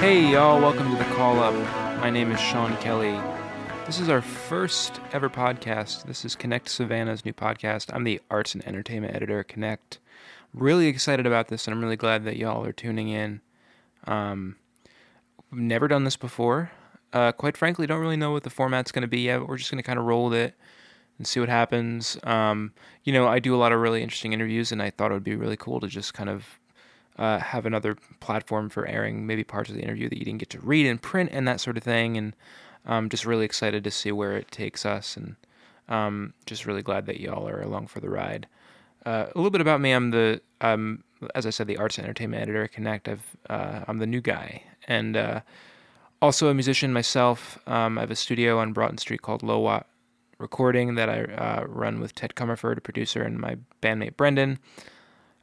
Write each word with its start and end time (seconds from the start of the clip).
Hey, 0.00 0.32
y'all, 0.32 0.58
welcome 0.58 0.90
to 0.90 0.96
the 0.96 1.14
call 1.14 1.40
up. 1.40 1.52
My 2.00 2.08
name 2.08 2.32
is 2.32 2.40
Sean 2.40 2.74
Kelly. 2.78 3.20
This 3.84 4.00
is 4.00 4.08
our 4.08 4.22
first 4.22 4.98
ever 5.12 5.28
podcast. 5.28 6.04
This 6.04 6.24
is 6.24 6.34
Connect 6.34 6.70
Savannah's 6.70 7.26
new 7.26 7.34
podcast. 7.34 7.92
I'm 7.92 8.04
the 8.04 8.18
arts 8.30 8.54
and 8.54 8.66
entertainment 8.66 9.14
editor 9.14 9.40
at 9.40 9.48
Connect. 9.48 9.98
Really 10.54 10.86
excited 10.86 11.26
about 11.26 11.48
this, 11.48 11.66
and 11.66 11.74
I'm 11.74 11.82
really 11.82 11.98
glad 11.98 12.24
that 12.24 12.38
y'all 12.38 12.64
are 12.64 12.72
tuning 12.72 13.10
in. 13.10 13.42
Um, 14.06 14.56
never 15.52 15.86
done 15.86 16.04
this 16.04 16.16
before. 16.16 16.70
Uh, 17.12 17.32
quite 17.32 17.58
frankly, 17.58 17.86
don't 17.86 18.00
really 18.00 18.16
know 18.16 18.30
what 18.30 18.44
the 18.44 18.48
format's 18.48 18.92
going 18.92 19.02
to 19.02 19.06
be 19.06 19.20
yet. 19.20 19.46
We're 19.46 19.58
just 19.58 19.70
going 19.70 19.82
to 19.82 19.86
kind 19.86 19.98
of 19.98 20.06
roll 20.06 20.30
with 20.30 20.38
it 20.38 20.54
and 21.18 21.26
see 21.26 21.40
what 21.40 21.50
happens. 21.50 22.16
Um, 22.24 22.72
you 23.04 23.12
know, 23.12 23.28
I 23.28 23.38
do 23.38 23.54
a 23.54 23.58
lot 23.58 23.70
of 23.70 23.80
really 23.80 24.02
interesting 24.02 24.32
interviews, 24.32 24.72
and 24.72 24.80
I 24.80 24.88
thought 24.88 25.10
it 25.10 25.14
would 25.14 25.24
be 25.24 25.36
really 25.36 25.58
cool 25.58 25.78
to 25.78 25.88
just 25.88 26.14
kind 26.14 26.30
of 26.30 26.58
uh, 27.20 27.38
have 27.38 27.66
another 27.66 27.96
platform 28.18 28.70
for 28.70 28.86
airing 28.86 29.26
maybe 29.26 29.44
parts 29.44 29.68
of 29.68 29.76
the 29.76 29.82
interview 29.82 30.08
that 30.08 30.18
you 30.18 30.24
didn't 30.24 30.40
get 30.40 30.50
to 30.50 30.58
read 30.60 30.86
in 30.86 30.96
print 30.98 31.28
and 31.32 31.46
that 31.46 31.60
sort 31.60 31.76
of 31.76 31.82
thing. 31.82 32.16
And 32.16 32.34
I'm 32.86 33.10
just 33.10 33.26
really 33.26 33.44
excited 33.44 33.84
to 33.84 33.90
see 33.90 34.10
where 34.10 34.36
it 34.38 34.50
takes 34.50 34.86
us, 34.86 35.16
and 35.16 35.36
um, 35.88 36.32
just 36.46 36.64
really 36.64 36.82
glad 36.82 37.04
that 37.06 37.20
y'all 37.20 37.46
are 37.46 37.60
along 37.60 37.88
for 37.88 38.00
the 38.00 38.08
ride. 38.08 38.48
Uh, 39.04 39.26
a 39.34 39.38
little 39.38 39.50
bit 39.50 39.60
about 39.60 39.82
me: 39.82 39.92
I'm 39.92 40.10
the, 40.10 40.40
um, 40.62 41.04
as 41.34 41.44
I 41.44 41.50
said, 41.50 41.66
the 41.66 41.76
arts 41.76 41.98
and 41.98 42.06
entertainment 42.06 42.42
editor 42.42 42.64
at 42.64 42.72
Connect. 42.72 43.06
I've, 43.06 43.36
uh, 43.50 43.84
I'm 43.86 43.98
the 43.98 44.06
new 44.06 44.22
guy, 44.22 44.62
and 44.88 45.14
uh, 45.14 45.40
also 46.22 46.48
a 46.48 46.54
musician 46.54 46.90
myself. 46.90 47.58
Um, 47.66 47.98
I 47.98 48.00
have 48.00 48.10
a 48.10 48.16
studio 48.16 48.58
on 48.58 48.72
Broughton 48.72 48.98
Street 48.98 49.20
called 49.20 49.42
Low 49.42 49.58
Watt 49.58 49.86
Recording 50.38 50.94
that 50.94 51.10
I 51.10 51.24
uh, 51.24 51.64
run 51.66 52.00
with 52.00 52.14
Ted 52.14 52.34
Comerford, 52.34 52.78
a 52.78 52.80
producer, 52.80 53.22
and 53.22 53.38
my 53.38 53.58
bandmate 53.82 54.16
Brendan. 54.16 54.58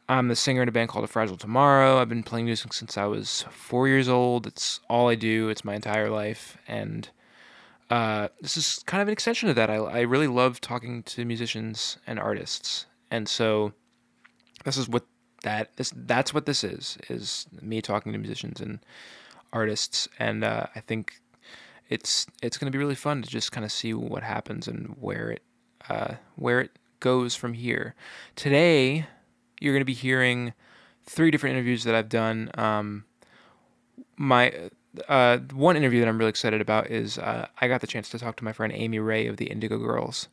I'm 0.09 0.29
the 0.29 0.35
singer 0.37 0.61
in 0.61 0.69
a 0.69 0.71
band 0.71 0.89
called 0.89 1.03
A 1.03 1.07
Fragile 1.07 1.35
Tomorrow. 1.35 1.97
I've 1.97 2.07
been 2.07 2.23
playing 2.23 2.45
music 2.45 2.71
since 2.71 2.97
I 2.97 3.05
was 3.05 3.43
four 3.49 3.89
years 3.89 4.07
old. 4.07 4.47
It's 4.47 4.79
all 4.89 5.09
I 5.09 5.15
do. 5.15 5.49
It's 5.49 5.65
my 5.65 5.75
entire 5.75 6.09
life, 6.09 6.57
and 6.65 7.09
uh, 7.89 8.29
this 8.39 8.55
is 8.55 8.83
kind 8.85 9.01
of 9.01 9.09
an 9.09 9.11
extension 9.11 9.49
of 9.49 9.57
that. 9.57 9.69
I, 9.69 9.75
I 9.75 10.01
really 10.01 10.27
love 10.27 10.61
talking 10.61 11.03
to 11.03 11.25
musicians 11.25 11.97
and 12.07 12.19
artists, 12.19 12.85
and 13.11 13.27
so 13.27 13.73
this 14.63 14.77
is 14.77 14.87
what 14.87 15.05
that 15.43 15.75
this 15.75 15.91
that's 15.93 16.33
what 16.33 16.45
this 16.45 16.63
is 16.63 16.97
is 17.09 17.45
me 17.61 17.81
talking 17.81 18.13
to 18.13 18.17
musicians 18.17 18.61
and 18.61 18.79
artists, 19.51 20.07
and 20.19 20.41
uh, 20.41 20.67
I 20.73 20.79
think 20.79 21.19
it's 21.89 22.27
it's 22.41 22.57
going 22.57 22.71
to 22.71 22.75
be 22.75 22.81
really 22.81 22.95
fun 22.95 23.23
to 23.23 23.29
just 23.29 23.51
kind 23.51 23.65
of 23.65 23.73
see 23.73 23.93
what 23.93 24.23
happens 24.23 24.69
and 24.69 24.95
where 25.01 25.31
it 25.31 25.43
uh, 25.89 26.13
where 26.37 26.61
it 26.61 26.71
goes 27.01 27.35
from 27.35 27.51
here. 27.51 27.93
Today, 28.37 29.05
you're 29.59 29.73
going 29.73 29.81
to 29.81 29.85
be 29.85 29.93
hearing 29.93 30.53
three 31.03 31.31
different 31.31 31.55
interviews 31.55 31.83
that 31.83 31.95
I've 31.95 32.09
done. 32.09 32.51
Um, 32.55 33.05
my 34.17 34.53
uh, 35.07 35.37
one 35.53 35.77
interview 35.77 35.99
that 35.99 36.07
I'm 36.07 36.17
really 36.17 36.29
excited 36.29 36.61
about 36.61 36.87
is 36.87 37.17
uh, 37.17 37.47
I 37.59 37.67
got 37.67 37.81
the 37.81 37.87
chance 37.87 38.09
to 38.09 38.19
talk 38.19 38.35
to 38.37 38.43
my 38.43 38.53
friend 38.53 38.73
Amy 38.73 38.99
Ray 38.99 39.27
of 39.27 39.37
the 39.37 39.45
Indigo 39.45 39.77
Girls. 39.77 40.27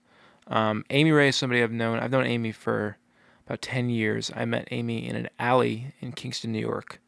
Um, 0.47 0.85
Amy 0.91 1.13
Ray 1.13 1.29
is 1.29 1.37
somebody 1.37 1.63
I've 1.63 1.73
known. 1.73 1.99
I've 1.99 2.11
known 2.11 2.27
Amy 2.27 2.53
for 2.53 2.99
about 3.47 3.63
10 3.63 3.91
years. 3.91 4.31
I 4.35 4.45
met 4.45 4.69
Amy 4.71 5.07
in 5.07 5.17
an 5.17 5.29
alley 5.39 5.95
in 6.01 6.13
Kingston, 6.13 6.53
New 6.53 6.61
York, 6.61 7.01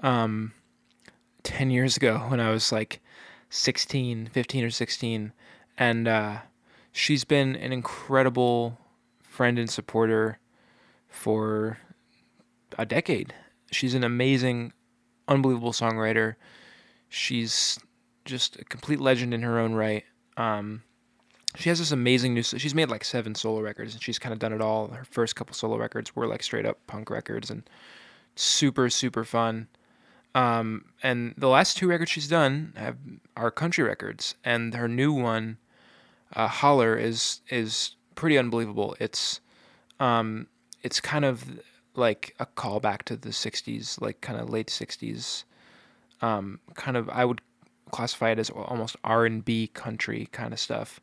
um, 0.00 0.52
10 1.42 1.70
years 1.70 1.96
ago 1.96 2.18
when 2.28 2.40
I 2.40 2.50
was 2.50 2.72
like 2.72 3.00
16, 3.50 4.30
15 4.32 4.64
or 4.64 4.70
16. 4.70 5.32
And 5.76 6.08
uh, 6.08 6.38
she's 6.92 7.24
been 7.24 7.56
an 7.56 7.72
incredible 7.72 8.78
friend 9.20 9.58
and 9.58 9.70
supporter 9.70 10.38
for 11.08 11.78
a 12.78 12.86
decade. 12.86 13.34
She's 13.70 13.94
an 13.94 14.04
amazing, 14.04 14.72
unbelievable 15.26 15.72
songwriter. 15.72 16.36
She's 17.08 17.78
just 18.24 18.56
a 18.56 18.64
complete 18.64 19.00
legend 19.00 19.34
in 19.34 19.42
her 19.42 19.58
own 19.58 19.74
right. 19.74 20.04
Um, 20.36 20.82
she 21.56 21.68
has 21.70 21.78
this 21.78 21.92
amazing 21.92 22.34
new. 22.34 22.42
She's 22.42 22.74
made 22.74 22.90
like 22.90 23.04
seven 23.04 23.34
solo 23.34 23.60
records, 23.60 23.94
and 23.94 24.02
she's 24.02 24.18
kind 24.18 24.32
of 24.32 24.38
done 24.38 24.52
it 24.52 24.60
all. 24.60 24.88
Her 24.88 25.04
first 25.04 25.34
couple 25.34 25.54
solo 25.54 25.76
records 25.76 26.14
were 26.14 26.26
like 26.26 26.42
straight 26.42 26.66
up 26.66 26.86
punk 26.86 27.10
records, 27.10 27.50
and 27.50 27.68
super 28.36 28.90
super 28.90 29.24
fun. 29.24 29.68
Um, 30.34 30.84
and 31.02 31.34
the 31.36 31.48
last 31.48 31.76
two 31.76 31.88
records 31.88 32.10
she's 32.10 32.28
done 32.28 32.74
have 32.76 32.96
are 33.36 33.50
country 33.50 33.82
records, 33.82 34.34
and 34.44 34.74
her 34.74 34.88
new 34.88 35.12
one, 35.12 35.58
uh, 36.36 36.48
Holler, 36.48 36.96
is 36.96 37.40
is 37.48 37.96
pretty 38.14 38.36
unbelievable. 38.36 38.94
It's 39.00 39.40
um, 39.98 40.48
it's 40.82 41.00
kind 41.00 41.24
of 41.24 41.60
like 41.94 42.34
a 42.38 42.46
callback 42.46 43.02
to 43.02 43.16
the 43.16 43.30
'60s, 43.30 44.00
like 44.00 44.20
kind 44.20 44.40
of 44.40 44.50
late 44.50 44.68
'60s. 44.68 45.44
Um, 46.20 46.60
kind 46.74 46.96
of, 46.96 47.08
I 47.08 47.24
would 47.24 47.40
classify 47.90 48.30
it 48.30 48.38
as 48.38 48.50
almost 48.50 48.96
R 49.04 49.26
and 49.26 49.44
B 49.44 49.68
country 49.68 50.28
kind 50.32 50.52
of 50.52 50.60
stuff. 50.60 51.00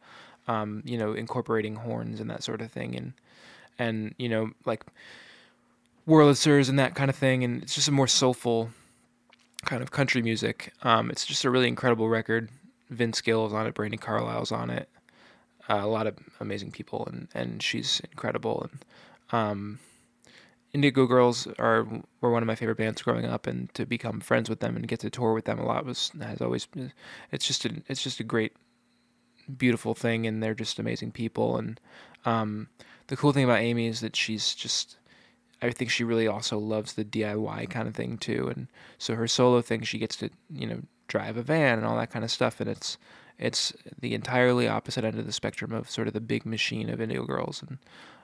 Um, 0.48 0.84
you 0.86 0.98
know, 0.98 1.14
incorporating 1.14 1.76
horns 1.76 2.20
and 2.20 2.30
that 2.30 2.44
sort 2.44 2.62
of 2.62 2.72
thing, 2.72 2.96
and 2.96 3.14
and 3.80 4.14
you 4.18 4.30
know, 4.30 4.52
like 4.66 4.84
Wurlitzers 6.08 6.70
and 6.70 6.78
that 6.80 6.96
kind 6.96 7.10
of 7.10 7.16
thing, 7.16 7.44
and 7.44 7.64
it's 7.64 7.76
just 7.76 7.88
a 7.88 7.92
more 7.92 8.08
soulful 8.08 8.70
kind 9.66 9.82
of 9.82 9.92
country 9.92 10.22
music. 10.22 10.74
Um, 10.84 11.10
it's 11.10 11.26
just 11.26 11.46
a 11.46 11.50
really 11.50 11.68
incredible 11.68 12.08
record. 12.08 12.50
Vince 12.90 13.22
gill 13.22 13.48
is 13.48 13.54
on 13.54 13.66
it, 13.66 13.74
Brandi 13.74 14.00
Carlile's 14.00 14.52
on 14.52 14.70
it, 14.70 14.88
uh, 15.68 15.80
a 15.82 15.88
lot 15.88 16.06
of 16.06 16.16
amazing 16.40 16.72
people, 16.72 17.06
and 17.08 17.28
and 17.34 17.64
she's 17.64 18.00
incredible. 18.12 18.68
And 18.70 18.86
um, 19.36 19.80
Indigo 20.74 21.06
Girls 21.06 21.48
are 21.60 21.88
were 22.22 22.32
one 22.32 22.44
of 22.44 22.48
my 22.48 22.56
favorite 22.56 22.78
bands 22.78 23.02
growing 23.02 23.26
up, 23.26 23.48
and 23.48 23.74
to 23.74 23.86
become 23.86 24.20
friends 24.20 24.50
with 24.50 24.60
them 24.60 24.76
and 24.76 24.88
get 24.88 25.00
to 25.02 25.10
tour 25.10 25.34
with 25.34 25.46
them 25.46 25.60
a 25.60 25.66
lot 25.66 25.86
was 25.86 26.12
has 26.22 26.42
always 26.42 26.68
it's 27.32 27.48
just 27.48 27.66
a 27.66 27.82
it's 27.88 28.04
just 28.04 28.20
a 28.20 28.24
great, 28.24 28.54
beautiful 29.58 29.94
thing, 29.94 30.26
and 30.26 30.42
they're 30.42 30.54
just 30.54 30.80
amazing 30.80 31.12
people. 31.12 31.58
And 31.58 31.80
um, 32.26 32.68
the 33.08 33.18
cool 33.18 33.34
thing 33.34 33.44
about 33.44 33.60
Amy 33.60 33.88
is 33.88 34.02
that 34.02 34.16
she's 34.16 34.56
just 34.56 34.98
I 35.62 35.72
think 35.72 35.90
she 35.90 36.04
really 36.04 36.28
also 36.28 36.58
loves 36.58 36.94
the 36.94 37.06
DIY 37.06 37.70
kind 37.70 37.88
of 37.88 37.96
thing 37.96 38.18
too, 38.18 38.52
and 38.54 38.68
so 38.98 39.16
her 39.16 39.28
solo 39.28 39.62
thing 39.62 39.82
she 39.82 39.98
gets 39.98 40.16
to 40.18 40.30
you 40.50 40.68
know 40.68 40.82
drive 41.08 41.38
a 41.38 41.44
van 41.44 41.78
and 41.78 41.88
all 41.88 41.98
that 41.98 42.12
kind 42.12 42.26
of 42.26 42.32
stuff, 42.32 42.60
and 42.60 42.70
it's 42.70 42.98
it's 43.38 43.74
the 44.00 44.14
entirely 44.14 44.68
opposite 44.68 45.04
end 45.04 45.20
of 45.20 45.26
the 45.26 45.32
spectrum 45.32 45.74
of 45.74 45.90
sort 45.90 46.08
of 46.08 46.14
the 46.14 46.22
big 46.22 46.46
machine 46.46 46.90
of 46.90 47.02
Indigo 47.02 47.26
Girls, 47.26 47.62
and 47.62 47.80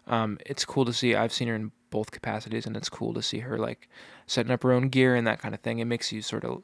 um, 0.07 0.37
it's 0.45 0.65
cool 0.65 0.85
to 0.85 0.93
see. 0.93 1.15
I've 1.15 1.33
seen 1.33 1.47
her 1.47 1.55
in 1.55 1.71
both 1.89 2.11
capacities, 2.11 2.65
and 2.65 2.75
it's 2.75 2.89
cool 2.89 3.13
to 3.13 3.21
see 3.21 3.39
her 3.39 3.57
like 3.57 3.89
setting 4.27 4.51
up 4.51 4.63
her 4.63 4.71
own 4.71 4.89
gear 4.89 5.15
and 5.15 5.27
that 5.27 5.39
kind 5.39 5.53
of 5.53 5.61
thing. 5.61 5.79
It 5.79 5.85
makes 5.85 6.11
you 6.11 6.21
sort 6.21 6.45
of 6.45 6.63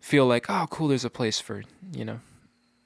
feel 0.00 0.26
like, 0.26 0.46
oh, 0.48 0.66
cool. 0.70 0.88
There's 0.88 1.04
a 1.04 1.10
place 1.10 1.40
for 1.40 1.62
you 1.92 2.04
know 2.04 2.20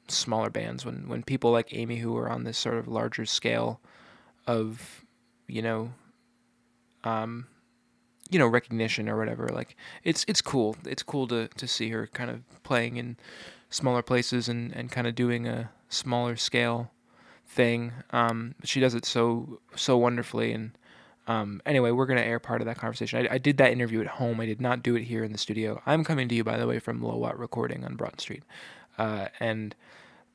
smaller 0.08 0.50
bands 0.50 0.84
when 0.84 1.08
when 1.08 1.22
people 1.22 1.50
like 1.50 1.72
Amy 1.72 1.96
who 1.96 2.16
are 2.16 2.28
on 2.28 2.44
this 2.44 2.58
sort 2.58 2.76
of 2.76 2.88
larger 2.88 3.24
scale 3.24 3.80
of 4.46 5.04
you 5.46 5.62
know 5.62 5.92
um, 7.04 7.46
you 8.30 8.38
know 8.38 8.46
recognition 8.46 9.08
or 9.08 9.16
whatever 9.16 9.48
like 9.48 9.76
it's 10.02 10.24
it's 10.28 10.40
cool 10.40 10.76
it's 10.84 11.02
cool 11.02 11.26
to 11.28 11.48
to 11.56 11.66
see 11.66 11.90
her 11.90 12.06
kind 12.08 12.30
of 12.30 12.40
playing 12.62 12.96
in 12.96 13.16
smaller 13.70 14.02
places 14.02 14.48
and 14.48 14.74
and 14.74 14.90
kind 14.90 15.06
of 15.06 15.14
doing 15.14 15.46
a 15.46 15.70
smaller 15.88 16.36
scale 16.36 16.90
thing 17.46 17.92
um, 18.10 18.54
she 18.64 18.80
does 18.80 18.94
it 18.94 19.04
so 19.04 19.60
so 19.76 19.96
wonderfully 19.96 20.52
and 20.52 20.76
um, 21.26 21.62
anyway 21.64 21.90
we're 21.90 22.06
to 22.06 22.22
air 22.22 22.38
part 22.38 22.60
of 22.60 22.66
that 22.66 22.76
conversation 22.76 23.26
I, 23.26 23.34
I, 23.34 23.38
did 23.38 23.56
that 23.56 23.72
interview 23.72 24.00
at 24.00 24.06
home 24.06 24.40
i 24.40 24.46
did 24.46 24.60
not 24.60 24.82
do 24.82 24.94
it 24.96 25.04
here 25.04 25.24
in 25.24 25.32
the 25.32 25.38
studio 25.38 25.80
i'm 25.86 26.04
coming 26.04 26.28
to 26.28 26.34
you 26.34 26.44
by 26.44 26.58
the 26.58 26.66
way 26.66 26.78
from 26.78 27.02
low 27.02 27.16
watt 27.16 27.38
recording 27.38 27.84
on 27.84 27.96
Broad 27.96 28.20
street 28.20 28.42
uh, 28.98 29.28
and 29.40 29.74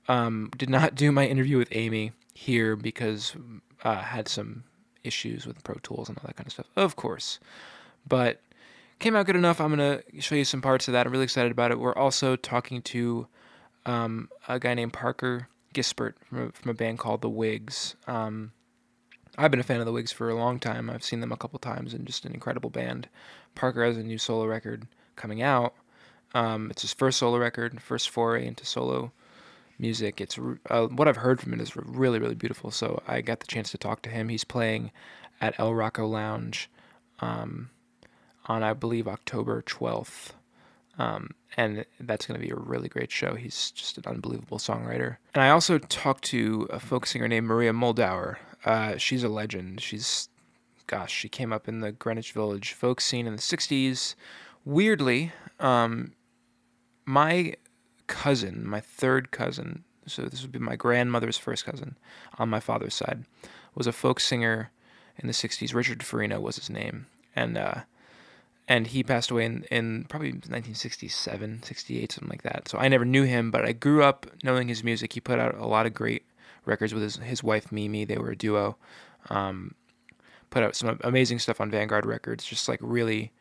um, 0.08 0.50
did 0.58 0.70
not 0.70 0.96
do 0.96 1.12
my 1.12 1.28
interview 1.28 1.58
with 1.58 1.70
amy 1.72 2.12
here 2.34 2.76
because 2.76 3.36
uh, 3.84 3.96
had 3.96 4.28
some 4.28 4.64
issues 5.04 5.46
with 5.46 5.64
Pro 5.64 5.76
Tools 5.84 6.10
and 6.10 6.18
all 6.18 6.24
that 6.26 6.36
kind 6.36 6.48
of 6.48 6.54
stuff, 6.54 6.68
of 6.76 6.96
course. 6.96 7.40
But 8.08 8.42
came 9.00 9.16
out 9.16 9.26
good 9.26 9.36
enough. 9.36 9.62
I'm 9.62 9.70
gonna 9.70 10.02
show 10.20 10.36
you 10.36 10.46
some 10.46 10.62
parts 10.62 10.88
of 10.88 10.94
that. 10.94 11.06
I'm 11.06 11.12
really 11.12 11.24
excited 11.24 11.52
about 11.52 11.72
it. 11.72 11.80
We're 11.80 11.96
also 11.96 12.36
talking 12.36 12.82
to 12.84 13.28
um, 13.86 14.30
a 14.48 14.60
guy 14.60 14.74
named 14.74 14.94
Parker 14.94 15.48
Gispert 15.74 16.14
from 16.28 16.48
a, 16.48 16.52
from 16.52 16.72
a 16.72 16.74
band 16.74 17.00
called 17.00 17.22
The 17.22 17.30
Whigs. 17.30 17.96
Um, 18.08 18.52
I've 19.38 19.52
been 19.52 19.60
a 19.60 19.64
fan 19.64 19.80
of 19.80 19.86
The 19.86 19.92
Whigs 19.92 20.12
for 20.12 20.30
a 20.30 20.36
long 20.36 20.60
time. 20.60 20.90
I've 20.90 21.04
seen 21.04 21.22
them 21.22 21.32
a 21.32 21.38
couple 21.38 21.60
times 21.60 21.94
and 21.94 22.06
just 22.06 22.26
an 22.26 22.34
incredible 22.34 22.70
band. 22.70 23.08
Parker 23.56 23.86
has 23.86 23.98
a 23.98 24.04
new 24.04 24.18
solo 24.18 24.46
record 24.46 24.88
coming 25.16 25.42
out. 25.42 25.74
Um, 26.34 26.70
it's 26.72 26.82
his 26.82 26.94
first 26.94 27.20
solo 27.20 27.38
record, 27.38 27.82
first 27.82 28.10
foray 28.10 28.46
into 28.46 28.66
solo 28.66 29.12
music. 29.78 30.20
It's 30.20 30.38
uh, 30.70 30.88
what 30.88 31.08
I've 31.08 31.18
heard 31.18 31.40
from 31.40 31.54
it 31.54 31.62
is 31.62 31.76
really 31.76 32.20
really 32.20 32.36
beautiful. 32.36 32.70
So 32.72 33.02
I 33.08 33.22
got 33.22 33.40
the 33.40 33.48
chance 33.48 33.72
to 33.72 33.78
talk 33.78 34.02
to 34.04 34.10
him. 34.10 34.30
He's 34.30 34.44
playing 34.44 34.92
at 35.42 35.60
El 35.60 35.72
Rocko 35.72 36.10
Lounge 36.10 36.70
um, 37.20 37.70
on 38.46 38.62
I 38.62 38.74
believe 38.74 39.08
October 39.08 39.62
twelfth. 39.62 40.34
Um, 41.00 41.30
and 41.56 41.86
that's 42.02 42.26
going 42.26 42.40
to 42.40 42.46
be 42.46 42.52
a 42.52 42.58
really 42.58 42.90
great 42.90 43.10
show. 43.10 43.36
He's 43.36 43.72
just 43.72 43.98
an 43.98 44.04
unbelievable 44.06 44.58
songwriter. 44.58 45.16
And 45.34 45.42
I 45.42 45.50
also 45.50 45.78
talked 45.78 46.26
to 46.26 46.68
a 46.70 46.80
folk 46.80 47.06
singer 47.06 47.28
named 47.28 47.48
Maria 47.48 47.72
Muldaur. 47.72 48.36
Uh, 48.66 48.98
she's 48.98 49.24
a 49.24 49.30
legend. 49.30 49.80
She's, 49.80 50.28
gosh, 50.88 51.14
she 51.14 51.30
came 51.30 51.54
up 51.54 51.70
in 51.70 51.80
the 51.80 51.94
Greenwich 51.94 52.34
Village 52.34 52.74
folk 52.74 53.00
scene 53.00 53.28
in 53.28 53.38
the 53.38 53.42
60s. 53.42 54.16
Weirdly, 54.66 55.32
um, 55.62 56.12
my 57.06 57.54
cousin, 58.08 58.68
my 58.68 58.82
third 58.82 59.32
cousin, 59.32 59.86
so 60.06 60.24
this 60.24 60.42
would 60.42 60.52
be 60.52 60.60
my 60.60 60.76
grandmother's 60.76 61.38
first 61.38 61.66
cousin 61.66 61.98
on 62.38 62.50
my 62.50 62.60
father's 62.60 62.94
side, 62.94 63.24
was 63.74 63.88
a 63.88 63.94
folk 63.94 64.20
singer 64.20 64.72
in 65.18 65.28
the 65.28 65.34
60s. 65.34 65.74
Richard 65.74 66.04
Farina 66.04 66.42
was 66.42 66.58
his 66.58 66.70
name. 66.70 67.06
And, 67.38 67.58
uh, 67.58 67.76
and 68.70 68.86
he 68.86 69.02
passed 69.02 69.32
away 69.32 69.46
in, 69.46 69.64
in 69.72 70.06
probably 70.10 70.30
1967, 70.30 71.64
68, 71.64 72.12
something 72.12 72.30
like 72.30 72.44
that. 72.44 72.70
So 72.70 72.78
I 72.78 72.88
never 72.88 73.04
knew 73.04 73.24
him, 73.24 73.50
but 73.50 73.66
I 73.66 73.72
grew 73.72 74.04
up 74.04 74.28
knowing 74.44 74.68
his 74.68 74.84
music. 74.84 75.14
He 75.14 75.20
put 75.20 75.40
out 75.40 75.58
a 75.58 75.66
lot 75.66 75.88
of 75.88 75.96
great 75.96 76.24
records 76.66 76.94
with 76.94 77.02
his, 77.02 77.16
his 77.18 77.44
wife 77.44 77.72
Mimi. 77.72 78.06
They 78.06 78.20
were 78.20 78.30
a 78.30 78.38
duo. 78.38 78.78
Um, 79.32 79.74
put 80.52 80.62
out 80.62 80.76
some 80.76 81.00
amazing 81.04 81.40
stuff 81.40 81.60
on 81.60 81.72
Vanguard 81.72 82.06
Records, 82.06 82.46
just 82.46 82.70
like 82.70 82.80
really 82.82 83.32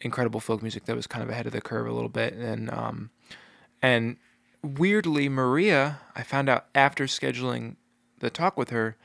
incredible 0.00 0.40
folk 0.40 0.60
music 0.60 0.86
that 0.86 0.96
was 0.96 1.06
kind 1.06 1.22
of 1.22 1.30
ahead 1.30 1.46
of 1.46 1.52
the 1.52 1.60
curve 1.60 1.86
a 1.86 1.92
little 1.92 2.08
bit. 2.08 2.34
And 2.34 2.68
um, 2.70 3.10
and 3.80 4.16
weirdly, 4.60 5.28
Maria, 5.28 6.00
I 6.16 6.24
found 6.24 6.48
out 6.48 6.66
after 6.74 7.04
scheduling 7.04 7.76
the 8.18 8.28
talk 8.28 8.56
with 8.56 8.70
her 8.70 8.96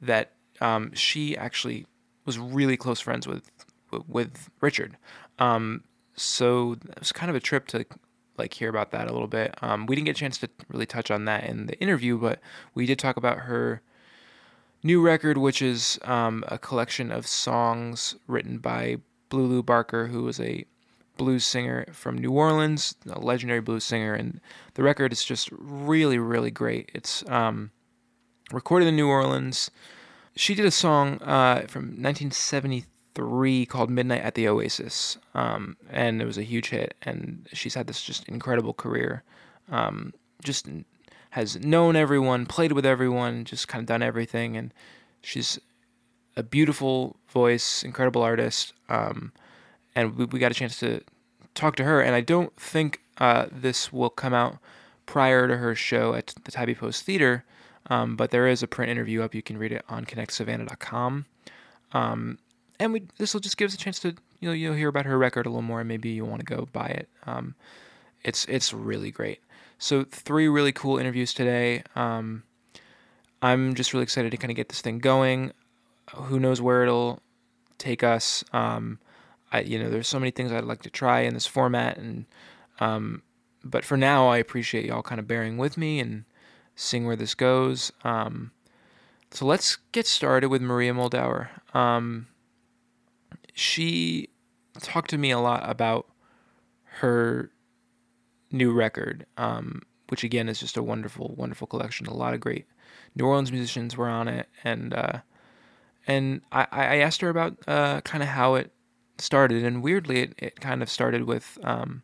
that 0.00 0.32
um, 0.60 0.92
she 0.94 1.36
actually 1.36 1.86
was 2.24 2.38
really 2.38 2.76
close 2.76 3.00
friends 3.00 3.26
with 3.26 3.50
with 4.06 4.50
Richard. 4.60 4.96
Um, 5.38 5.84
so 6.14 6.72
it 6.72 6.98
was 6.98 7.12
kind 7.12 7.30
of 7.30 7.36
a 7.36 7.40
trip 7.40 7.66
to 7.68 7.84
like 8.38 8.54
hear 8.54 8.68
about 8.68 8.90
that 8.90 9.08
a 9.08 9.12
little 9.12 9.28
bit. 9.28 9.54
Um, 9.62 9.86
we 9.86 9.96
didn't 9.96 10.06
get 10.06 10.16
a 10.16 10.20
chance 10.20 10.38
to 10.38 10.48
really 10.68 10.86
touch 10.86 11.10
on 11.10 11.24
that 11.26 11.44
in 11.44 11.66
the 11.66 11.78
interview, 11.80 12.18
but 12.18 12.40
we 12.74 12.86
did 12.86 12.98
talk 12.98 13.16
about 13.16 13.40
her 13.40 13.82
new 14.82 15.00
record, 15.00 15.38
which 15.38 15.62
is 15.62 15.98
um, 16.04 16.44
a 16.48 16.58
collection 16.58 17.10
of 17.10 17.26
songs 17.26 18.16
written 18.26 18.58
by 18.58 18.98
Blue 19.28 19.46
Lu 19.46 19.62
Barker, 19.62 20.08
who 20.08 20.22
was 20.22 20.40
a 20.40 20.64
blues 21.16 21.44
singer 21.44 21.86
from 21.92 22.18
New 22.18 22.30
Orleans, 22.30 22.94
a 23.08 23.18
legendary 23.18 23.60
blues 23.60 23.84
singer, 23.84 24.14
and 24.14 24.40
the 24.74 24.82
record 24.82 25.12
is 25.12 25.24
just 25.24 25.48
really, 25.52 26.18
really 26.18 26.50
great. 26.50 26.90
It's 26.94 27.24
um, 27.28 27.70
recorded 28.52 28.86
in 28.86 28.96
New 28.96 29.08
Orleans. 29.08 29.70
She 30.36 30.54
did 30.54 30.66
a 30.66 30.70
song 30.70 31.20
uh, 31.22 31.64
from 31.68 31.84
1973 31.84 32.84
called 33.68 33.90
"Midnight 33.90 34.22
at 34.22 34.34
the 34.34 34.48
Oasis," 34.48 35.18
um, 35.34 35.76
and 35.90 36.20
it 36.20 36.24
was 36.24 36.38
a 36.38 36.42
huge 36.42 36.70
hit. 36.70 36.94
And 37.02 37.46
she's 37.52 37.74
had 37.74 37.86
this 37.86 38.02
just 38.02 38.28
incredible 38.28 38.74
career. 38.74 39.22
Um, 39.70 40.12
just 40.42 40.68
has 41.30 41.58
known 41.58 41.96
everyone, 41.96 42.46
played 42.46 42.72
with 42.72 42.86
everyone, 42.86 43.44
just 43.44 43.68
kind 43.68 43.80
of 43.80 43.86
done 43.86 44.02
everything, 44.02 44.56
and 44.56 44.72
she's 45.22 45.58
a 46.36 46.42
beautiful 46.42 47.16
voice, 47.28 47.82
incredible 47.82 48.22
artist. 48.22 48.72
Um, 48.88 49.32
and 49.94 50.16
we, 50.16 50.26
we 50.26 50.38
got 50.38 50.52
a 50.52 50.54
chance 50.54 50.78
to 50.80 51.00
talk 51.54 51.76
to 51.76 51.84
her. 51.84 52.00
And 52.00 52.14
I 52.14 52.20
don't 52.20 52.54
think 52.56 53.00
uh, 53.18 53.46
this 53.50 53.92
will 53.92 54.10
come 54.10 54.34
out 54.34 54.58
prior 55.06 55.48
to 55.48 55.56
her 55.56 55.74
show 55.74 56.14
at 56.14 56.34
the 56.44 56.52
Tybee 56.52 56.74
Post 56.74 57.04
Theater, 57.04 57.44
um, 57.88 58.16
but 58.16 58.30
there 58.30 58.46
is 58.46 58.62
a 58.62 58.66
print 58.66 58.90
interview 58.90 59.22
up. 59.22 59.34
You 59.34 59.42
can 59.42 59.56
read 59.56 59.72
it 59.72 59.84
on 59.88 60.04
connectsavannah.com. 60.04 61.26
Um, 61.92 62.38
and 62.78 62.92
we 62.92 63.04
this 63.18 63.34
will 63.34 63.40
just 63.40 63.56
give 63.56 63.68
us 63.68 63.74
a 63.74 63.78
chance 63.78 63.98
to 64.00 64.14
you 64.40 64.48
know 64.48 64.52
you'll 64.52 64.74
hear 64.74 64.88
about 64.88 65.06
her 65.06 65.18
record 65.18 65.46
a 65.46 65.48
little 65.48 65.62
more, 65.62 65.80
and 65.80 65.88
maybe 65.88 66.10
you 66.10 66.24
want 66.24 66.40
to 66.40 66.46
go 66.46 66.68
buy 66.72 66.86
it. 66.86 67.08
Um, 67.26 67.54
it's 68.22 68.44
it's 68.46 68.72
really 68.72 69.10
great. 69.10 69.40
So 69.78 70.04
three 70.04 70.48
really 70.48 70.72
cool 70.72 70.98
interviews 70.98 71.34
today. 71.34 71.82
Um, 71.94 72.42
I'm 73.42 73.74
just 73.74 73.92
really 73.92 74.04
excited 74.04 74.30
to 74.30 74.36
kind 74.36 74.50
of 74.50 74.56
get 74.56 74.68
this 74.68 74.80
thing 74.80 74.98
going. 74.98 75.52
Who 76.14 76.40
knows 76.40 76.60
where 76.60 76.82
it'll 76.82 77.20
take 77.78 78.02
us? 78.02 78.42
Um, 78.52 78.98
I, 79.52 79.60
you 79.60 79.78
know, 79.78 79.90
there's 79.90 80.08
so 80.08 80.18
many 80.18 80.30
things 80.30 80.50
I'd 80.50 80.64
like 80.64 80.82
to 80.82 80.90
try 80.90 81.20
in 81.20 81.34
this 81.34 81.46
format, 81.46 81.98
and 81.98 82.26
um, 82.80 83.22
but 83.64 83.84
for 83.84 83.96
now, 83.96 84.28
I 84.28 84.38
appreciate 84.38 84.86
y'all 84.86 85.02
kind 85.02 85.18
of 85.18 85.28
bearing 85.28 85.58
with 85.58 85.76
me 85.76 86.00
and 86.00 86.24
seeing 86.74 87.06
where 87.06 87.16
this 87.16 87.34
goes. 87.34 87.92
Um, 88.04 88.52
so 89.30 89.44
let's 89.44 89.76
get 89.92 90.06
started 90.06 90.48
with 90.48 90.62
Maria 90.62 90.92
Muldaur. 90.92 91.48
Um, 91.74 92.28
she 93.56 94.28
talked 94.82 95.08
to 95.10 95.18
me 95.18 95.30
a 95.30 95.38
lot 95.38 95.68
about 95.68 96.06
her 97.00 97.50
new 98.52 98.70
record, 98.70 99.24
um, 99.38 99.80
which 100.08 100.22
again 100.22 100.48
is 100.48 100.60
just 100.60 100.76
a 100.76 100.82
wonderful, 100.82 101.34
wonderful 101.36 101.66
collection. 101.66 102.06
A 102.06 102.14
lot 102.14 102.34
of 102.34 102.40
great 102.40 102.66
New 103.14 103.24
Orleans 103.24 103.50
musicians 103.50 103.96
were 103.96 104.10
on 104.10 104.28
it, 104.28 104.48
and 104.62 104.92
uh, 104.92 105.20
and 106.06 106.42
I, 106.52 106.66
I 106.70 106.96
asked 106.98 107.22
her 107.22 107.30
about 107.30 107.56
uh, 107.66 108.02
kind 108.02 108.22
of 108.22 108.28
how 108.28 108.56
it 108.56 108.72
started, 109.16 109.64
and 109.64 109.82
weirdly, 109.82 110.20
it, 110.20 110.34
it 110.36 110.60
kind 110.60 110.82
of 110.82 110.90
started 110.90 111.24
with 111.24 111.58
um, 111.64 112.02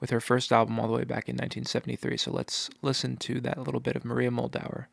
with 0.00 0.08
her 0.08 0.20
first 0.20 0.52
album 0.52 0.80
all 0.80 0.86
the 0.86 0.94
way 0.94 1.04
back 1.04 1.28
in 1.28 1.34
1973. 1.34 2.16
So 2.16 2.30
let's 2.30 2.70
listen 2.80 3.18
to 3.18 3.42
that 3.42 3.58
little 3.58 3.80
bit 3.80 3.94
of 3.94 4.06
Maria 4.06 4.30
Muldaur. 4.30 4.86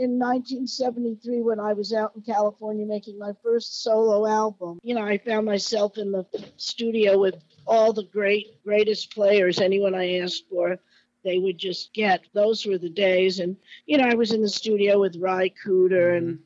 In 0.00 0.18
1973, 0.18 1.42
when 1.42 1.60
I 1.60 1.74
was 1.74 1.92
out 1.92 2.12
in 2.16 2.22
California 2.22 2.86
making 2.86 3.18
my 3.18 3.32
first 3.42 3.82
solo 3.82 4.26
album, 4.26 4.78
you 4.82 4.94
know, 4.94 5.04
I 5.04 5.18
found 5.18 5.44
myself 5.44 5.98
in 5.98 6.10
the 6.10 6.24
studio 6.56 7.18
with 7.18 7.34
all 7.66 7.92
the 7.92 8.04
great, 8.04 8.62
greatest 8.64 9.14
players. 9.14 9.60
Anyone 9.60 9.94
I 9.94 10.20
asked 10.20 10.44
for, 10.48 10.78
they 11.22 11.38
would 11.38 11.58
just 11.58 11.92
get. 11.92 12.22
Those 12.32 12.64
were 12.64 12.78
the 12.78 12.88
days. 12.88 13.40
And, 13.40 13.58
you 13.84 13.98
know, 13.98 14.08
I 14.08 14.14
was 14.14 14.32
in 14.32 14.40
the 14.40 14.48
studio 14.48 14.98
with 14.98 15.16
Ry 15.16 15.52
mm-hmm. 15.66 16.16
and, 16.16 16.38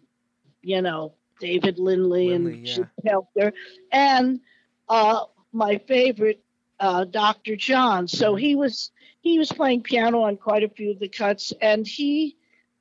you 0.63 0.83
know, 0.83 1.15
David 1.39 1.79
Lindley, 1.79 2.31
Lindley 2.31 2.57
and 2.57 2.67
yeah. 2.67 2.85
Helter. 3.07 3.53
And 3.93 4.41
uh, 4.89 5.27
my 5.53 5.79
favorite, 5.87 6.43
uh, 6.81 7.05
Dr. 7.05 7.55
John. 7.55 8.09
So 8.09 8.33
mm-hmm. 8.33 8.39
he 8.39 8.57
was 8.57 8.91
he 9.21 9.39
was 9.39 9.53
playing 9.53 9.83
piano 9.85 10.23
on 10.23 10.39
quite 10.39 10.65
a 10.65 10.69
few 10.69 10.91
of 10.91 10.99
the 10.99 11.09
cuts, 11.09 11.53
and 11.61 11.87
he, 11.87 12.37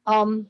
um, 0.08 0.48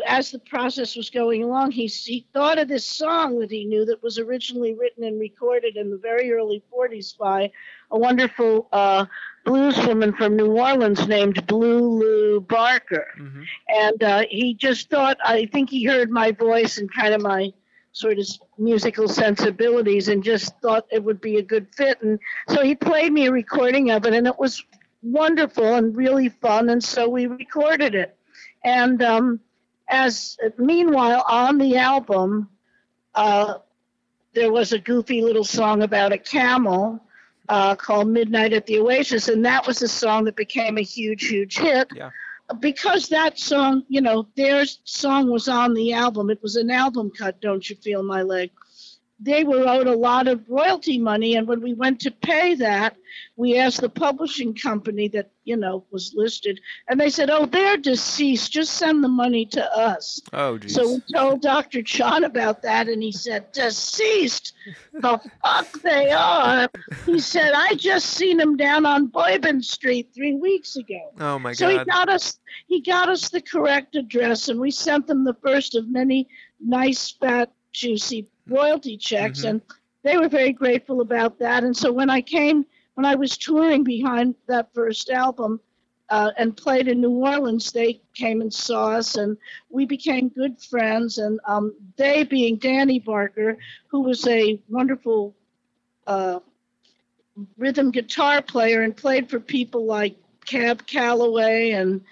as 0.00 0.30
the 0.30 0.38
process 0.38 0.96
was 0.96 1.10
going 1.10 1.42
along, 1.42 1.72
he, 1.72 1.86
he 1.86 2.26
thought 2.32 2.58
of 2.58 2.68
this 2.68 2.86
song 2.86 3.38
that 3.40 3.50
he 3.50 3.64
knew 3.64 3.84
that 3.84 4.02
was 4.02 4.18
originally 4.18 4.74
written 4.74 5.04
and 5.04 5.18
recorded 5.18 5.76
in 5.76 5.90
the 5.90 5.98
very 5.98 6.32
early 6.32 6.62
40s 6.72 7.16
by 7.16 7.50
a 7.90 7.98
wonderful 7.98 8.68
uh, 8.72 9.06
blueswoman 9.44 10.16
from 10.16 10.36
New 10.36 10.52
Orleans 10.52 11.06
named 11.08 11.46
Blue 11.46 11.80
Lu 11.80 12.40
Barker. 12.40 13.06
Mm-hmm. 13.18 13.42
And 13.68 14.02
uh, 14.02 14.22
he 14.30 14.54
just 14.54 14.88
thought, 14.88 15.18
I 15.24 15.46
think 15.46 15.70
he 15.70 15.84
heard 15.84 16.10
my 16.10 16.32
voice 16.32 16.78
and 16.78 16.92
kind 16.92 17.14
of 17.14 17.20
my 17.20 17.52
sort 17.92 18.18
of 18.18 18.26
musical 18.58 19.08
sensibilities 19.08 20.08
and 20.08 20.24
just 20.24 20.58
thought 20.60 20.86
it 20.90 21.04
would 21.04 21.20
be 21.20 21.36
a 21.36 21.42
good 21.42 21.66
fit. 21.74 22.00
And 22.02 22.18
so 22.48 22.62
he 22.62 22.74
played 22.74 23.12
me 23.12 23.26
a 23.26 23.32
recording 23.32 23.90
of 23.90 24.06
it, 24.06 24.14
and 24.14 24.26
it 24.26 24.38
was 24.38 24.64
wonderful 25.02 25.74
and 25.74 25.96
really 25.96 26.28
fun. 26.28 26.70
And 26.70 26.82
so 26.82 27.08
we 27.08 27.26
recorded 27.26 27.94
it. 27.94 28.16
And 28.64 29.02
um, 29.02 29.40
as 29.92 30.36
meanwhile, 30.58 31.24
on 31.28 31.58
the 31.58 31.76
album, 31.76 32.48
uh, 33.14 33.58
there 34.34 34.50
was 34.50 34.72
a 34.72 34.78
goofy 34.78 35.22
little 35.22 35.44
song 35.44 35.82
about 35.82 36.12
a 36.12 36.18
camel 36.18 37.00
uh, 37.48 37.76
called 37.76 38.08
Midnight 38.08 38.52
at 38.52 38.66
the 38.66 38.78
Oasis, 38.78 39.28
and 39.28 39.44
that 39.44 39.66
was 39.66 39.82
a 39.82 39.88
song 39.88 40.24
that 40.24 40.36
became 40.36 40.78
a 40.78 40.82
huge, 40.82 41.26
huge 41.26 41.58
hit. 41.58 41.88
Yeah 41.94 42.10
because 42.60 43.08
that 43.08 43.38
song, 43.38 43.84
you 43.88 44.00
know, 44.00 44.26
their 44.36 44.64
song 44.84 45.30
was 45.30 45.48
on 45.48 45.74
the 45.74 45.92
album. 45.92 46.30
It 46.30 46.42
was 46.42 46.56
an 46.56 46.70
album 46.70 47.10
cut, 47.10 47.40
Don't 47.40 47.68
You 47.68 47.76
Feel 47.76 48.02
My 48.02 48.22
Leg 48.22 48.50
they 49.22 49.44
were 49.44 49.68
owed 49.68 49.86
a 49.86 49.94
lot 49.94 50.26
of 50.26 50.48
royalty 50.48 50.98
money. 50.98 51.36
And 51.36 51.46
when 51.46 51.60
we 51.60 51.74
went 51.74 52.00
to 52.00 52.10
pay 52.10 52.56
that, 52.56 52.96
we 53.36 53.56
asked 53.56 53.80
the 53.80 53.88
publishing 53.88 54.54
company 54.54 55.08
that, 55.08 55.30
you 55.44 55.56
know, 55.56 55.84
was 55.90 56.12
listed, 56.14 56.60
and 56.88 56.98
they 56.98 57.08
said, 57.10 57.30
oh, 57.30 57.46
they're 57.46 57.76
deceased. 57.76 58.52
Just 58.52 58.74
send 58.74 59.02
the 59.02 59.08
money 59.08 59.46
to 59.46 59.76
us. 59.76 60.20
Oh, 60.32 60.58
geez. 60.58 60.74
So 60.74 60.94
we 60.94 61.02
told 61.12 61.40
Dr. 61.40 61.82
John 61.82 62.24
about 62.24 62.62
that, 62.62 62.88
and 62.88 63.02
he 63.02 63.12
said, 63.12 63.52
deceased? 63.52 64.54
the 64.92 65.20
fuck 65.42 65.70
they 65.82 66.10
are. 66.10 66.68
He 67.06 67.20
said, 67.20 67.52
I 67.54 67.74
just 67.74 68.10
seen 68.10 68.38
them 68.38 68.56
down 68.56 68.86
on 68.86 69.06
Bourbon 69.06 69.62
Street 69.62 70.10
three 70.14 70.34
weeks 70.34 70.76
ago. 70.76 71.12
Oh, 71.20 71.38
my 71.38 71.52
so 71.52 71.66
God. 71.66 71.72
So 71.72 71.78
he 71.78 71.84
got 71.84 72.08
us. 72.08 72.38
He 72.66 72.80
got 72.80 73.08
us 73.08 73.28
the 73.28 73.40
correct 73.40 73.94
address, 73.94 74.48
and 74.48 74.58
we 74.58 74.70
sent 74.70 75.06
them 75.06 75.24
the 75.24 75.36
first 75.42 75.74
of 75.74 75.88
many 75.88 76.28
nice, 76.60 77.12
fat, 77.12 77.52
juicy 77.72 78.28
royalty 78.48 78.96
checks, 78.96 79.40
mm-hmm. 79.40 79.48
and 79.48 79.62
they 80.02 80.16
were 80.16 80.28
very 80.28 80.52
grateful 80.52 81.00
about 81.00 81.38
that. 81.38 81.64
And 81.64 81.76
so 81.76 81.92
when 81.92 82.10
I 82.10 82.20
came, 82.20 82.66
when 82.94 83.06
I 83.06 83.14
was 83.14 83.38
touring 83.38 83.84
behind 83.84 84.34
that 84.48 84.74
first 84.74 85.10
album 85.10 85.60
uh, 86.08 86.30
and 86.36 86.56
played 86.56 86.88
in 86.88 87.00
New 87.00 87.10
Orleans, 87.10 87.72
they 87.72 88.00
came 88.14 88.40
and 88.40 88.52
saw 88.52 88.92
us, 88.92 89.16
and 89.16 89.36
we 89.70 89.86
became 89.86 90.28
good 90.28 90.60
friends. 90.60 91.18
And 91.18 91.40
um, 91.46 91.74
they, 91.96 92.24
being 92.24 92.56
Danny 92.56 92.98
Barker, 92.98 93.56
who 93.88 94.00
was 94.00 94.26
a 94.26 94.60
wonderful 94.68 95.34
uh, 96.06 96.40
rhythm 97.56 97.90
guitar 97.90 98.42
player 98.42 98.82
and 98.82 98.96
played 98.96 99.30
for 99.30 99.40
people 99.40 99.86
like 99.86 100.16
Cab 100.44 100.86
Calloway 100.86 101.70
and 101.70 102.02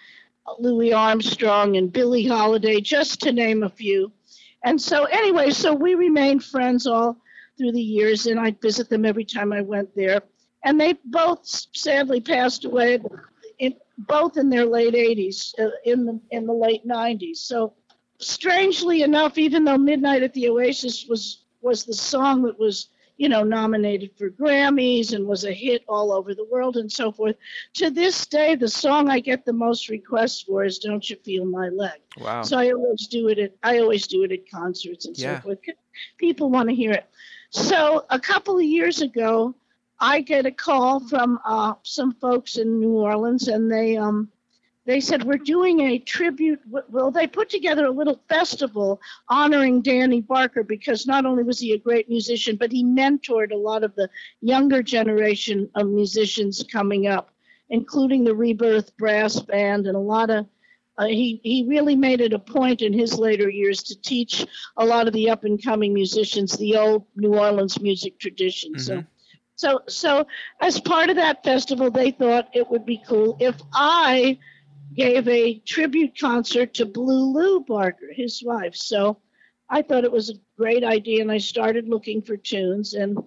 Louis 0.58 0.92
Armstrong 0.92 1.76
and 1.76 1.92
Billie 1.92 2.26
Holiday, 2.26 2.80
just 2.80 3.20
to 3.22 3.32
name 3.32 3.62
a 3.62 3.68
few. 3.68 4.12
And 4.64 4.80
so, 4.80 5.04
anyway, 5.04 5.50
so 5.50 5.74
we 5.74 5.94
remained 5.94 6.44
friends 6.44 6.86
all 6.86 7.16
through 7.56 7.72
the 7.72 7.80
years, 7.80 8.26
and 8.26 8.38
I'd 8.38 8.60
visit 8.60 8.88
them 8.88 9.04
every 9.04 9.24
time 9.24 9.52
I 9.52 9.60
went 9.62 9.94
there. 9.94 10.22
and 10.64 10.78
they 10.78 10.94
both 11.06 11.40
sadly 11.44 12.20
passed 12.20 12.64
away, 12.66 12.98
in, 13.58 13.74
both 13.96 14.36
in 14.36 14.50
their 14.50 14.66
late 14.66 14.94
80s, 14.94 15.58
uh, 15.58 15.70
in 15.84 16.04
the 16.04 16.20
in 16.30 16.46
the 16.46 16.52
late 16.52 16.86
90s. 16.86 17.38
So, 17.38 17.74
strangely 18.18 19.02
enough, 19.02 19.38
even 19.38 19.64
though 19.64 19.78
Midnight 19.78 20.22
at 20.22 20.34
the 20.34 20.48
Oasis 20.48 21.06
was 21.08 21.44
was 21.62 21.84
the 21.84 21.94
song 21.94 22.42
that 22.42 22.58
was 22.58 22.88
you 23.20 23.28
know, 23.28 23.42
nominated 23.42 24.10
for 24.16 24.30
Grammys 24.30 25.12
and 25.12 25.26
was 25.26 25.44
a 25.44 25.52
hit 25.52 25.84
all 25.86 26.10
over 26.10 26.34
the 26.34 26.46
world 26.46 26.78
and 26.78 26.90
so 26.90 27.12
forth. 27.12 27.36
To 27.74 27.90
this 27.90 28.24
day, 28.24 28.54
the 28.54 28.66
song 28.66 29.10
I 29.10 29.20
get 29.20 29.44
the 29.44 29.52
most 29.52 29.90
requests 29.90 30.40
for 30.40 30.64
is 30.64 30.78
"Don't 30.78 31.08
You 31.10 31.16
Feel 31.16 31.44
My 31.44 31.68
Leg." 31.68 32.00
Wow. 32.16 32.40
So 32.44 32.56
I 32.56 32.72
always 32.72 33.08
do 33.08 33.28
it 33.28 33.38
at 33.38 33.52
I 33.62 33.78
always 33.80 34.06
do 34.06 34.24
it 34.24 34.32
at 34.32 34.50
concerts 34.50 35.04
and 35.04 35.18
Yeah. 35.18 35.36
so 35.36 35.42
forth. 35.42 35.58
People 36.16 36.48
want 36.48 36.70
to 36.70 36.74
hear 36.74 36.92
it. 36.92 37.04
So 37.50 38.06
a 38.08 38.18
couple 38.18 38.56
of 38.56 38.64
years 38.64 39.02
ago, 39.02 39.54
I 39.98 40.22
get 40.22 40.46
a 40.46 40.50
call 40.50 41.06
from 41.06 41.38
uh, 41.44 41.74
some 41.82 42.14
folks 42.14 42.56
in 42.56 42.80
New 42.80 42.92
Orleans, 42.92 43.48
and 43.48 43.70
they 43.70 43.98
um, 43.98 44.30
they 44.90 44.98
said 44.98 45.22
we're 45.22 45.36
doing 45.36 45.78
a 45.82 46.00
tribute. 46.00 46.60
Well, 46.88 47.12
they 47.12 47.28
put 47.28 47.48
together 47.48 47.86
a 47.86 47.92
little 47.92 48.20
festival 48.28 49.00
honoring 49.28 49.82
Danny 49.82 50.20
Barker 50.20 50.64
because 50.64 51.06
not 51.06 51.24
only 51.24 51.44
was 51.44 51.60
he 51.60 51.72
a 51.72 51.78
great 51.78 52.08
musician, 52.08 52.56
but 52.56 52.72
he 52.72 52.82
mentored 52.82 53.52
a 53.52 53.56
lot 53.56 53.84
of 53.84 53.94
the 53.94 54.10
younger 54.40 54.82
generation 54.82 55.70
of 55.76 55.86
musicians 55.86 56.64
coming 56.72 57.06
up, 57.06 57.30
including 57.68 58.24
the 58.24 58.34
Rebirth 58.34 58.96
Brass 58.96 59.38
Band 59.38 59.86
and 59.86 59.94
a 59.94 60.00
lot 60.00 60.28
of. 60.28 60.46
Uh, 60.98 61.06
he 61.06 61.40
he 61.44 61.64
really 61.68 61.94
made 61.94 62.20
it 62.20 62.32
a 62.32 62.38
point 62.40 62.82
in 62.82 62.92
his 62.92 63.16
later 63.16 63.48
years 63.48 63.84
to 63.84 64.00
teach 64.02 64.44
a 64.76 64.84
lot 64.84 65.06
of 65.06 65.12
the 65.14 65.30
up 65.30 65.44
and 65.44 65.62
coming 65.62 65.94
musicians 65.94 66.56
the 66.56 66.76
old 66.76 67.04
New 67.14 67.34
Orleans 67.34 67.80
music 67.80 68.18
tradition. 68.18 68.76
So, 68.76 69.04
so 69.54 69.82
so 69.86 70.26
as 70.60 70.80
part 70.80 71.10
of 71.10 71.16
that 71.16 71.44
festival, 71.44 71.92
they 71.92 72.10
thought 72.10 72.48
it 72.54 72.68
would 72.68 72.84
be 72.84 73.00
cool 73.06 73.36
if 73.38 73.54
I 73.72 74.36
gave 74.94 75.28
a 75.28 75.58
tribute 75.60 76.18
concert 76.18 76.74
to 76.74 76.86
Blue 76.86 77.32
Lu 77.32 77.60
Barker, 77.60 78.12
his 78.12 78.42
wife. 78.42 78.74
So 78.74 79.18
I 79.68 79.82
thought 79.82 80.04
it 80.04 80.12
was 80.12 80.30
a 80.30 80.40
great 80.56 80.84
idea, 80.84 81.22
and 81.22 81.30
I 81.30 81.38
started 81.38 81.88
looking 81.88 82.20
for 82.20 82.36
tunes. 82.36 82.94
And 82.94 83.18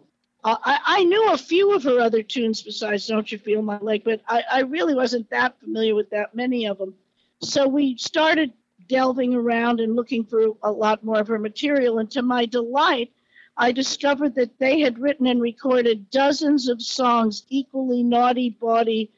I, 0.43 0.79
I 0.85 1.03
knew 1.03 1.31
a 1.31 1.37
few 1.37 1.73
of 1.73 1.83
her 1.83 1.99
other 1.99 2.21
tunes 2.21 2.61
besides 2.61 3.07
"Don't 3.07 3.31
You 3.31 3.37
Feel 3.37 3.61
My 3.61 3.79
Leg," 3.79 4.03
but 4.03 4.21
I, 4.27 4.43
I 4.51 4.59
really 4.61 4.93
wasn't 4.93 5.29
that 5.29 5.59
familiar 5.59 5.95
with 5.95 6.09
that 6.09 6.35
many 6.35 6.65
of 6.65 6.77
them. 6.77 6.93
So 7.41 7.67
we 7.67 7.97
started 7.97 8.51
delving 8.89 9.33
around 9.33 9.79
and 9.79 9.95
looking 9.95 10.25
for 10.25 10.47
a 10.63 10.71
lot 10.71 11.03
more 11.03 11.19
of 11.19 11.27
her 11.27 11.39
material. 11.39 11.99
And 11.99 12.11
to 12.11 12.21
my 12.21 12.45
delight, 12.45 13.11
I 13.55 13.71
discovered 13.71 14.35
that 14.35 14.59
they 14.59 14.81
had 14.81 14.99
written 14.99 15.27
and 15.27 15.41
recorded 15.41 16.09
dozens 16.09 16.67
of 16.67 16.81
songs 16.81 17.43
equally 17.49 18.03
naughty, 18.03 18.49
bawdy, 18.49 19.11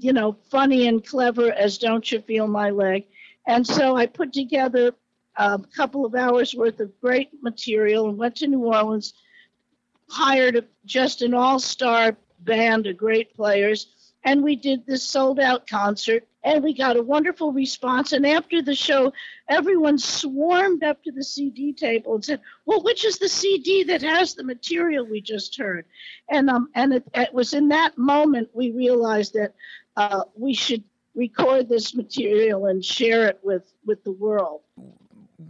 you 0.00 0.12
know, 0.14 0.36
funny 0.50 0.88
and 0.88 1.04
clever 1.06 1.52
as 1.52 1.78
Don't 1.78 2.10
You 2.10 2.20
Feel 2.22 2.48
My 2.48 2.70
Leg. 2.70 3.04
And 3.46 3.66
so 3.66 3.96
I 3.96 4.06
put 4.06 4.32
together 4.32 4.94
a 5.36 5.60
couple 5.76 6.04
of 6.04 6.14
hours 6.14 6.54
worth 6.54 6.80
of 6.80 6.98
great 7.00 7.30
material 7.42 8.08
and 8.08 8.18
went 8.18 8.36
to 8.36 8.46
New 8.46 8.64
Orleans, 8.64 9.14
hired 10.08 10.56
a, 10.56 10.64
just 10.84 11.22
an 11.22 11.34
all 11.34 11.58
star 11.58 12.16
band 12.40 12.86
of 12.86 12.96
great 12.96 13.34
players, 13.36 13.88
and 14.24 14.42
we 14.42 14.56
did 14.56 14.86
this 14.86 15.02
sold 15.02 15.40
out 15.40 15.66
concert. 15.66 16.26
And 16.42 16.64
we 16.64 16.72
got 16.72 16.96
a 16.96 17.02
wonderful 17.02 17.52
response. 17.52 18.14
And 18.14 18.26
after 18.26 18.62
the 18.62 18.74
show, 18.74 19.12
everyone 19.46 19.98
swarmed 19.98 20.82
up 20.82 21.02
to 21.02 21.12
the 21.12 21.22
CD 21.22 21.74
table 21.74 22.14
and 22.14 22.24
said, 22.24 22.40
"Well, 22.64 22.82
which 22.82 23.04
is 23.04 23.18
the 23.18 23.28
CD 23.28 23.84
that 23.84 24.00
has 24.00 24.34
the 24.34 24.44
material 24.44 25.04
we 25.04 25.20
just 25.20 25.58
heard?" 25.58 25.84
And 26.30 26.48
um, 26.48 26.70
and 26.74 26.94
it, 26.94 27.04
it 27.14 27.34
was 27.34 27.52
in 27.52 27.68
that 27.68 27.98
moment 27.98 28.48
we 28.54 28.70
realized 28.70 29.34
that 29.34 29.52
uh, 30.00 30.24
we 30.34 30.54
should 30.54 30.82
record 31.14 31.68
this 31.68 31.94
material 31.94 32.66
and 32.66 32.82
share 32.82 33.28
it 33.28 33.38
with 33.42 33.72
with 33.84 34.02
the 34.04 34.12
world. 34.12 34.62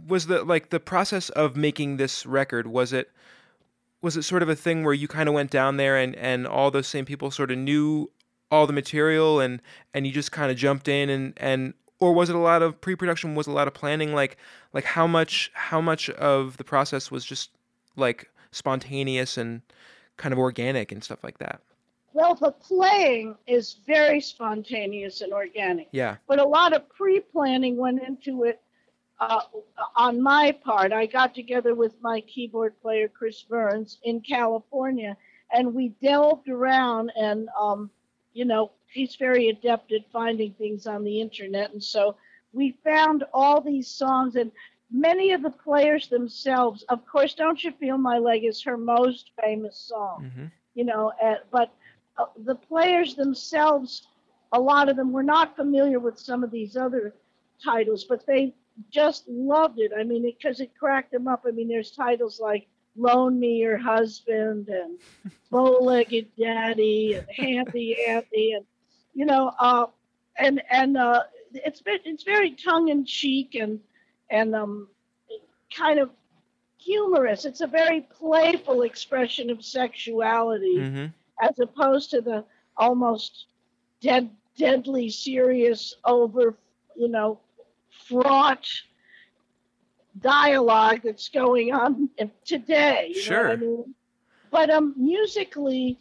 Was 0.07 0.27
the 0.27 0.43
like 0.43 0.69
the 0.71 0.79
process 0.79 1.29
of 1.29 1.55
making 1.55 1.97
this 1.97 2.25
record 2.25 2.67
was 2.67 2.91
it 2.91 3.09
was 4.01 4.17
it 4.17 4.23
sort 4.23 4.43
of 4.43 4.49
a 4.49 4.55
thing 4.55 4.83
where 4.83 4.93
you 4.93 5.07
kind 5.07 5.29
of 5.29 5.35
went 5.35 5.51
down 5.51 5.77
there 5.77 5.95
and 5.95 6.15
and 6.15 6.45
all 6.45 6.69
those 6.69 6.87
same 6.87 7.05
people 7.05 7.31
sort 7.31 7.49
of 7.49 7.57
knew 7.57 8.11
all 8.49 8.67
the 8.67 8.73
material 8.73 9.39
and 9.39 9.61
and 9.93 10.05
you 10.05 10.11
just 10.11 10.33
kind 10.33 10.51
of 10.51 10.57
jumped 10.57 10.89
in 10.89 11.09
and 11.09 11.33
and 11.37 11.73
or 11.99 12.13
was 12.13 12.29
it 12.29 12.35
a 12.35 12.39
lot 12.39 12.61
of 12.61 12.81
pre-production? 12.81 13.35
Was 13.35 13.47
a 13.47 13.51
lot 13.51 13.67
of 13.69 13.73
planning? 13.73 14.13
Like 14.13 14.35
like 14.73 14.83
how 14.83 15.07
much 15.07 15.49
how 15.53 15.79
much 15.79 16.09
of 16.09 16.57
the 16.57 16.65
process 16.65 17.09
was 17.09 17.23
just 17.23 17.51
like 17.95 18.29
spontaneous 18.51 19.37
and 19.37 19.61
kind 20.17 20.33
of 20.33 20.39
organic 20.39 20.91
and 20.91 21.01
stuff 21.01 21.23
like 21.23 21.37
that 21.37 21.61
Well, 22.13 22.35
the 22.35 22.51
playing 22.51 23.37
is 23.47 23.75
very 23.85 24.19
spontaneous 24.21 25.21
and 25.21 25.33
organic, 25.33 25.87
yeah 25.91 26.17
but 26.27 26.39
a 26.39 26.45
lot 26.45 26.73
of 26.73 26.87
pre-planning 26.89 27.77
went 27.77 28.01
into 28.03 28.43
it. 28.43 28.61
Uh, 29.19 29.41
on 29.95 30.21
my 30.21 30.51
part, 30.51 30.91
I 30.91 31.05
got 31.05 31.33
together 31.35 31.73
with 31.75 31.93
my 32.01 32.21
keyboard 32.21 32.79
player 32.81 33.07
Chris 33.07 33.43
Burns 33.43 33.99
in 34.03 34.21
California, 34.21 35.15
and 35.51 35.73
we 35.73 35.89
delved 36.01 36.49
around 36.49 37.11
and 37.15 37.49
um, 37.59 37.89
you 38.33 38.45
know, 38.45 38.71
he's 38.87 39.15
very 39.15 39.49
adept 39.49 39.91
at 39.91 40.01
finding 40.11 40.53
things 40.53 40.87
on 40.87 41.03
the 41.03 41.21
internet. 41.21 41.71
And 41.71 41.83
so 41.83 42.15
we 42.53 42.71
found 42.83 43.23
all 43.33 43.61
these 43.61 43.87
songs, 43.87 44.35
and 44.35 44.51
many 44.91 45.31
of 45.31 45.41
the 45.41 45.51
players 45.51 46.07
themselves, 46.07 46.83
of 46.89 47.05
course, 47.05 47.33
Don't 47.33 47.63
You 47.63 47.71
Feel 47.71 47.97
My 47.97 48.17
Leg 48.17 48.43
is 48.45 48.61
her 48.63 48.77
most 48.77 49.31
famous 49.41 49.77
song, 49.77 50.31
hmm 50.33 50.45
you 50.73 50.85
know, 50.85 51.11
uh, 51.21 51.35
but 51.51 51.73
the 52.37 52.55
players 52.55 53.15
themselves, 53.15 54.07
a 54.51 54.59
lot 54.59 54.89
of 54.89 54.95
them 54.95 55.11
were 55.11 55.23
not 55.23 55.55
familiar 55.55 55.99
with 55.99 56.17
some 56.19 56.43
of 56.43 56.51
these 56.51 56.75
other 56.75 57.13
titles, 57.63 58.05
but 58.05 58.25
they 58.25 58.53
just 58.89 59.27
loved 59.27 59.79
it. 59.79 59.91
I 59.97 60.03
mean, 60.03 60.23
because 60.23 60.59
it, 60.59 60.65
it 60.65 60.77
cracked 60.77 61.11
them 61.11 61.27
up. 61.27 61.43
I 61.47 61.51
mean, 61.51 61.67
there's 61.67 61.91
titles 61.91 62.39
like 62.39 62.67
Loan 62.95 63.39
Me 63.39 63.57
Your 63.57 63.77
Husband 63.77 64.67
and 64.69 64.97
Bow-Legged 65.51 66.27
Daddy 66.37 67.13
and 67.15 67.27
Handy 67.35 67.97
Andy 68.07 68.53
and 68.53 68.65
you 69.13 69.25
know 69.25 69.51
uh 69.59 69.85
and 70.37 70.61
and 70.69 70.97
uh 70.97 71.23
it's 71.53 71.81
been 71.81 71.99
it's 72.05 72.23
very 72.23 72.51
tongue 72.51 72.89
in 72.89 73.05
cheek 73.05 73.55
and 73.55 73.79
and 74.29 74.55
um 74.55 74.87
kind 75.75 75.99
of 75.99 76.09
humorous. 76.77 77.45
It's 77.45 77.61
a 77.61 77.67
very 77.67 78.01
playful 78.01 78.81
expression 78.83 79.49
of 79.49 79.63
sexuality 79.63 80.89
hmm 80.89 81.05
as 81.41 81.59
opposed 81.59 82.09
to 82.11 82.21
the 82.21 82.43
almost 82.77 83.47
dead 84.01 84.29
deadly 84.57 85.09
serious 85.09 85.95
over 86.05 86.55
you 86.95 87.07
know 87.09 87.39
fraught 88.07 88.67
dialogue 90.19 90.99
that's 91.03 91.29
going 91.29 91.73
on 91.73 92.09
today 92.45 93.13
what 93.13 93.17
I 93.17 93.19
Sure. 93.19 93.57
mean? 93.57 93.95
but 94.51 94.69
um 94.69 94.93
musically 94.97 95.97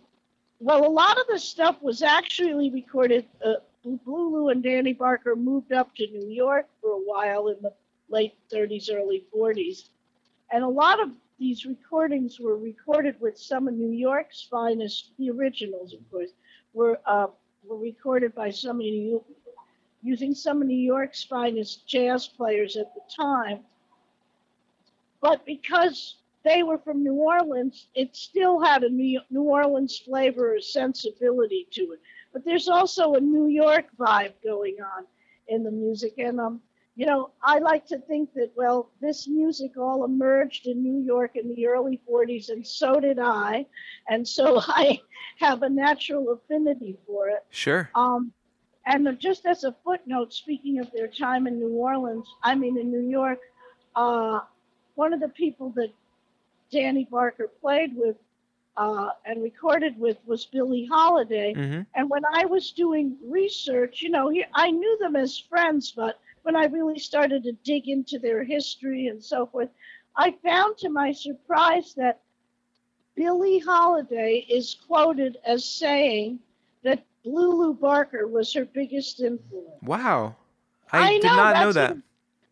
well 0.59 0.87
a 0.87 0.90
lot 0.90 1.18
of 1.18 1.26
the 1.28 1.38
stuff 1.38 1.76
was 1.80 2.02
actually 2.02 2.70
recorded 2.70 3.25
uh, 3.44 3.54
Blue 3.85 4.30
Lu 4.37 4.49
and 4.49 4.62
Danny 4.62 4.92
Barker 4.92 5.35
moved 5.37 5.73
up 5.73 5.94
to 5.97 6.06
New 6.09 6.28
York 6.28 6.66
for 6.82 6.90
a 6.90 6.99
while 6.99 7.49
in 7.49 7.56
the 7.62 7.73
late 8.11 8.35
30s 8.52 8.90
early 8.92 9.25
40s 9.35 9.88
and 10.52 10.64
a 10.64 10.68
lot 10.68 11.00
of 11.00 11.11
these 11.40 11.64
recordings 11.64 12.38
were 12.38 12.59
recorded 12.59 13.18
with 13.18 13.38
some 13.38 13.66
of 13.66 13.73
New 13.73 13.90
York's 13.90 14.47
finest, 14.49 15.12
the 15.18 15.30
originals, 15.30 15.94
of 15.94 16.11
course, 16.11 16.30
were 16.75 17.00
uh, 17.06 17.28
were 17.64 17.78
recorded 17.78 18.35
by 18.35 18.50
some 18.50 18.76
of 18.76 18.85
New, 18.85 19.25
using 20.02 20.35
some 20.35 20.61
of 20.61 20.68
New 20.68 20.78
York's 20.78 21.25
finest 21.25 21.88
jazz 21.88 22.28
players 22.28 22.76
at 22.76 22.92
the 22.94 23.00
time. 23.16 23.61
But 25.23 25.44
because 25.47 26.16
they 26.44 26.62
were 26.62 26.78
from 26.78 27.02
New 27.02 27.14
Orleans, 27.14 27.87
it 27.94 28.14
still 28.14 28.61
had 28.61 28.85
a 28.85 28.90
New 28.90 29.20
Orleans 29.35 29.99
flavor 29.99 30.56
or 30.56 30.61
sensibility 30.61 31.66
to 31.73 31.92
it. 31.92 32.00
But 32.35 32.44
there's 32.44 32.68
also 32.68 33.14
a 33.14 33.20
New 33.20 33.49
York 33.49 33.87
vibe 33.99 34.35
going 34.44 34.76
on 34.80 35.06
in 35.49 35.64
the 35.64 35.70
music, 35.70 36.14
and 36.18 36.38
um, 36.38 36.61
you 36.97 37.06
know, 37.06 37.30
I 37.42 37.59
like 37.59 37.87
to 37.87 37.99
think 37.99 38.35
that, 38.35 38.50
well, 38.56 38.90
this 39.00 39.28
music 39.28 39.76
all 39.76 40.04
emerged 40.04 40.66
in 40.66 40.82
New 40.82 41.02
York 41.02 41.37
in 41.37 41.49
the 41.54 41.66
early 41.66 42.00
40s, 42.09 42.50
and 42.50 42.66
so 42.66 43.00
did 43.00 43.18
I. 43.18 43.66
And 44.09 44.26
so 44.26 44.61
I 44.66 45.00
have 45.38 45.62
a 45.62 45.68
natural 45.68 46.30
affinity 46.32 46.99
for 47.06 47.28
it. 47.28 47.44
sure 47.50 47.90
Um, 47.94 48.32
and 48.87 49.18
just 49.18 49.47
as 49.47 49.64
a 49.64 49.75
footnote, 49.85 50.32
speaking 50.32 50.78
of 50.80 50.90
their 50.92 51.06
time 51.06 51.47
in 51.47 51.59
New 51.59 51.75
Orleans, 51.75 52.26
I 52.42 52.54
mean, 52.54 52.78
in 52.78 52.90
New 52.90 53.09
York, 53.09 53.38
uh, 53.94 54.40
one 54.94 55.12
of 55.12 55.20
the 55.20 55.28
people 55.28 55.70
that 55.76 55.90
Danny 56.70 57.06
Barker 57.11 57.49
played 57.61 57.94
with 57.94 58.16
uh, 58.76 59.11
and 59.26 59.42
recorded 59.42 59.99
with 59.99 60.16
was 60.26 60.47
Billie 60.47 60.87
Holiday. 60.90 61.52
hmm 61.54 61.80
And 61.94 62.09
when 62.09 62.23
I 62.32 62.47
was 62.47 62.73
doing 62.73 63.16
research, 63.25 64.00
you 64.02 64.11
know, 64.11 64.28
he, 64.28 64.44
I 64.54 64.70
knew 64.70 64.99
them 64.99 65.16
as 65.16 65.38
friends, 65.38 65.92
but 65.92 66.18
when 66.42 66.56
I 66.56 66.64
really 66.64 66.99
started 66.99 67.44
to 67.44 67.52
dig 67.64 67.88
into 67.88 68.18
their 68.18 68.42
history 68.42 69.09
and 69.09 69.23
so 69.23 69.47
forth, 69.47 69.68
I 70.16 70.35
found 70.42 70.78
to 70.78 70.88
my 70.88 71.12
surprise 71.12 71.94
that 71.97 72.20
Billie 73.14 73.59
Holiday 73.59 74.47
is 74.49 74.76
quoted 74.87 75.38
as 75.44 75.64
saying 75.64 76.38
that 76.82 77.04
Lulu 77.25 77.75
Barker 77.75 78.26
was 78.26 78.52
her 78.54 78.64
biggest 78.64 79.20
influence. 79.20 79.82
Wow. 79.82 80.37
I, 80.92 80.99
I 80.99 81.12
did 81.12 81.25
know, 81.25 81.37
not 81.37 81.56
know 81.56 81.73
that. 81.73 81.97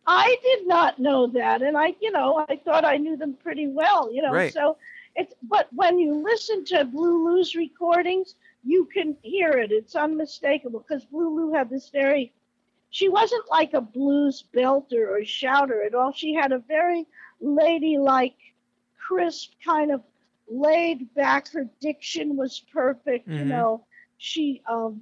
I 0.07 0.37
did 0.41 0.67
not 0.67 0.99
know 0.99 1.27
that, 1.27 1.61
and 1.61 1.77
I, 1.77 1.95
you 2.01 2.11
know, 2.11 2.45
I 2.49 2.55
thought 2.55 2.83
I 2.83 2.97
knew 2.97 3.15
them 3.15 3.33
pretty 3.33 3.67
well, 3.67 4.11
you 4.11 4.21
know. 4.21 4.31
Right. 4.31 4.51
So 4.51 4.77
it's, 5.15 5.33
but 5.43 5.67
when 5.73 5.99
you 5.99 6.15
listen 6.15 6.65
to 6.65 6.85
Blue 6.85 7.27
Lu's 7.27 7.55
recordings, 7.55 8.35
you 8.63 8.85
can 8.85 9.15
hear 9.21 9.51
it. 9.51 9.71
It's 9.71 9.95
unmistakable 9.95 10.79
because 10.87 11.05
Blue 11.05 11.29
Lu 11.35 11.53
had 11.53 11.69
this 11.69 11.89
very, 11.89 12.31
she 12.89 13.09
wasn't 13.09 13.49
like 13.49 13.73
a 13.73 13.81
blues 13.81 14.43
belter 14.53 15.07
or 15.09 15.23
shouter 15.25 15.83
at 15.83 15.93
all. 15.95 16.11
She 16.11 16.33
had 16.33 16.51
a 16.51 16.59
very 16.59 17.05
ladylike, 17.41 18.37
crisp 18.97 19.53
kind 19.63 19.91
of 19.91 20.01
laid 20.49 21.13
back. 21.13 21.49
Her 21.49 21.69
diction 21.79 22.35
was 22.37 22.59
perfect, 22.71 23.35
you 23.35 23.45
Mhm. 23.45 23.47
know. 23.47 23.85
She, 24.17 24.61
um, 24.69 25.01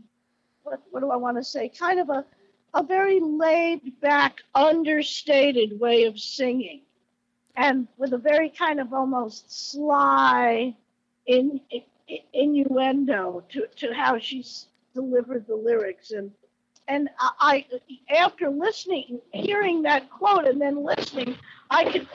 what, 0.63 0.81
what 0.91 1.01
do 1.01 1.11
I 1.11 1.17
want 1.17 1.37
to 1.37 1.43
say? 1.43 1.69
Kind 1.69 1.99
of 1.99 2.09
a 2.09 2.25
a 2.73 2.83
very 2.83 3.19
laid 3.19 3.99
back, 4.01 4.41
understated 4.53 5.79
way 5.79 6.03
of 6.03 6.19
singing, 6.19 6.81
and 7.55 7.87
with 7.97 8.13
a 8.13 8.17
very 8.17 8.49
kind 8.49 8.79
of 8.79 8.93
almost 8.93 9.49
sly 9.71 10.75
in, 11.25 11.59
in, 11.71 11.83
innuendo 12.33 13.43
to, 13.49 13.67
to 13.77 13.93
how 13.93 14.17
she 14.19 14.43
delivered 14.93 15.45
the 15.47 15.55
lyrics. 15.55 16.11
And 16.11 16.31
and 16.87 17.09
I, 17.19 17.65
after 18.09 18.49
listening, 18.49 19.19
hearing 19.33 19.81
that 19.83 20.09
quote, 20.09 20.45
and 20.47 20.59
then 20.61 20.83
listening, 20.83 21.37
I 21.69 21.85
could 21.91 22.07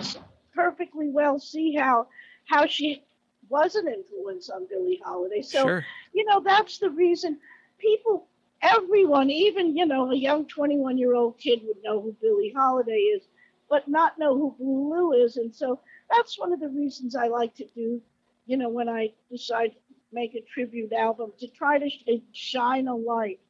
perfectly 0.55 1.09
well 1.09 1.39
see 1.39 1.75
how 1.75 2.09
how 2.47 2.67
she 2.67 3.03
was 3.49 3.75
an 3.75 3.87
influence 3.89 4.49
on 4.51 4.67
Billie 4.67 5.01
Holiday. 5.05 5.43
So 5.43 5.63
sure. 5.67 5.87
you 6.13 6.25
know 6.25 6.41
that's 6.41 6.79
the 6.79 6.91
reason 6.91 7.39
people 7.79 8.27
everyone 8.63 9.29
even 9.31 9.77
you 9.77 9.85
know 9.85 10.11
a 10.11 10.17
young 10.17 10.47
21 10.47 10.97
year 10.97 11.15
old 11.15 11.37
kid 11.39 11.61
would 11.65 11.83
know 11.83 12.01
who 12.01 12.17
billie 12.23 12.53
holiday 12.57 12.93
is 12.93 13.25
but 13.69 13.89
not 13.89 14.19
know 14.19 14.35
who 14.39 14.55
blue 14.59 14.91
lu 14.95 15.13
is 15.13 15.37
and 15.37 15.55
so 15.55 15.81
that's 16.11 16.39
one 16.39 16.53
of 16.53 16.61
the 16.61 16.69
reasons 16.69 17.17
i 17.17 17.27
like 17.27 17.55
to 17.55 17.67
do 17.75 18.01
you 18.47 18.57
know 18.57 18.69
when 18.69 18.89
i 18.89 19.11
decide 19.31 19.73
to 19.73 19.79
make 20.13 20.35
a 20.35 20.41
tribute 20.43 20.93
album 20.93 21.33
to 21.39 21.49
try 21.49 21.79
to 21.79 21.91
sh- 21.91 22.21
shine 22.33 22.87
a 22.87 22.95
light 22.95 23.41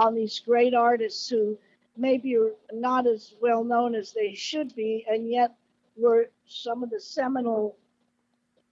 on 0.00 0.14
these 0.14 0.38
great 0.38 0.74
artists 0.74 1.28
who 1.28 1.58
maybe 1.96 2.36
are 2.36 2.52
not 2.72 3.06
as 3.06 3.34
well 3.42 3.62
known 3.62 3.94
as 3.94 4.12
they 4.12 4.32
should 4.34 4.74
be 4.74 5.04
and 5.08 5.30
yet 5.30 5.54
were 5.96 6.30
some 6.46 6.82
of 6.82 6.88
the 6.90 7.00
seminal 7.00 7.76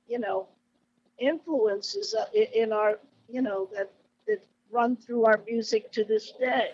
you 0.09 0.19
know 0.19 0.49
influences 1.19 2.15
uh, 2.15 2.25
in 2.33 2.73
our 2.73 2.99
you 3.29 3.43
know 3.43 3.69
that 3.75 3.93
that 4.27 4.43
run 4.71 4.97
through 4.97 5.25
our 5.25 5.41
music 5.47 5.93
to 5.93 6.05
this 6.05 6.33
day. 6.41 6.71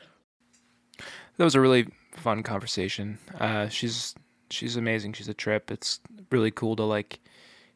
That 1.37 1.45
was 1.45 1.57
a 1.57 1.61
really 1.61 1.89
fun 2.13 2.43
conversation. 2.43 3.19
Uh, 3.41 3.69
she's 3.69 4.15
she's 4.51 4.77
amazing. 4.77 5.15
She's 5.15 5.29
a 5.29 5.35
trip. 5.35 5.71
It's 5.71 6.01
really 6.31 6.53
cool 6.53 6.77
to 6.77 6.85
like 6.85 7.19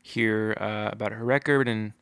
hear 0.02 0.56
uh, 0.60 0.90
about 0.92 1.12
her 1.12 1.24
record, 1.24 1.66
and 1.66 1.92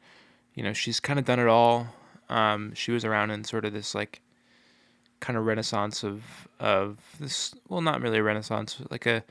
you 0.54 0.62
know 0.62 0.74
she's 0.74 1.00
kind 1.00 1.18
of 1.18 1.24
done 1.24 1.40
it 1.40 1.48
all. 1.48 1.88
Um, 2.28 2.74
she 2.74 2.92
was 2.92 3.04
around 3.04 3.30
in 3.30 3.44
sort 3.44 3.64
of 3.64 3.72
this 3.72 3.94
like 3.94 4.20
kind 5.26 5.36
of 5.36 5.44
renaissance 5.44 6.04
of 6.04 6.48
of 6.60 6.98
this. 7.18 7.54
Well, 7.68 7.80
not 7.80 8.00
really 8.00 8.18
a 8.18 8.22
renaissance, 8.22 8.80
like 8.90 9.06
a 9.06 9.24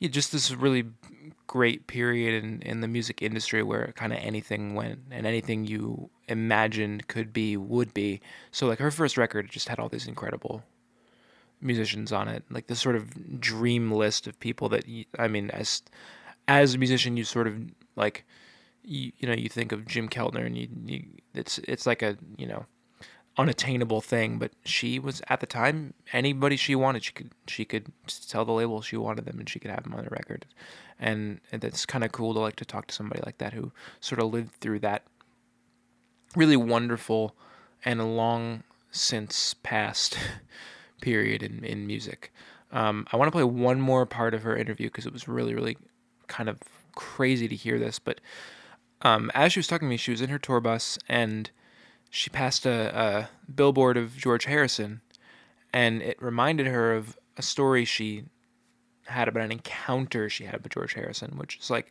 just 0.00 0.32
this 0.32 0.52
really 0.52 0.84
great 1.46 1.86
period 1.86 2.42
in, 2.42 2.62
in 2.62 2.80
the 2.80 2.88
music 2.88 3.22
industry 3.22 3.62
where 3.62 3.92
kind 3.94 4.12
of 4.12 4.18
anything 4.20 4.74
went 4.74 4.98
and 5.10 5.26
anything 5.26 5.64
you 5.64 6.10
imagined 6.28 7.06
could 7.08 7.32
be 7.32 7.56
would 7.56 7.92
be. 7.92 8.20
So 8.52 8.66
like 8.66 8.78
her 8.78 8.90
first 8.90 9.16
record 9.16 9.50
just 9.50 9.68
had 9.68 9.78
all 9.78 9.88
these 9.88 10.06
incredible 10.06 10.62
musicians 11.60 12.12
on 12.12 12.28
it, 12.28 12.44
like 12.50 12.68
this 12.68 12.80
sort 12.80 12.96
of 12.96 13.40
dream 13.40 13.90
list 13.90 14.26
of 14.26 14.38
people 14.40 14.68
that 14.70 14.88
you, 14.88 15.04
I 15.18 15.28
mean, 15.28 15.50
as 15.50 15.82
as 16.46 16.74
a 16.74 16.78
musician, 16.78 17.16
you 17.16 17.24
sort 17.24 17.48
of 17.48 17.56
like 17.96 18.24
you, 18.84 19.12
you 19.18 19.28
know 19.28 19.34
you 19.34 19.48
think 19.48 19.72
of 19.72 19.86
Jim 19.86 20.08
Keltner 20.08 20.46
and 20.46 20.56
you, 20.56 20.68
you 20.84 21.04
it's 21.34 21.58
it's 21.58 21.86
like 21.86 22.02
a 22.02 22.16
you 22.36 22.46
know 22.46 22.66
unattainable 23.38 24.00
thing 24.00 24.38
but 24.38 24.52
she 24.64 24.98
was 24.98 25.22
at 25.28 25.40
the 25.40 25.46
time 25.46 25.94
anybody 26.12 26.54
she 26.54 26.74
wanted 26.74 27.02
she 27.02 27.12
could 27.12 27.30
she 27.46 27.64
could 27.64 27.86
tell 28.28 28.44
the 28.44 28.52
label 28.52 28.82
she 28.82 28.96
wanted 28.96 29.24
them 29.24 29.38
and 29.38 29.48
she 29.48 29.58
could 29.58 29.70
have 29.70 29.84
them 29.84 29.94
on 29.94 30.04
the 30.04 30.10
record 30.10 30.44
and, 30.98 31.40
and 31.50 31.64
it's 31.64 31.86
kind 31.86 32.04
of 32.04 32.12
cool 32.12 32.34
to 32.34 32.40
like 32.40 32.56
to 32.56 32.64
talk 32.64 32.86
to 32.86 32.94
somebody 32.94 33.20
like 33.24 33.38
that 33.38 33.54
who 33.54 33.72
sort 34.00 34.20
of 34.20 34.32
lived 34.32 34.52
through 34.60 34.78
that 34.78 35.02
really 36.36 36.56
wonderful 36.56 37.34
and 37.84 38.16
long 38.16 38.62
since 38.90 39.54
past 39.62 40.16
period 41.00 41.42
in, 41.42 41.64
in 41.64 41.86
music. 41.86 42.32
Um, 42.70 43.06
I 43.12 43.16
want 43.16 43.28
to 43.28 43.32
play 43.32 43.44
one 43.44 43.80
more 43.80 44.06
part 44.06 44.34
of 44.34 44.42
her 44.42 44.56
interview 44.56 44.86
because 44.86 45.06
it 45.06 45.12
was 45.12 45.28
really, 45.28 45.54
really 45.54 45.76
kind 46.26 46.48
of 46.48 46.58
crazy 46.94 47.48
to 47.48 47.56
hear 47.56 47.78
this. 47.78 47.98
But 47.98 48.20
um, 49.02 49.30
as 49.34 49.52
she 49.52 49.58
was 49.58 49.66
talking 49.66 49.88
to 49.88 49.90
me, 49.90 49.96
she 49.96 50.10
was 50.10 50.20
in 50.20 50.30
her 50.30 50.38
tour 50.38 50.60
bus 50.60 50.98
and 51.08 51.50
she 52.14 52.28
passed 52.28 52.66
a, 52.66 52.94
a 52.94 53.30
billboard 53.50 53.96
of 53.96 54.18
George 54.18 54.44
Harrison, 54.44 55.00
and 55.72 56.02
it 56.02 56.20
reminded 56.20 56.66
her 56.66 56.92
of 56.92 57.16
a 57.38 57.42
story 57.42 57.86
she 57.86 58.24
had 59.06 59.28
about 59.28 59.44
an 59.44 59.52
encounter 59.52 60.28
she 60.28 60.44
had 60.44 60.62
with 60.62 60.72
George 60.72 60.92
Harrison, 60.92 61.38
which 61.38 61.56
is 61.56 61.70
like, 61.70 61.90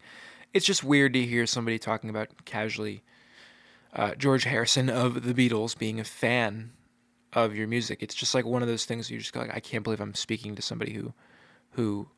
it's 0.53 0.65
just 0.65 0.83
weird 0.83 1.13
to 1.13 1.25
hear 1.25 1.47
somebody 1.47 1.79
talking 1.79 2.11
about 2.11 2.45
casually 2.45 3.01
uh, 3.93 4.13
George 4.13 4.43
Harrison 4.43 4.91
of 4.91 5.23
the 5.23 5.33
Beatles 5.33 5.75
being 5.75 5.99
a 5.99 6.03
fan 6.03 6.71
of 7.33 7.55
your 7.55 7.67
music. 7.67 8.03
It's 8.03 8.13
just 8.13 8.35
like 8.35 8.45
one 8.45 8.61
of 8.61 8.67
those 8.67 8.85
things 8.85 9.09
you 9.09 9.17
just 9.17 9.33
go 9.33 9.39
like, 9.39 9.55
I 9.55 9.59
can't 9.59 9.83
believe 9.83 9.99
I'm 9.99 10.13
speaking 10.13 10.53
to 10.53 10.61
somebody 10.61 10.93
who, 10.93 11.15
who 11.71 12.09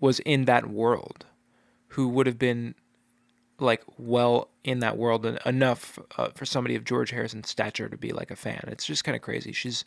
was 0.00 0.20
in 0.20 0.46
that 0.46 0.70
world, 0.70 1.26
who 1.88 2.08
would 2.08 2.26
have 2.26 2.38
been 2.38 2.76
like 3.58 3.82
well 3.98 4.50
in 4.64 4.80
that 4.80 4.96
world 4.96 5.24
en- 5.24 5.38
enough 5.46 5.98
uh, 6.18 6.28
for 6.34 6.44
somebody 6.44 6.74
of 6.74 6.84
George 6.84 7.10
Harrison's 7.10 7.48
stature 7.48 7.88
to 7.88 7.96
be 7.96 8.12
like 8.12 8.30
a 8.30 8.36
fan. 8.36 8.64
It's 8.68 8.84
just 8.86 9.04
kind 9.04 9.16
of 9.16 9.22
crazy. 9.22 9.52
She's, 9.52 9.84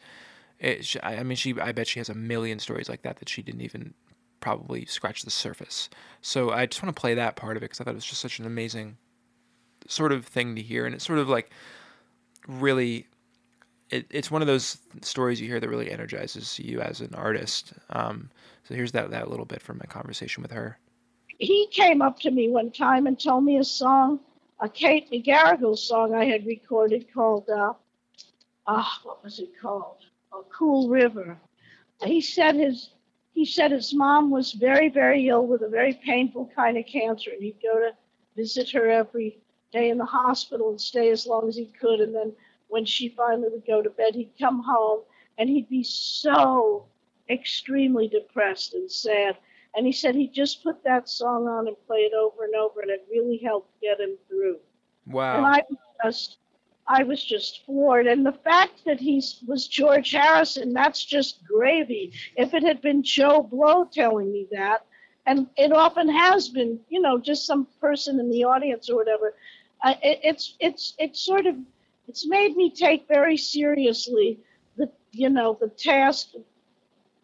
it, 0.59 0.85
she, 0.85 0.99
I 1.01 1.17
I 1.17 1.23
mean, 1.23 1.35
she, 1.35 1.59
I 1.59 1.71
bet 1.71 1.87
she 1.87 1.99
has 1.99 2.09
a 2.09 2.15
million 2.15 2.59
stories 2.59 2.89
like 2.89 3.03
that 3.03 3.17
that 3.17 3.29
she 3.29 3.41
didn't 3.41 3.61
even 3.61 3.93
probably 4.39 4.85
scratch 4.85 5.23
the 5.23 5.31
surface. 5.31 5.89
So 6.21 6.51
I 6.51 6.65
just 6.65 6.81
want 6.81 6.95
to 6.95 6.99
play 6.99 7.13
that 7.15 7.35
part 7.35 7.57
of 7.57 7.63
it 7.63 7.65
because 7.65 7.81
I 7.81 7.83
thought 7.83 7.91
it 7.91 7.95
was 7.95 8.05
just 8.05 8.21
such 8.21 8.39
an 8.39 8.45
amazing 8.45 8.97
sort 9.87 10.11
of 10.11 10.25
thing 10.25 10.55
to 10.55 10.61
hear, 10.61 10.85
and 10.85 10.95
it's 10.95 11.05
sort 11.05 11.19
of 11.19 11.29
like 11.29 11.51
really. 12.47 13.07
It, 13.89 14.05
it's 14.11 14.29
one 14.29 14.43
of 14.43 14.47
those 14.47 14.77
stories 15.01 15.41
you 15.41 15.47
hear 15.47 15.59
that 15.59 15.67
really 15.67 15.89
energizes 15.89 16.59
you 16.59 16.79
as 16.79 17.01
an 17.01 17.15
artist. 17.15 17.73
Um, 17.89 18.29
so 18.63 18.75
here's 18.75 18.91
that 18.91 19.09
that 19.09 19.31
little 19.31 19.47
bit 19.47 19.63
from 19.63 19.79
my 19.79 19.85
conversation 19.85 20.43
with 20.43 20.51
her. 20.51 20.77
He 21.39 21.67
came 21.67 22.01
up 22.01 22.19
to 22.19 22.31
me 22.31 22.49
one 22.49 22.69
time 22.69 23.07
and 23.07 23.17
told 23.17 23.45
me 23.45 23.57
a 23.57 23.63
song, 23.63 24.19
a 24.59 24.67
Kate 24.67 25.09
McGarrigle 25.09 25.77
song 25.77 26.13
I 26.13 26.25
had 26.25 26.45
recorded 26.45 27.13
called, 27.13 27.49
uh, 27.49 27.73
ah, 28.67 28.99
what 29.03 29.23
was 29.23 29.39
it 29.39 29.57
called? 29.59 30.05
A 30.33 30.41
Cool 30.49 30.89
River. 30.89 31.39
He 32.03 32.19
said 32.19 32.55
his 32.55 32.89
he 33.31 33.45
said 33.45 33.71
his 33.71 33.93
mom 33.93 34.31
was 34.31 34.51
very 34.51 34.89
very 34.89 35.29
ill 35.29 35.47
with 35.47 35.61
a 35.61 35.69
very 35.69 35.93
painful 35.93 36.51
kind 36.53 36.77
of 36.77 36.85
cancer, 36.85 37.31
and 37.31 37.41
he'd 37.41 37.61
go 37.63 37.79
to 37.79 37.95
visit 38.35 38.69
her 38.71 38.89
every 38.89 39.39
day 39.71 39.89
in 39.89 39.97
the 39.97 40.05
hospital 40.05 40.69
and 40.71 40.81
stay 40.81 41.09
as 41.09 41.25
long 41.25 41.47
as 41.47 41.55
he 41.55 41.67
could, 41.67 42.01
and 42.01 42.13
then 42.13 42.33
when 42.67 42.83
she 42.83 43.07
finally 43.07 43.47
would 43.49 43.65
go 43.65 43.81
to 43.81 43.89
bed, 43.89 44.13
he'd 44.13 44.37
come 44.37 44.61
home 44.61 45.01
and 45.37 45.49
he'd 45.49 45.69
be 45.69 45.83
so 45.83 46.85
extremely 47.29 48.09
depressed 48.09 48.73
and 48.73 48.91
sad. 48.91 49.37
And 49.75 49.85
he 49.85 49.91
said 49.91 50.15
he 50.15 50.27
just 50.27 50.63
put 50.63 50.83
that 50.83 51.07
song 51.07 51.47
on 51.47 51.67
and 51.67 51.75
played 51.87 52.11
it 52.11 52.13
over 52.13 52.45
and 52.45 52.55
over, 52.55 52.81
and 52.81 52.89
it 52.89 53.07
really 53.11 53.37
helped 53.37 53.79
get 53.81 53.99
him 53.99 54.17
through. 54.27 54.57
Wow. 55.07 55.37
And 55.37 55.45
I 55.45 55.63
was 55.69 55.79
just, 56.03 56.37
I 56.87 57.03
was 57.03 57.23
just 57.23 57.65
floored. 57.65 58.07
And 58.07 58.25
the 58.25 58.31
fact 58.31 58.83
that 58.85 58.99
he 58.99 59.23
was 59.47 59.67
George 59.67 60.11
Harrison, 60.11 60.73
that's 60.73 61.03
just 61.03 61.45
gravy. 61.45 62.11
If 62.35 62.53
it 62.53 62.63
had 62.63 62.81
been 62.81 63.03
Joe 63.03 63.43
Blow 63.43 63.85
telling 63.85 64.31
me 64.31 64.47
that, 64.51 64.85
and 65.25 65.47
it 65.57 65.71
often 65.71 66.09
has 66.09 66.49
been, 66.49 66.79
you 66.89 66.99
know, 66.99 67.19
just 67.19 67.45
some 67.45 67.67
person 67.79 68.19
in 68.19 68.31
the 68.31 68.43
audience 68.43 68.89
or 68.89 68.95
whatever, 68.95 69.35
uh, 69.83 69.93
it, 70.03 70.19
it's 70.23 70.55
it's 70.59 70.95
it's 70.97 71.21
sort 71.21 71.45
of 71.45 71.55
it's 72.07 72.27
made 72.27 72.55
me 72.55 72.71
take 72.71 73.07
very 73.07 73.37
seriously 73.37 74.39
the 74.77 74.89
you 75.11 75.29
know 75.29 75.57
the 75.61 75.69
task 75.69 76.29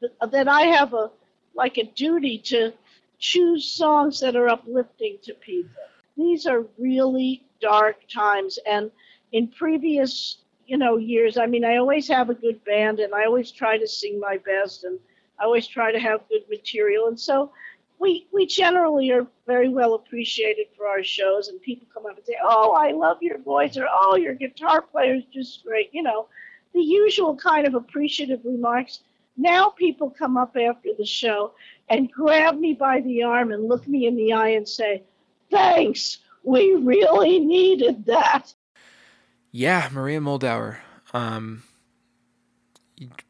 that, 0.01 0.31
that 0.31 0.47
I 0.47 0.61
have 0.61 0.93
a 0.93 1.09
like 1.55 1.77
a 1.77 1.83
duty 1.83 2.37
to 2.39 2.73
choose 3.19 3.67
songs 3.67 4.19
that 4.19 4.35
are 4.35 4.49
uplifting 4.49 5.17
to 5.23 5.33
people. 5.35 5.71
These 6.17 6.45
are 6.47 6.65
really 6.77 7.43
dark 7.61 7.97
times, 8.09 8.59
and 8.67 8.91
in 9.31 9.47
previous 9.47 10.37
you 10.67 10.77
know 10.77 10.97
years, 10.97 11.37
I 11.37 11.45
mean, 11.45 11.63
I 11.65 11.77
always 11.77 12.07
have 12.07 12.29
a 12.29 12.33
good 12.35 12.63
band, 12.65 12.99
and 12.99 13.13
I 13.13 13.25
always 13.25 13.51
try 13.51 13.77
to 13.77 13.87
sing 13.87 14.19
my 14.19 14.37
best, 14.37 14.83
and 14.83 14.99
I 15.39 15.43
always 15.45 15.67
try 15.67 15.91
to 15.91 15.99
have 15.99 16.27
good 16.29 16.43
material, 16.49 17.07
and 17.07 17.19
so 17.19 17.51
we 17.99 18.27
we 18.31 18.45
generally 18.45 19.11
are 19.11 19.27
very 19.47 19.69
well 19.69 19.93
appreciated 19.95 20.67
for 20.77 20.87
our 20.87 21.03
shows, 21.03 21.47
and 21.47 21.61
people 21.61 21.87
come 21.93 22.05
up 22.05 22.17
and 22.17 22.25
say, 22.25 22.37
"Oh, 22.43 22.73
I 22.73 22.91
love 22.91 23.21
your 23.21 23.37
voice," 23.39 23.77
or 23.77 23.87
"Oh, 23.89 24.15
your 24.15 24.33
guitar 24.33 24.81
player 24.81 25.15
is 25.15 25.25
just 25.33 25.63
great." 25.63 25.89
You 25.93 26.03
know, 26.03 26.27
the 26.73 26.81
usual 26.81 27.35
kind 27.35 27.65
of 27.67 27.75
appreciative 27.75 28.41
remarks. 28.43 29.01
Now 29.37 29.69
people 29.69 30.09
come 30.09 30.37
up 30.37 30.55
after 30.55 30.89
the 30.97 31.05
show 31.05 31.53
and 31.89 32.11
grab 32.11 32.57
me 32.57 32.73
by 32.73 33.01
the 33.01 33.23
arm 33.23 33.51
and 33.51 33.67
look 33.67 33.87
me 33.87 34.07
in 34.07 34.15
the 34.15 34.33
eye 34.33 34.49
and 34.49 34.67
say, 34.67 35.03
"Thanks, 35.51 36.19
we 36.43 36.73
really 36.73 37.39
needed 37.39 38.05
that." 38.05 38.53
Yeah, 39.51 39.89
Maria 39.91 40.19
Muldaur. 40.19 40.77
Um, 41.13 41.63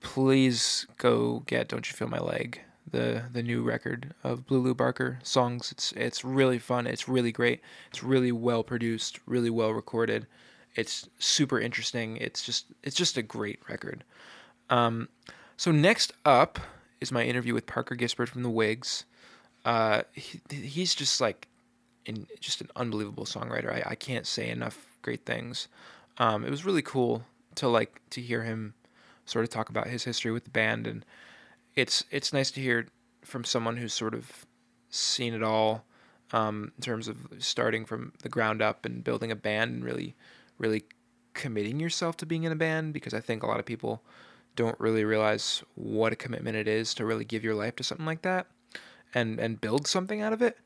please 0.01 0.87
go 0.97 1.39
get 1.47 1.67
"Don't 1.67 1.89
You 1.89 1.95
Feel 1.95 2.07
My 2.07 2.19
Leg." 2.19 2.61
the 2.91 3.23
the 3.33 3.43
new 3.43 3.61
record 3.61 4.13
of 4.23 4.45
Blue 4.45 4.59
Lu 4.59 4.73
Barker 4.73 5.19
songs. 5.23 5.71
It's 5.71 5.91
it's 5.93 6.23
really 6.23 6.59
fun. 6.59 6.87
It's 6.87 7.07
really 7.07 7.31
great. 7.31 7.61
It's 7.89 8.03
really 8.03 8.31
well 8.31 8.63
produced, 8.63 9.19
really 9.25 9.49
well 9.49 9.71
recorded. 9.71 10.27
It's 10.75 11.09
super 11.19 11.59
interesting. 11.59 12.17
It's 12.17 12.43
just 12.43 12.67
it's 12.83 12.95
just 12.95 13.17
a 13.17 13.21
great 13.21 13.59
record. 13.69 14.03
Um, 14.69 15.09
so 15.57 15.71
next 15.71 16.13
up 16.25 16.59
is 16.99 17.11
my 17.11 17.23
interview 17.23 17.53
with 17.53 17.65
Parker 17.65 17.95
Gispert 17.95 18.29
from 18.29 18.43
the 18.43 18.49
Whigs. 18.49 19.05
Uh, 19.63 20.03
he, 20.13 20.39
he's 20.49 20.95
just 20.95 21.19
like, 21.19 21.47
in 22.05 22.27
just 22.39 22.61
an 22.61 22.69
unbelievable 22.75 23.25
songwriter. 23.25 23.71
I, 23.71 23.91
I 23.91 23.95
can't 23.95 24.27
say 24.27 24.49
enough 24.49 24.97
great 25.01 25.25
things. 25.25 25.67
Um, 26.17 26.45
it 26.45 26.51
was 26.51 26.65
really 26.65 26.81
cool 26.81 27.23
to 27.55 27.67
like 27.67 28.01
to 28.11 28.21
hear 28.21 28.43
him 28.43 28.73
sort 29.25 29.43
of 29.43 29.49
talk 29.49 29.69
about 29.69 29.87
his 29.87 30.03
history 30.03 30.31
with 30.31 30.43
the 30.43 30.49
band 30.49 30.85
and 30.87 31.05
it's 31.75 32.03
it's 32.11 32.31
nice 32.31 32.51
to 32.51 32.61
hear 32.61 32.87
from 33.23 33.43
someone 33.43 33.77
who's 33.77 33.93
sort 33.93 34.13
of 34.13 34.45
seen 34.89 35.33
it 35.33 35.43
all 35.43 35.83
um, 36.31 36.71
in 36.77 36.81
terms 36.81 37.07
of 37.07 37.17
starting 37.39 37.85
from 37.85 38.13
the 38.21 38.29
ground 38.29 38.61
up 38.61 38.85
and 38.85 39.03
building 39.03 39.31
a 39.31 39.35
band 39.35 39.71
and 39.73 39.83
really 39.83 40.15
really 40.57 40.83
committing 41.33 41.79
yourself 41.79 42.15
to 42.15 42.25
being 42.25 42.43
in 42.43 42.51
a 42.51 42.55
band 42.55 42.93
because 42.93 43.13
I 43.13 43.19
think 43.19 43.43
a 43.43 43.47
lot 43.47 43.59
of 43.59 43.65
people 43.65 44.01
don't 44.55 44.79
really 44.79 45.03
realize 45.03 45.63
what 45.75 46.13
a 46.13 46.15
commitment 46.15 46.55
it 46.55 46.67
is 46.67 46.93
to 46.95 47.05
really 47.05 47.25
give 47.25 47.43
your 47.43 47.55
life 47.55 47.75
to 47.77 47.83
something 47.83 48.05
like 48.05 48.21
that 48.23 48.47
and 49.13 49.39
and 49.39 49.61
build 49.61 49.87
something 49.87 50.21
out 50.21 50.33
of 50.33 50.41
it. 50.41 50.57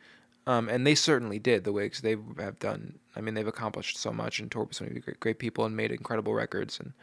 Um, 0.47 0.67
and 0.67 0.85
they 0.85 0.95
certainly 0.95 1.37
did. 1.37 1.63
The 1.63 1.73
Whigs 1.73 2.01
they 2.01 2.15
have 2.39 2.57
done. 2.59 2.97
I 3.15 3.21
mean, 3.21 3.35
they've 3.35 3.45
accomplished 3.47 3.97
so 3.97 4.11
much 4.11 4.39
and 4.39 4.49
toured 4.49 4.69
with 4.69 4.77
so 4.77 4.85
many 4.85 4.99
great, 4.99 5.19
great 5.19 5.39
people 5.39 5.65
and 5.65 5.75
made 5.75 5.91
incredible 5.91 6.33
records. 6.33 6.79
And 6.79 6.93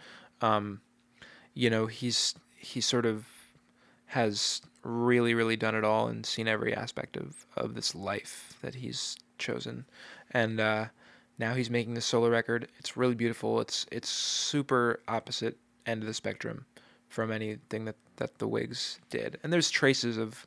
um, 0.41 0.81
you 1.55 1.71
know, 1.71 1.87
he's 1.87 2.35
he's 2.57 2.87
sort 2.87 3.07
of 3.07 3.27
has 4.07 4.63
really, 4.83 5.35
really 5.35 5.57
done 5.57 5.75
it 5.75 5.85
all 5.85 6.09
and 6.09 6.25
seen 6.25 6.47
every 6.47 6.73
aspect 6.75 7.17
of, 7.17 7.45
of 7.57 7.75
this 7.75 7.95
life 7.95 8.57
that 8.63 8.77
he's 8.77 9.17
chosen. 9.37 9.85
And 10.31 10.61
uh, 10.61 10.87
now 11.39 11.55
he's 11.55 11.71
making 11.71 11.95
this 11.95 12.07
solo 12.07 12.29
record. 12.29 12.69
It's 12.79 12.97
really 12.97 13.15
beautiful. 13.15 13.61
It's 13.61 13.87
it's 13.91 14.09
super 14.09 15.01
opposite 15.09 15.59
end 15.87 16.03
of 16.03 16.07
the 16.07 16.15
spectrum 16.15 16.67
from 17.17 17.33
anything 17.33 17.87
that, 17.87 17.97
that 18.17 18.37
the 18.37 18.47
Whigs 18.47 19.01
did. 19.09 19.39
And 19.43 19.51
there's 19.51 19.71
traces 19.71 20.19
of 20.19 20.47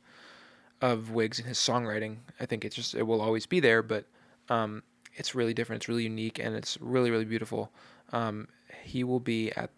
of 0.81 1.11
Whigs 1.11 1.39
in 1.39 1.45
his 1.45 1.57
songwriting. 1.57 2.17
I 2.39 2.45
think 2.45 2.63
it's 2.63 2.75
just 2.75 2.93
it 2.93 3.01
will 3.01 3.21
always 3.21 3.47
be 3.47 3.59
there, 3.59 3.81
but 3.81 4.05
um, 4.49 4.83
it's 5.15 5.33
really 5.33 5.55
different. 5.55 5.81
It's 5.81 5.89
really 5.89 6.03
unique 6.03 6.37
and 6.37 6.55
it's 6.55 6.77
really 6.79 7.09
really 7.09 7.25
beautiful. 7.25 7.71
Um, 8.13 8.47
he 8.83 9.03
will 9.03 9.19
be 9.19 9.51
at 9.53 9.71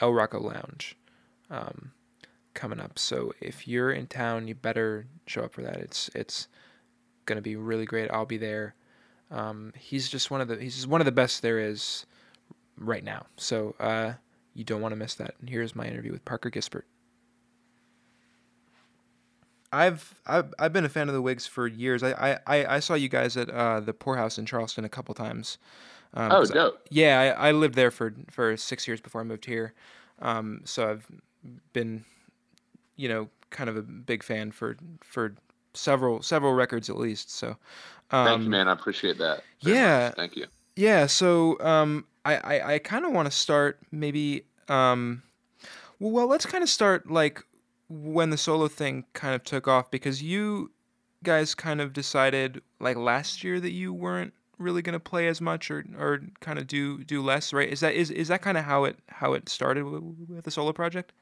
El 0.00 0.10
Rocko 0.10 0.42
Lounge. 0.42 0.96
Um, 1.48 1.92
coming 2.54 2.80
up. 2.80 2.98
So 2.98 3.32
if 3.40 3.68
you're 3.68 3.92
in 3.92 4.08
town, 4.08 4.48
you 4.48 4.56
better 4.56 5.06
show 5.26 5.44
up 5.44 5.52
for 5.52 5.62
that. 5.62 5.76
It's 5.76 6.10
it's 6.16 6.48
gonna 7.26 7.40
be 7.40 7.54
really 7.54 7.86
great. 7.86 8.10
I'll 8.10 8.26
be 8.26 8.38
there. 8.38 8.74
Um, 9.30 9.72
he's 9.78 10.08
just 10.08 10.32
one 10.32 10.40
of 10.40 10.48
the 10.48 10.56
he's 10.56 10.84
one 10.84 11.00
of 11.00 11.04
the 11.04 11.12
best 11.12 11.42
there 11.42 11.60
is 11.60 12.06
right 12.76 13.04
now. 13.04 13.26
So 13.36 13.76
uh, 13.78 14.14
you 14.54 14.64
don't 14.64 14.80
want 14.80 14.92
to 14.92 14.96
miss 14.96 15.14
that. 15.14 15.34
And 15.40 15.48
here's 15.48 15.74
my 15.74 15.86
interview 15.86 16.12
with 16.12 16.24
Parker 16.24 16.50
Gispert. 16.50 16.82
I've 19.72 20.14
I've 20.26 20.52
I've 20.58 20.72
been 20.72 20.84
a 20.84 20.90
fan 20.90 21.08
of 21.08 21.14
the 21.14 21.22
Whigs 21.22 21.46
for 21.46 21.66
years. 21.66 22.02
I 22.02 22.38
I, 22.46 22.76
I 22.76 22.80
saw 22.80 22.94
you 22.94 23.08
guys 23.08 23.36
at 23.36 23.48
uh, 23.48 23.80
the 23.80 23.94
Poorhouse 23.94 24.38
in 24.38 24.44
Charleston 24.44 24.84
a 24.84 24.88
couple 24.88 25.14
times. 25.14 25.58
Um, 26.14 26.30
oh, 26.30 26.44
dope. 26.44 26.74
I, 26.74 26.88
yeah, 26.90 27.34
I, 27.38 27.48
I 27.48 27.52
lived 27.52 27.74
there 27.74 27.90
for 27.90 28.14
for 28.30 28.56
six 28.56 28.86
years 28.86 29.00
before 29.00 29.22
I 29.22 29.24
moved 29.24 29.46
here. 29.46 29.72
Um, 30.20 30.60
so 30.64 30.90
I've 30.90 31.06
been 31.72 32.04
you 32.96 33.08
know, 33.08 33.28
kind 33.50 33.68
of 33.68 33.76
a 33.76 33.82
big 33.82 34.22
fan 34.22 34.52
for 34.52 34.76
for 35.02 35.34
several 35.74 36.22
several 36.22 36.54
records 36.54 36.90
at 36.90 36.96
least. 36.96 37.30
So, 37.30 37.56
um, 38.10 38.26
thank 38.26 38.38
you, 38.40 38.44
um, 38.46 38.50
man. 38.50 38.68
I 38.68 38.72
appreciate 38.72 39.18
that. 39.18 39.42
Yeah, 39.60 40.06
much. 40.06 40.16
thank 40.16 40.36
you. 40.36 40.46
Yeah. 40.76 41.06
So, 41.06 41.58
um, 41.60 42.04
I 42.24 42.36
I, 42.36 42.74
I 42.74 42.78
kind 42.78 43.04
of 43.04 43.12
want 43.12 43.30
to 43.30 43.36
start 43.36 43.80
maybe. 43.90 44.44
Um, 44.68 45.22
well, 45.98 46.26
let's 46.26 46.46
kind 46.46 46.62
of 46.62 46.68
start 46.68 47.10
like 47.10 47.42
when 47.88 48.30
the 48.30 48.36
solo 48.36 48.68
thing 48.68 49.04
kind 49.12 49.34
of 49.34 49.44
took 49.44 49.68
off 49.68 49.90
because 49.90 50.22
you 50.22 50.70
guys 51.22 51.54
kind 51.54 51.80
of 51.80 51.92
decided 51.92 52.62
like 52.80 52.96
last 52.96 53.44
year 53.44 53.60
that 53.60 53.70
you 53.70 53.92
weren't 53.92 54.32
really 54.58 54.82
going 54.82 54.94
to 54.94 55.00
play 55.00 55.28
as 55.28 55.40
much 55.40 55.70
or 55.70 55.84
or 55.98 56.20
kind 56.40 56.58
of 56.58 56.66
do 56.66 57.02
do 57.04 57.22
less 57.22 57.52
right 57.52 57.68
is 57.68 57.80
that 57.80 57.94
is 57.94 58.10
is 58.10 58.28
that 58.28 58.42
kind 58.42 58.56
of 58.56 58.64
how 58.64 58.84
it 58.84 58.96
how 59.08 59.32
it 59.32 59.48
started 59.48 59.84
with, 59.84 60.02
with 60.28 60.44
the 60.44 60.50
solo 60.50 60.72
project 60.72 61.12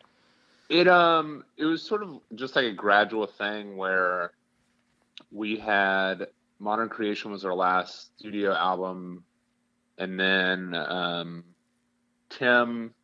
it 0.69 0.87
um 0.87 1.45
it 1.57 1.65
was 1.65 1.83
sort 1.83 2.03
of 2.03 2.21
just 2.35 2.55
like 2.55 2.67
a 2.67 2.73
gradual 2.73 3.27
thing 3.27 3.77
where 3.77 4.33
we 5.33 5.57
had 5.57 6.29
Modern 6.59 6.89
Creation 6.89 7.31
was 7.31 7.45
our 7.45 7.55
last 7.55 8.17
studio 8.19 8.53
album, 8.53 9.25
and 10.01 10.19
then 10.19 10.75
um, 10.75 11.45
Tim 12.31 12.95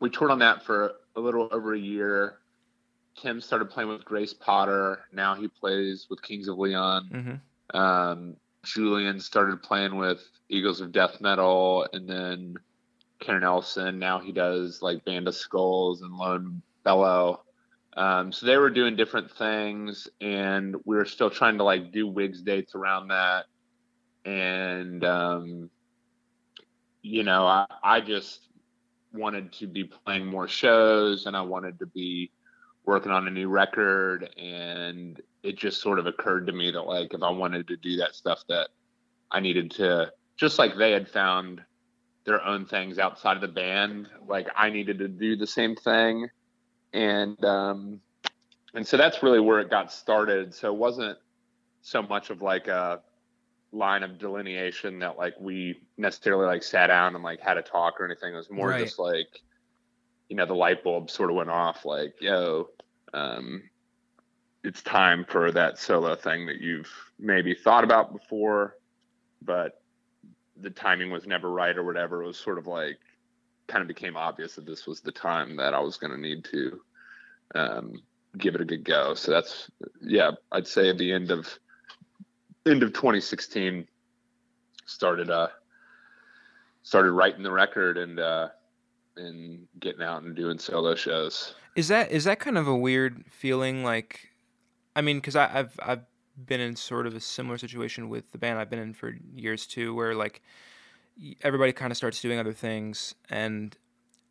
we 0.00 0.10
toured 0.10 0.30
on 0.30 0.40
that 0.40 0.64
for 0.64 0.92
a 1.16 1.20
little 1.20 1.48
over 1.52 1.74
a 1.74 1.78
year. 1.78 2.38
Tim 3.16 3.40
started 3.40 3.70
playing 3.70 3.88
with 3.88 4.04
Grace 4.04 4.32
Potter. 4.32 5.00
Now 5.12 5.34
he 5.34 5.48
plays 5.48 6.06
with 6.08 6.22
Kings 6.22 6.48
of 6.48 6.58
Leon. 6.58 7.10
Mm-hmm. 7.12 7.76
Um, 7.76 8.36
Julian 8.64 9.20
started 9.20 9.62
playing 9.62 9.96
with 9.96 10.20
Eagles 10.48 10.80
of 10.80 10.92
Death 10.92 11.20
Metal, 11.20 11.86
and 11.92 12.08
then 12.08 12.54
Ken 13.20 13.40
Nelson. 13.40 13.98
Now 13.98 14.20
he 14.20 14.32
does 14.32 14.82
like 14.82 15.04
Band 15.04 15.28
of 15.28 15.34
Skulls 15.34 16.02
and 16.02 16.14
Lone 16.14 16.62
Bellow. 16.84 17.42
Um, 17.96 18.32
so 18.32 18.46
they 18.46 18.56
were 18.56 18.70
doing 18.70 18.94
different 18.94 19.32
things, 19.32 20.08
and 20.20 20.76
we 20.84 20.96
were 20.96 21.04
still 21.04 21.30
trying 21.30 21.58
to 21.58 21.64
like 21.64 21.90
do 21.92 22.06
Whigs 22.06 22.42
dates 22.42 22.74
around 22.76 23.08
that. 23.08 23.46
And 24.24 25.04
um, 25.04 25.70
you 27.08 27.22
know, 27.22 27.46
I, 27.46 27.66
I 27.82 28.00
just 28.00 28.48
wanted 29.12 29.52
to 29.54 29.66
be 29.66 29.84
playing 29.84 30.26
more 30.26 30.48
shows, 30.48 31.26
and 31.26 31.36
I 31.36 31.42
wanted 31.42 31.78
to 31.80 31.86
be 31.86 32.30
working 32.84 33.12
on 33.12 33.26
a 33.26 33.30
new 33.30 33.48
record. 33.48 34.28
And 34.38 35.20
it 35.42 35.56
just 35.56 35.80
sort 35.80 35.98
of 35.98 36.06
occurred 36.06 36.46
to 36.46 36.52
me 36.52 36.70
that 36.70 36.82
like 36.82 37.14
if 37.14 37.22
I 37.22 37.30
wanted 37.30 37.68
to 37.68 37.76
do 37.76 37.96
that 37.98 38.14
stuff, 38.14 38.42
that 38.48 38.68
I 39.30 39.40
needed 39.40 39.70
to 39.72 40.12
just 40.36 40.58
like 40.58 40.76
they 40.76 40.92
had 40.92 41.08
found 41.08 41.62
their 42.24 42.44
own 42.44 42.66
things 42.66 42.98
outside 42.98 43.36
of 43.36 43.40
the 43.40 43.48
band, 43.48 44.08
like 44.26 44.48
I 44.56 44.70
needed 44.70 44.98
to 44.98 45.08
do 45.08 45.36
the 45.36 45.46
same 45.46 45.74
thing 45.74 46.28
and 46.92 47.42
um, 47.44 48.00
and 48.74 48.86
so 48.86 48.96
that's 48.96 49.22
really 49.22 49.40
where 49.40 49.60
it 49.60 49.70
got 49.70 49.92
started. 49.92 50.54
So 50.54 50.72
it 50.72 50.78
wasn't 50.78 51.18
so 51.82 52.02
much 52.02 52.30
of 52.30 52.42
like 52.42 52.68
a 52.68 53.00
line 53.72 54.02
of 54.02 54.18
delineation 54.18 54.98
that 55.00 55.18
like 55.18 55.34
we 55.40 55.80
necessarily 55.96 56.46
like 56.46 56.62
sat 56.62 56.88
down 56.88 57.14
and 57.14 57.24
like 57.24 57.40
had 57.40 57.58
a 57.58 57.62
talk 57.62 58.00
or 58.00 58.04
anything. 58.04 58.32
It 58.32 58.36
was 58.36 58.50
more 58.50 58.68
right. 58.68 58.84
just 58.84 58.98
like 58.98 59.42
you 60.28 60.36
know 60.36 60.46
the 60.46 60.54
light 60.54 60.84
bulb 60.84 61.10
sort 61.10 61.30
of 61.30 61.36
went 61.36 61.50
off 61.50 61.84
like 61.84 62.14
yo 62.20 62.68
um, 63.14 63.62
it's 64.62 64.82
time 64.82 65.24
for 65.26 65.50
that 65.50 65.78
solo 65.78 66.14
thing 66.14 66.44
that 66.46 66.60
you've 66.60 66.92
maybe 67.18 67.54
thought 67.54 67.82
about 67.82 68.12
before 68.12 68.76
but 69.42 69.82
the 70.60 70.68
timing 70.68 71.10
was 71.10 71.26
never 71.26 71.50
right 71.50 71.78
or 71.78 71.84
whatever 71.84 72.22
it 72.22 72.26
was 72.26 72.38
sort 72.38 72.58
of 72.58 72.66
like 72.66 72.98
kind 73.68 73.82
of 73.82 73.88
became 73.88 74.16
obvious 74.16 74.56
that 74.56 74.66
this 74.66 74.86
was 74.86 75.00
the 75.00 75.12
time 75.12 75.56
that 75.56 75.74
I 75.74 75.80
was 75.80 75.96
going 75.96 76.10
to 76.10 76.18
need 76.18 76.44
to 76.46 76.80
um, 77.54 78.02
give 78.36 78.54
it 78.54 78.60
a 78.60 78.64
good 78.64 78.82
go. 78.82 79.14
So 79.14 79.30
that's 79.30 79.70
yeah, 80.00 80.32
I'd 80.50 80.66
say 80.66 80.88
at 80.88 80.98
the 80.98 81.12
end 81.12 81.30
of 81.30 81.46
end 82.70 82.82
of 82.82 82.92
2016 82.92 83.86
started 84.86 85.30
uh 85.30 85.48
started 86.82 87.12
writing 87.12 87.42
the 87.42 87.50
record 87.50 87.98
and 87.98 88.18
uh 88.18 88.48
and 89.16 89.66
getting 89.80 90.02
out 90.02 90.22
and 90.22 90.34
doing 90.34 90.58
solo 90.58 90.94
shows. 90.94 91.54
Is 91.76 91.88
that 91.88 92.10
is 92.10 92.24
that 92.24 92.40
kind 92.40 92.56
of 92.56 92.66
a 92.66 92.76
weird 92.76 93.24
feeling 93.30 93.84
like 93.84 94.30
I 94.96 95.02
mean 95.02 95.20
I 95.34 95.50
I've 95.58 95.78
I've 95.82 96.04
been 96.46 96.60
in 96.60 96.76
sort 96.76 97.06
of 97.06 97.14
a 97.14 97.20
similar 97.20 97.58
situation 97.58 98.08
with 98.08 98.30
the 98.32 98.38
band 98.38 98.58
I've 98.58 98.70
been 98.70 98.78
in 98.78 98.94
for 98.94 99.16
years 99.34 99.66
too 99.66 99.94
where 99.94 100.14
like 100.14 100.42
everybody 101.42 101.72
kind 101.72 101.90
of 101.90 101.96
starts 101.96 102.20
doing 102.20 102.38
other 102.38 102.52
things 102.52 103.14
and 103.28 103.76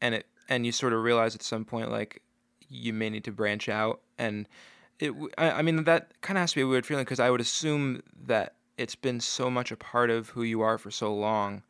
and 0.02 0.16
it 0.16 0.26
and 0.48 0.66
you 0.66 0.72
sort 0.72 0.94
of 0.94 1.04
realize 1.04 1.36
at 1.36 1.44
some 1.44 1.66
point 1.66 1.92
like 1.92 2.22
you 2.70 2.94
may 2.94 3.10
need 3.10 3.24
to 3.26 3.32
branch 3.32 3.68
out 3.70 4.02
and 4.18 4.48
it. 5.00 5.14
I, 5.38 5.52
I 5.52 5.62
mean, 5.62 5.84
that 5.86 6.20
kind 6.22 6.38
of 6.38 6.42
has 6.42 6.52
to 6.52 6.56
be 6.58 6.62
a 6.62 6.68
weird 6.68 6.86
feeling 6.86 7.04
because 7.06 7.20
I 7.20 7.30
would 7.30 7.42
assume 7.42 8.02
that 8.26 8.56
it's 8.78 8.96
been 8.96 9.20
so 9.20 9.50
much 9.50 9.72
a 9.72 9.78
part 9.78 10.10
of 10.10 10.30
who 10.30 10.44
you 10.44 10.62
are 10.62 10.78
for 10.78 10.92
so 10.92 11.14
long. 11.14 11.64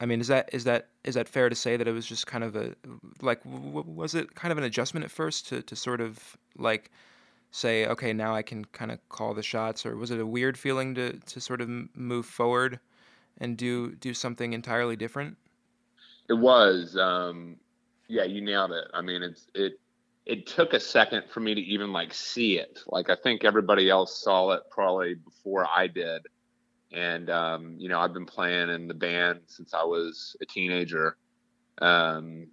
I 0.00 0.06
mean, 0.06 0.20
is 0.20 0.28
that 0.28 0.50
is 0.52 0.64
that 0.64 0.88
is 1.04 1.14
that 1.16 1.28
fair 1.28 1.48
to 1.48 1.56
say 1.56 1.76
that 1.76 1.88
it 1.88 1.92
was 1.92 2.06
just 2.06 2.26
kind 2.26 2.44
of 2.44 2.56
a 2.56 2.74
like 3.22 3.42
w- 3.44 3.84
was 3.86 4.14
it 4.14 4.34
kind 4.34 4.52
of 4.52 4.58
an 4.58 4.64
adjustment 4.64 5.04
at 5.04 5.10
first 5.10 5.48
to 5.48 5.62
to 5.62 5.76
sort 5.76 6.00
of 6.00 6.36
like 6.58 6.90
say 7.52 7.86
okay 7.86 8.12
now 8.12 8.34
I 8.34 8.42
can 8.42 8.64
kind 8.66 8.92
of 8.92 8.98
call 9.10 9.34
the 9.34 9.42
shots 9.42 9.86
or 9.86 9.96
was 9.96 10.10
it 10.10 10.20
a 10.20 10.26
weird 10.26 10.58
feeling 10.58 10.94
to 10.96 11.14
to 11.18 11.40
sort 11.40 11.60
of 11.62 11.68
move 11.96 12.26
forward 12.26 12.80
and 13.38 13.56
do 13.58 13.94
do 13.96 14.14
something 14.14 14.52
entirely 14.54 14.96
different? 14.96 15.38
It 16.28 16.34
was 16.34 16.96
um 16.96 17.56
yeah, 18.08 18.24
you 18.24 18.40
nailed 18.40 18.72
it. 18.72 18.86
I 18.94 19.02
mean, 19.02 19.22
it's 19.22 19.46
it 19.54 19.80
it 20.26 20.48
took 20.48 20.74
a 20.74 20.80
second 20.80 21.22
for 21.30 21.38
me 21.38 21.54
to 21.54 21.60
even 21.60 21.92
like 21.92 22.12
see 22.12 22.58
it. 22.58 22.80
Like 22.88 23.08
I 23.08 23.14
think 23.14 23.44
everybody 23.44 23.88
else 23.88 24.20
saw 24.20 24.50
it 24.50 24.62
probably 24.70 25.14
before 25.14 25.66
I 25.74 25.86
did. 25.86 26.26
And 26.92 27.30
um, 27.30 27.76
you 27.78 27.88
know, 27.88 28.00
I've 28.00 28.12
been 28.12 28.26
playing 28.26 28.68
in 28.70 28.88
the 28.88 28.94
band 28.94 29.40
since 29.46 29.72
I 29.72 29.84
was 29.84 30.36
a 30.40 30.46
teenager. 30.46 31.16
Um, 31.78 32.48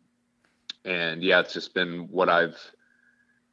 and 0.85 1.23
yeah, 1.23 1.39
it's 1.39 1.53
just 1.53 1.73
been 1.73 2.07
what 2.11 2.29
I've 2.29 2.57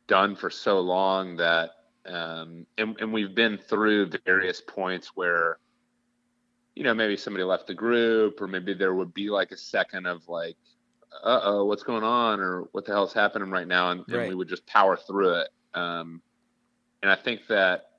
done 0.06 0.36
for 0.36 0.50
so 0.50 0.80
long 0.80 1.36
that 1.36 1.70
um, 2.06 2.66
and, 2.76 2.96
and 3.00 3.12
we've 3.12 3.34
been 3.34 3.56
through 3.56 4.10
various 4.26 4.60
points 4.60 5.12
where 5.14 5.58
you 6.74 6.82
know 6.82 6.94
maybe 6.94 7.16
somebody 7.16 7.44
left 7.44 7.66
the 7.66 7.74
group 7.74 8.40
or 8.40 8.48
maybe 8.48 8.74
there 8.74 8.94
would 8.94 9.14
be 9.14 9.30
like 9.30 9.50
a 9.52 9.56
second 9.56 10.06
of 10.06 10.28
like 10.28 10.56
uh 11.22 11.40
oh, 11.42 11.64
what's 11.64 11.82
going 11.82 12.04
on 12.04 12.40
or 12.40 12.62
what 12.72 12.84
the 12.84 12.92
hell's 12.92 13.12
happening 13.12 13.50
right 13.50 13.66
now, 13.68 13.90
and, 13.90 14.04
Right. 14.08 14.20
and 14.20 14.28
we 14.28 14.34
would 14.34 14.48
just 14.48 14.66
power 14.66 14.96
through 14.96 15.40
it. 15.40 15.48
Um, 15.74 16.22
and 17.02 17.10
I 17.10 17.16
think 17.16 17.46
that 17.48 17.90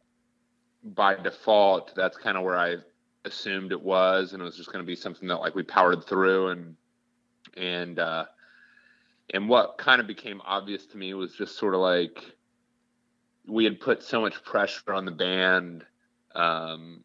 by 0.84 1.16
default, 1.16 1.94
that's 1.96 2.18
kind 2.18 2.38
of 2.38 2.44
where 2.44 2.58
I 2.58 2.78
assumed 3.26 3.72
it 3.72 3.82
was, 3.82 4.34
and 4.34 4.42
it 4.42 4.46
was 4.46 4.58
just 4.58 4.72
going 4.72 4.84
to 4.84 4.88
be 4.88 4.96
something 4.96 5.28
that 5.28 5.38
like 5.38 5.56
we 5.56 5.64
powered 5.64 6.04
through, 6.06 6.50
and 6.50 6.76
and 7.58 8.00
uh, 8.00 8.26
and 9.34 9.48
what 9.48 9.78
kind 9.78 10.02
of 10.02 10.08
became 10.08 10.42
obvious 10.46 10.86
to 10.88 10.98
me 10.98 11.14
was 11.14 11.34
just 11.36 11.58
sort 11.58 11.74
of 11.76 11.82
like 11.82 12.20
we 13.48 13.64
had 13.64 13.80
put 13.80 14.04
so 14.04 14.22
much 14.22 14.44
pressure 14.44 14.94
on 14.94 15.06
the 15.06 15.12
band 15.12 15.84
um, 16.36 17.04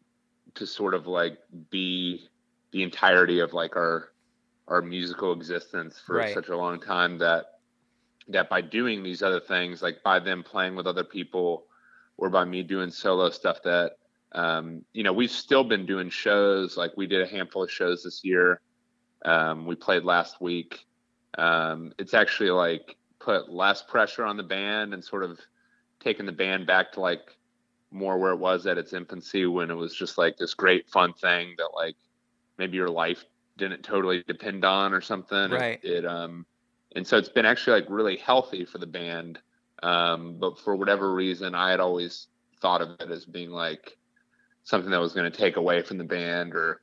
to 0.55 0.65
sort 0.65 0.93
of 0.93 1.07
like 1.07 1.37
be 1.69 2.27
the 2.71 2.83
entirety 2.83 3.39
of 3.39 3.53
like 3.53 3.75
our 3.75 4.09
our 4.67 4.81
musical 4.81 5.31
existence 5.33 5.99
for 5.99 6.17
Right. 6.17 6.33
such 6.33 6.49
a 6.49 6.57
long 6.57 6.79
time 6.79 7.17
that 7.19 7.45
that 8.29 8.49
by 8.49 8.59
doing 8.59 9.03
these 9.03 9.23
other 9.23 9.39
things 9.39 9.81
like 9.81 10.03
by 10.03 10.19
them 10.19 10.43
playing 10.43 10.75
with 10.75 10.85
other 10.85 11.03
people 11.03 11.65
or 12.17 12.29
by 12.29 12.43
me 12.43 12.61
doing 12.63 12.91
solo 12.91 13.29
stuff 13.29 13.61
that 13.63 13.93
um, 14.33 14.83
you 14.93 15.03
know 15.03 15.13
we've 15.13 15.31
still 15.31 15.63
been 15.63 15.85
doing 15.85 16.09
shows. 16.09 16.75
Like 16.75 16.91
we 16.97 17.07
did 17.07 17.21
a 17.21 17.27
handful 17.27 17.63
of 17.63 17.71
shows 17.71 18.03
this 18.03 18.21
year. 18.23 18.59
Um, 19.23 19.65
we 19.65 19.75
played 19.75 20.03
last 20.03 20.41
week. 20.41 20.85
Um, 21.37 21.93
it's 21.97 22.13
actually 22.13 22.49
like 22.51 22.97
put 23.19 23.49
less 23.49 23.81
pressure 23.81 24.25
on 24.25 24.37
the 24.37 24.43
band 24.43 24.93
and 24.93 25.03
sort 25.03 25.23
of 25.23 25.39
taking 25.99 26.25
the 26.25 26.31
band 26.31 26.67
back 26.67 26.91
to 26.93 26.99
like 26.99 27.37
more 27.91 28.17
where 28.17 28.31
it 28.31 28.37
was 28.37 28.67
at 28.67 28.77
its 28.77 28.93
infancy 28.93 29.45
when 29.45 29.71
it 29.71 29.75
was 29.75 29.95
just 29.95 30.17
like 30.17 30.37
this 30.37 30.53
great 30.53 30.89
fun 30.89 31.13
thing 31.13 31.55
that 31.57 31.69
like 31.73 31.95
maybe 32.57 32.75
your 32.75 32.89
life 32.89 33.23
didn't 33.57 33.83
totally 33.83 34.23
depend 34.27 34.65
on 34.65 34.93
or 34.93 35.01
something. 35.01 35.51
Right. 35.51 35.79
It, 35.83 36.03
it 36.03 36.05
um 36.05 36.45
and 36.95 37.05
so 37.05 37.17
it's 37.17 37.29
been 37.29 37.45
actually 37.45 37.81
like 37.81 37.89
really 37.89 38.17
healthy 38.17 38.65
for 38.65 38.77
the 38.77 38.87
band. 38.87 39.39
Um, 39.83 40.37
but 40.39 40.59
for 40.59 40.75
whatever 40.75 41.13
reason 41.13 41.53
I 41.53 41.71
had 41.71 41.79
always 41.79 42.27
thought 42.61 42.81
of 42.81 42.89
it 42.99 43.11
as 43.11 43.25
being 43.25 43.51
like 43.51 43.97
something 44.63 44.91
that 44.91 44.99
was 44.99 45.13
gonna 45.13 45.31
take 45.31 45.57
away 45.57 45.81
from 45.81 45.97
the 45.97 46.03
band 46.03 46.55
or 46.55 46.81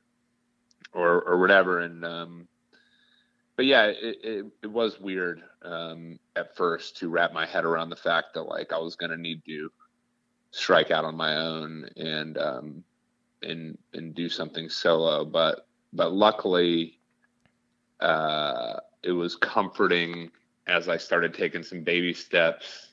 or 0.93 1.21
or 1.21 1.39
whatever. 1.39 1.79
And 1.79 2.05
um 2.05 2.47
but 3.55 3.65
yeah, 3.65 3.85
it, 3.85 4.17
it, 4.23 4.45
it 4.63 4.67
was 4.67 4.99
weird 4.99 5.41
um, 5.61 6.19
at 6.35 6.55
first 6.57 6.97
to 6.97 7.09
wrap 7.09 7.31
my 7.31 7.45
head 7.45 7.63
around 7.63 7.89
the 7.89 7.95
fact 7.95 8.33
that 8.33 8.43
like 8.43 8.73
I 8.73 8.79
was 8.79 8.95
gonna 8.95 9.17
need 9.17 9.43
to 9.45 9.71
strike 10.51 10.91
out 10.91 11.05
on 11.05 11.15
my 11.15 11.37
own 11.37 11.87
and 11.95 12.37
um, 12.37 12.83
and 13.41 13.77
and 13.93 14.13
do 14.13 14.27
something 14.29 14.69
solo. 14.69 15.23
But 15.23 15.64
but 15.95 16.13
luckily, 16.13 16.99
uh, 17.99 18.79
it 19.03 19.11
was 19.11 19.35
comforting 19.35 20.29
as 20.67 20.89
I 20.89 20.97
started 20.97 21.33
taking 21.33 21.63
some 21.63 21.81
baby 21.81 22.13
steps, 22.13 22.91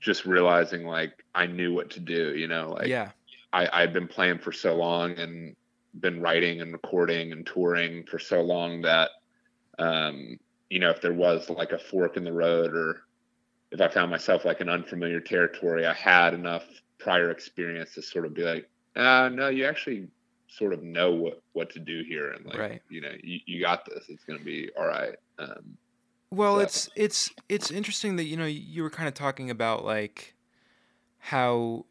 just 0.00 0.26
realizing 0.26 0.86
like 0.86 1.24
I 1.34 1.46
knew 1.46 1.72
what 1.72 1.90
to 1.90 2.00
do. 2.00 2.36
You 2.36 2.46
know, 2.46 2.74
like 2.78 2.88
yeah. 2.88 3.10
I, 3.52 3.68
I'd 3.72 3.92
been 3.92 4.08
playing 4.08 4.38
for 4.38 4.52
so 4.52 4.74
long 4.76 5.12
and 5.12 5.56
been 6.00 6.20
writing 6.20 6.60
and 6.60 6.72
recording 6.72 7.32
and 7.32 7.46
touring 7.46 8.04
for 8.04 8.18
so 8.18 8.42
long 8.42 8.82
that, 8.82 9.10
um, 9.78 10.38
you 10.68 10.80
know, 10.80 10.90
if 10.90 11.00
there 11.00 11.12
was 11.12 11.48
like 11.48 11.72
a 11.72 11.78
fork 11.78 12.16
in 12.16 12.24
the 12.24 12.32
road 12.32 12.74
or 12.74 13.02
if 13.70 13.80
I 13.80 13.88
found 13.88 14.10
myself 14.10 14.44
like 14.44 14.60
in 14.60 14.68
unfamiliar 14.68 15.20
territory, 15.20 15.86
I 15.86 15.94
had 15.94 16.34
enough 16.34 16.64
prior 16.98 17.30
experience 17.30 17.94
to 17.94 18.02
sort 18.02 18.26
of 18.26 18.34
be 18.34 18.42
like, 18.42 18.68
uh, 18.96 19.28
no, 19.32 19.48
you 19.48 19.66
actually 19.66 20.08
sort 20.56 20.72
of 20.72 20.82
know 20.82 21.12
what, 21.12 21.42
what 21.52 21.70
to 21.70 21.78
do 21.80 22.02
here. 22.06 22.30
And 22.32 22.46
like, 22.46 22.58
Right. 22.58 22.82
you 22.88 23.00
know, 23.00 23.12
you, 23.22 23.40
you 23.46 23.60
got 23.60 23.84
this, 23.84 24.04
it's 24.08 24.24
going 24.24 24.38
to 24.38 24.44
be 24.44 24.70
all 24.78 24.86
right. 24.86 25.16
Um, 25.38 25.76
Well, 26.30 26.56
So- 26.56 26.60
it's 26.62 26.88
it's 26.96 27.30
it's 27.48 27.70
interesting 27.70 28.16
that 28.16 28.24
you 28.24 28.36
know 28.36 28.46
you 28.46 28.82
were 28.82 28.90
kind 28.90 29.08
of 29.08 29.14
talking 29.14 29.50
about 29.50 29.84
like 29.84 30.34
how 31.18 31.86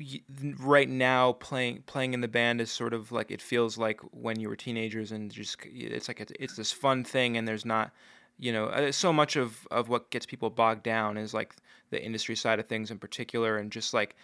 y- 0.00 0.20
right 0.58 0.88
now 0.88 1.32
playing 1.32 1.82
playing 1.86 2.14
in 2.14 2.20
the 2.20 2.28
band 2.28 2.60
is 2.60 2.70
sort 2.70 2.92
of 2.92 3.12
like 3.12 3.30
it 3.30 3.40
feels 3.42 3.78
like 3.78 4.00
when 4.12 4.38
you 4.40 4.48
were 4.48 4.56
teenagers 4.56 5.12
and 5.12 5.30
just 5.30 5.56
it's 5.64 6.08
like 6.08 6.20
it's, 6.20 6.32
it's 6.38 6.56
this 6.56 6.72
fun 6.72 7.04
thing 7.04 7.36
and 7.36 7.46
there's 7.48 7.64
not 7.64 7.90
you 8.38 8.52
know 8.52 8.66
uh, 8.66 8.92
so 8.92 9.12
much 9.12 9.36
of 9.36 9.66
of 9.70 9.88
what 9.88 10.10
gets 10.10 10.26
people 10.26 10.50
bogged 10.50 10.82
down 10.82 11.16
is 11.16 11.32
like 11.34 11.54
the 11.90 12.02
industry 12.04 12.36
side 12.36 12.58
of 12.60 12.66
things 12.66 12.90
in 12.90 12.98
particular 12.98 13.56
and 13.58 13.72
just 13.72 13.94
like 13.94 14.14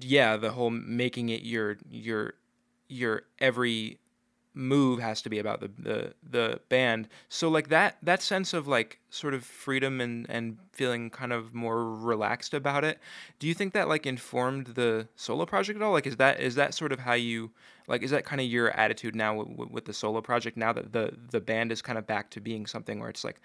yeah 0.00 0.36
the 0.36 0.50
whole 0.50 0.70
making 0.70 1.28
it 1.28 1.42
your 1.42 1.76
your 1.90 2.34
your 2.88 3.22
every 3.38 3.98
move 4.56 4.98
has 4.98 5.20
to 5.20 5.28
be 5.28 5.38
about 5.38 5.60
the 5.60 5.70
the 5.78 6.14
the 6.28 6.60
band. 6.70 7.08
So 7.28 7.48
like 7.48 7.68
that 7.68 7.98
that 8.02 8.22
sense 8.22 8.54
of 8.54 8.66
like 8.66 8.98
sort 9.10 9.34
of 9.34 9.44
freedom 9.44 10.00
and 10.00 10.26
and 10.30 10.56
feeling 10.72 11.10
kind 11.10 11.32
of 11.32 11.54
more 11.54 11.94
relaxed 11.94 12.54
about 12.54 12.84
it 12.84 12.98
do 13.38 13.46
you 13.46 13.54
think 13.54 13.74
that 13.74 13.86
like 13.88 14.06
informed 14.06 14.68
the 14.68 15.08
solo 15.14 15.44
project 15.44 15.76
at 15.76 15.82
all? 15.82 15.92
Like 15.92 16.06
is 16.06 16.16
that 16.16 16.40
is 16.40 16.54
that 16.54 16.74
sort 16.74 16.92
of 16.92 17.00
how 17.00 17.12
you 17.12 17.50
like 17.86 18.02
is 18.02 18.10
that 18.10 18.24
kind 18.24 18.40
of 18.40 18.46
your 18.46 18.70
attitude 18.70 19.14
now 19.14 19.34
with, 19.42 19.70
with 19.70 19.84
the 19.84 19.92
solo 19.92 20.22
project 20.22 20.56
now 20.56 20.72
that 20.72 20.92
the 20.92 21.12
the 21.30 21.40
band 21.40 21.70
is 21.70 21.82
kind 21.82 21.98
of 21.98 22.06
back 22.06 22.30
to 22.30 22.40
being 22.40 22.66
something 22.66 22.98
where 22.98 23.10
it's 23.10 23.24
like 23.24 23.40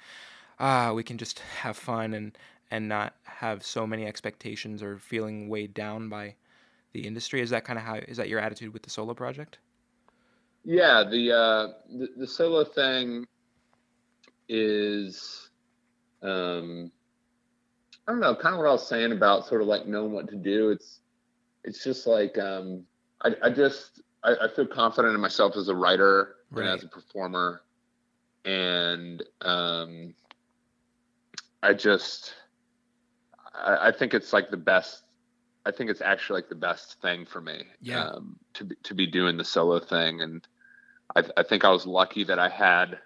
ah 0.60 0.94
we 0.94 1.04
can 1.04 1.18
just 1.18 1.40
have 1.40 1.76
fun 1.76 2.14
and 2.14 2.38
and 2.72 2.88
not 2.88 3.16
have 3.24 3.66
so 3.66 3.86
many 3.86 4.06
expectations 4.06 4.82
or 4.82 4.98
feeling 4.98 5.50
weighed 5.50 5.74
down 5.74 6.08
by 6.08 6.34
the 6.94 7.08
industry 7.08 7.42
is 7.42 7.50
that 7.52 7.64
kind 7.66 7.80
of 7.80 7.86
how 7.86 7.96
is 7.96 8.18
that 8.18 8.30
your 8.30 8.40
attitude 8.40 8.74
with 8.74 8.84
the 8.84 8.90
solo 8.90 9.14
project 9.14 9.60
Yeah, 10.64 11.04
the 11.10 11.32
uh, 11.32 11.68
the, 11.98 12.10
the 12.18 12.28
solo 12.28 12.64
thing 12.64 13.26
is, 14.48 15.50
um, 16.22 16.92
I 18.08 18.12
don't 18.12 18.20
know, 18.22 18.36
kind 18.36 18.54
of 18.56 18.60
what 18.60 18.68
I 18.68 18.72
was 18.72 18.88
saying 18.88 19.12
about 19.12 19.48
sort 19.48 19.62
of 19.62 19.68
like 19.68 19.88
knowing 19.88 20.12
what 20.12 20.30
to 20.30 20.36
do. 20.36 20.70
It's 20.70 21.00
it's 21.64 21.84
just 21.84 22.06
like 22.08 22.38
um, 22.38 22.84
I 23.24 23.36
I 23.44 23.50
just 23.50 24.02
I, 24.24 24.36
I 24.44 24.48
feel 24.56 24.68
confident 24.68 25.16
in 25.16 25.22
myself 25.22 25.56
as 25.56 25.68
a 25.68 25.76
writer 25.76 26.36
Right. 26.52 26.66
and 26.66 26.70
as 26.70 26.84
a 26.84 26.88
performer, 26.90 27.64
and 28.46 29.24
um, 29.42 30.14
I 31.64 31.74
just 31.74 32.36
I, 33.54 33.88
I 33.88 33.92
think 33.92 34.14
it's 34.14 34.34
like 34.34 34.52
the 34.52 34.58
best. 34.58 35.04
I 35.66 35.72
think 35.72 35.90
it's 35.90 36.02
actually 36.02 36.42
like 36.42 36.50
the 36.50 36.56
best 36.56 37.02
thing 37.02 37.26
for 37.26 37.42
me. 37.42 37.64
Yeah. 37.82 38.06
Um, 38.06 38.38
to 38.56 38.66
be, 38.66 38.76
to 38.84 38.96
be 38.96 39.08
doing 39.08 39.38
the 39.38 39.44
solo 39.44 39.80
thing, 39.80 40.22
and 40.22 40.48
I, 41.16 41.24
I 41.38 41.44
think 41.44 41.66
I 41.66 41.70
was 41.70 41.86
lucky 41.86 42.24
that 42.26 42.40
I 42.40 42.50
had 42.50 43.00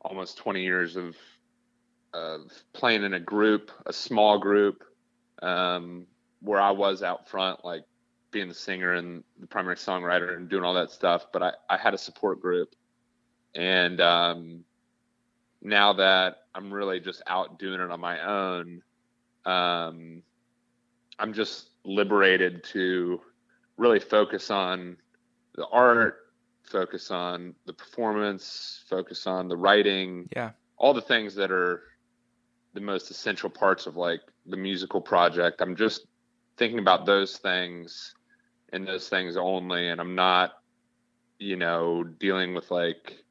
almost 0.00 0.38
20 0.38 0.62
years 0.62 0.96
of 0.96 1.16
of 2.12 2.50
playing 2.72 3.04
in 3.04 3.14
a 3.14 3.20
group, 3.20 3.70
a 3.86 3.92
small 3.92 4.38
group, 4.38 4.82
um, 5.42 6.06
where 6.40 6.60
I 6.60 6.72
was 6.72 7.04
out 7.04 7.28
front, 7.28 7.64
like 7.64 7.84
being 8.32 8.48
the 8.48 8.54
singer 8.54 8.94
and 8.94 9.22
the 9.38 9.46
primary 9.46 9.76
songwriter 9.76 10.36
and 10.36 10.48
doing 10.48 10.64
all 10.64 10.74
that 10.74 10.90
stuff. 10.90 11.26
But 11.32 11.42
I, 11.42 11.52
I 11.68 11.76
had 11.76 11.94
a 11.94 11.98
support 11.98 12.40
group, 12.40 12.74
and 13.54 14.00
um, 14.00 14.64
now 15.62 15.92
that 15.94 16.38
I'm 16.54 16.72
really 16.72 17.00
just 17.00 17.22
out 17.26 17.58
doing 17.58 17.80
it 17.80 17.90
on 17.90 18.00
my 18.00 18.20
own, 18.26 18.82
um, 19.44 20.22
I'm 21.18 21.32
just 21.32 21.69
liberated 21.84 22.64
to 22.64 23.20
really 23.76 24.00
focus 24.00 24.50
on 24.50 24.96
the 25.54 25.66
art, 25.68 26.16
focus 26.64 27.10
on 27.10 27.54
the 27.66 27.72
performance, 27.72 28.84
focus 28.88 29.26
on 29.26 29.48
the 29.48 29.56
writing, 29.56 30.28
yeah 30.34 30.50
all 30.76 30.94
the 30.94 31.02
things 31.02 31.34
that 31.34 31.50
are 31.50 31.82
the 32.72 32.80
most 32.80 33.10
essential 33.10 33.50
parts 33.50 33.86
of 33.86 33.96
like 33.96 34.22
the 34.46 34.56
musical 34.56 35.00
project. 35.00 35.60
I'm 35.60 35.76
just 35.76 36.06
thinking 36.56 36.78
about 36.78 37.06
those 37.06 37.36
things 37.36 38.14
and 38.72 38.86
those 38.86 39.08
things 39.08 39.36
only 39.36 39.88
and 39.88 40.00
i'm 40.00 40.14
not 40.14 40.52
you 41.38 41.56
know 41.56 42.04
dealing 42.04 42.54
with 42.54 42.70
like 42.70 43.24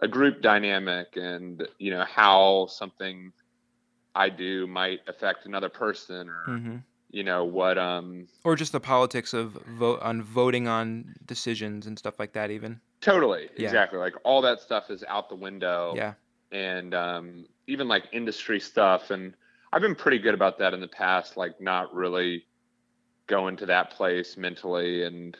a 0.00 0.08
group 0.08 0.40
dynamic 0.40 1.16
and 1.16 1.66
you 1.78 1.90
know 1.90 2.04
how 2.04 2.66
something 2.70 3.32
i 4.14 4.28
do 4.28 4.66
might 4.66 5.00
affect 5.08 5.44
another 5.46 5.68
person 5.68 6.28
or 6.28 6.44
hmm 6.46 6.76
you 7.12 7.22
know 7.22 7.44
what 7.44 7.78
um 7.78 8.26
Or 8.44 8.56
just 8.56 8.72
the 8.72 8.80
politics 8.80 9.32
of 9.34 9.52
vote 9.52 10.00
on 10.02 10.22
voting 10.22 10.66
on 10.68 11.14
decisions 11.24 11.86
and 11.86 11.98
stuff 11.98 12.18
like 12.18 12.32
that. 12.32 12.50
Even 12.50 12.80
totally 13.00 13.48
Yeah. 13.56 13.66
exactly 13.66 13.98
like 13.98 14.14
all 14.24 14.42
that 14.42 14.60
stuff 14.60 14.90
is 14.90 15.04
out 15.08 15.28
the 15.28 15.36
window 15.36 15.94
yeah, 15.96 16.14
and 16.50 16.94
um, 16.94 17.46
even 17.66 17.88
like 17.88 18.04
industry 18.12 18.60
stuff. 18.60 19.10
And 19.10 19.34
I've 19.72 19.82
been 19.82 19.94
pretty 19.94 20.18
good 20.18 20.34
about 20.34 20.58
that 20.58 20.74
in 20.74 20.80
the 20.80 20.88
past, 20.88 21.36
like 21.36 21.60
not 21.60 21.94
really 21.94 22.44
going 23.28 23.56
to 23.58 23.66
that 23.66 23.90
place 23.92 24.36
mentally, 24.36 25.04
and 25.04 25.36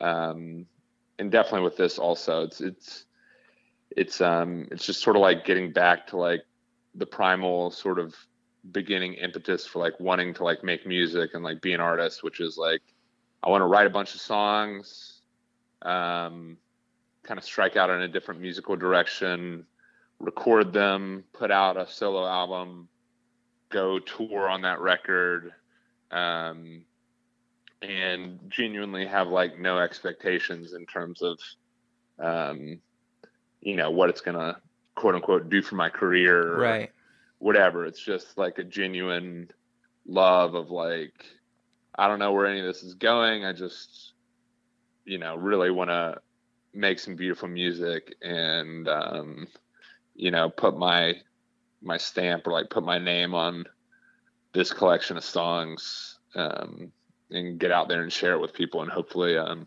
um, 0.00 0.66
and 1.18 1.30
definitely 1.32 1.62
with 1.62 1.76
this 1.76 1.98
also, 1.98 2.42
it's 2.44 2.60
it's 2.60 3.06
it's 3.96 4.20
um 4.20 4.68
it's 4.70 4.86
just 4.86 5.02
sort 5.02 5.16
of 5.16 5.22
like 5.22 5.44
getting 5.44 5.72
back 5.72 6.06
to 6.08 6.16
like 6.16 6.42
the 6.94 7.06
primal 7.06 7.70
sort 7.70 7.98
of 7.98 8.14
beginning 8.72 9.14
impetus 9.14 9.66
for 9.66 9.78
like 9.78 9.98
wanting 10.00 10.34
to 10.34 10.44
like 10.44 10.62
make 10.62 10.86
music 10.86 11.30
and 11.34 11.42
like 11.42 11.60
be 11.60 11.72
an 11.72 11.80
artist, 11.80 12.22
which 12.22 12.40
is 12.40 12.56
like 12.56 12.82
I 13.42 13.48
want 13.48 13.62
to 13.62 13.66
write 13.66 13.86
a 13.86 13.90
bunch 13.90 14.14
of 14.14 14.20
songs, 14.20 15.22
um, 15.82 16.58
kind 17.22 17.38
of 17.38 17.44
strike 17.44 17.76
out 17.76 17.90
in 17.90 18.02
a 18.02 18.08
different 18.08 18.40
musical 18.40 18.76
direction, 18.76 19.66
record 20.18 20.72
them, 20.72 21.24
put 21.32 21.50
out 21.50 21.76
a 21.76 21.86
solo 21.88 22.26
album, 22.26 22.88
go 23.70 23.98
tour 23.98 24.48
on 24.48 24.62
that 24.62 24.80
record, 24.80 25.52
um, 26.10 26.82
and 27.80 28.38
genuinely 28.48 29.06
have 29.06 29.28
like 29.28 29.58
no 29.58 29.78
expectations 29.78 30.74
in 30.74 30.84
terms 30.84 31.22
of, 31.22 31.38
um, 32.18 32.78
you 33.62 33.76
know, 33.76 33.90
what 33.90 34.10
it's 34.10 34.20
gonna 34.20 34.60
quote 34.96 35.14
unquote 35.14 35.48
do 35.48 35.62
for 35.62 35.76
my 35.76 35.88
career, 35.88 36.58
right. 36.58 36.92
Whatever. 37.40 37.86
It's 37.86 38.02
just 38.02 38.38
like 38.38 38.58
a 38.58 38.64
genuine 38.64 39.50
love 40.06 40.54
of 40.54 40.70
like, 40.70 41.24
I 41.98 42.06
don't 42.06 42.20
know 42.20 42.32
where 42.32 42.46
any 42.46 42.60
of 42.60 42.66
this 42.66 42.82
is 42.84 42.94
going. 42.94 43.44
I 43.44 43.52
just, 43.52 44.12
you 45.04 45.18
know, 45.18 45.34
really 45.36 45.70
want 45.70 45.90
to 45.90 46.20
make 46.72 47.00
some 47.00 47.16
beautiful 47.16 47.48
music 47.48 48.14
and, 48.22 48.86
um, 48.88 49.48
you 50.14 50.30
know, 50.30 50.48
put 50.48 50.78
my 50.78 51.14
my 51.82 51.96
stamp 51.96 52.46
or 52.46 52.52
like 52.52 52.68
put 52.68 52.84
my 52.84 52.98
name 52.98 53.34
on 53.34 53.64
this 54.52 54.70
collection 54.70 55.16
of 55.16 55.24
songs 55.24 56.18
um, 56.34 56.92
and 57.30 57.58
get 57.58 57.72
out 57.72 57.88
there 57.88 58.02
and 58.02 58.12
share 58.12 58.34
it 58.34 58.40
with 58.40 58.52
people 58.52 58.82
and 58.82 58.90
hopefully, 58.90 59.38
um, 59.38 59.66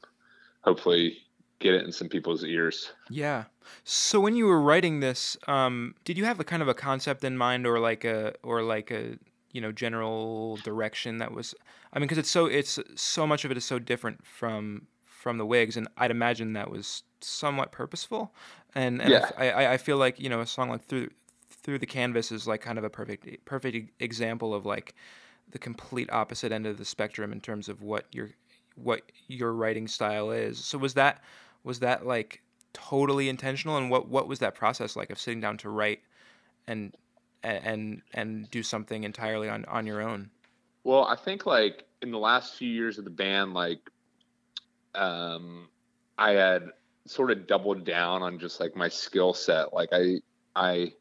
hopefully 0.62 1.18
get 1.60 1.74
it 1.74 1.84
in 1.84 1.92
some 1.92 2.08
people's 2.08 2.44
ears. 2.44 2.92
Yeah. 3.10 3.46
So 3.84 4.19
when 4.19 4.36
you 4.36 4.45
were 4.45 4.62
writing 4.62 4.99
this, 4.99 5.38
um, 5.47 5.95
did 6.06 6.17
you 6.17 6.26
have 6.26 6.39
a 6.39 6.43
kind 6.43 6.62
of 6.62 6.67
a 6.67 6.73
concept 6.73 7.23
in 7.23 7.38
mind, 7.38 7.65
or 7.65 7.80
like 7.80 8.04
a, 8.04 8.34
or 8.43 8.62
like 8.63 8.91
a, 8.91 9.17
you 9.52 9.62
know, 9.62 9.71
general 9.71 10.58
direction 10.58 11.17
that 11.19 11.32
was? 11.34 11.54
I 11.91 11.99
mean, 11.99 12.08
because 12.08 12.17
it's 12.17 12.32
so, 12.32 12.45
it's 12.45 12.80
so 12.95 13.28
much 13.28 13.45
of 13.45 13.52
it 13.52 13.58
is 13.58 13.65
so 13.65 13.80
different 13.80 14.26
from 14.26 14.88
from 15.23 15.38
the 15.38 15.45
Whigs, 15.45 15.78
and 15.78 15.88
I'd 15.97 16.12
imagine 16.12 16.52
that 16.54 16.69
was 16.69 17.04
somewhat 17.21 17.71
purposeful. 17.71 18.34
And, 18.76 19.02
and 19.02 19.12
Yeah. 19.12 19.32
I, 19.38 19.73
I, 19.73 19.78
feel 19.78 19.95
like 19.95 20.19
you 20.19 20.28
know 20.28 20.41
a 20.41 20.45
song 20.45 20.69
like 20.69 20.84
through 20.84 21.10
through 21.49 21.80
the 21.80 21.86
canvas 21.86 22.30
is 22.30 22.45
like 22.45 22.60
kind 22.60 22.78
of 22.78 22.84
a 22.84 22.89
perfect 22.89 23.45
perfect 23.45 23.91
example 24.02 24.54
of 24.54 24.65
like 24.65 24.95
the 25.49 25.60
complete 25.60 26.12
opposite 26.12 26.52
end 26.52 26.67
of 26.67 26.78
the 26.78 26.84
spectrum 26.84 27.32
in 27.32 27.39
terms 27.39 27.69
of 27.69 27.82
what 27.82 28.06
your 28.12 28.32
what 28.76 29.04
your 29.28 29.54
writing 29.54 29.88
style 29.88 30.32
is. 30.32 30.60
So 30.60 30.78
was 30.78 30.93
that 30.95 31.23
was 31.63 31.80
that 31.80 32.06
like 32.06 32.41
totally 32.74 33.30
intentional 33.30 33.78
and 33.78 33.90
what 33.90 34.08
what 34.08 34.28
was 34.28 34.40
that 34.40 34.56
process 34.56 34.96
like 34.96 35.10
of 35.10 35.20
sitting 35.20 35.40
down 35.42 35.58
to 35.58 35.70
write 35.70 36.02
and 36.68 36.96
and 37.44 38.02
and 38.14 38.50
do 38.52 38.64
something 38.64 39.04
entirely 39.04 39.50
on 39.50 39.66
on 39.66 39.86
your 39.86 40.02
own? 40.02 40.30
Well, 40.84 41.06
I 41.06 41.16
think 41.16 41.46
like 41.46 41.86
in 42.02 42.12
the 42.12 42.20
last 42.20 42.56
few 42.56 42.70
years 42.70 42.98
of 42.98 43.04
the 43.04 43.10
band, 43.10 43.54
like 43.54 43.80
um 44.96 45.68
I 46.18 46.32
had 46.32 46.70
sort 47.06 47.32
of 47.32 47.48
doubled 47.48 47.86
down 47.86 48.22
on 48.22 48.40
just 48.40 48.60
like 48.60 48.76
my 48.76 48.90
skill 48.90 49.34
set. 49.34 49.74
Like 49.74 49.90
I 49.92 50.20
I 50.56 50.94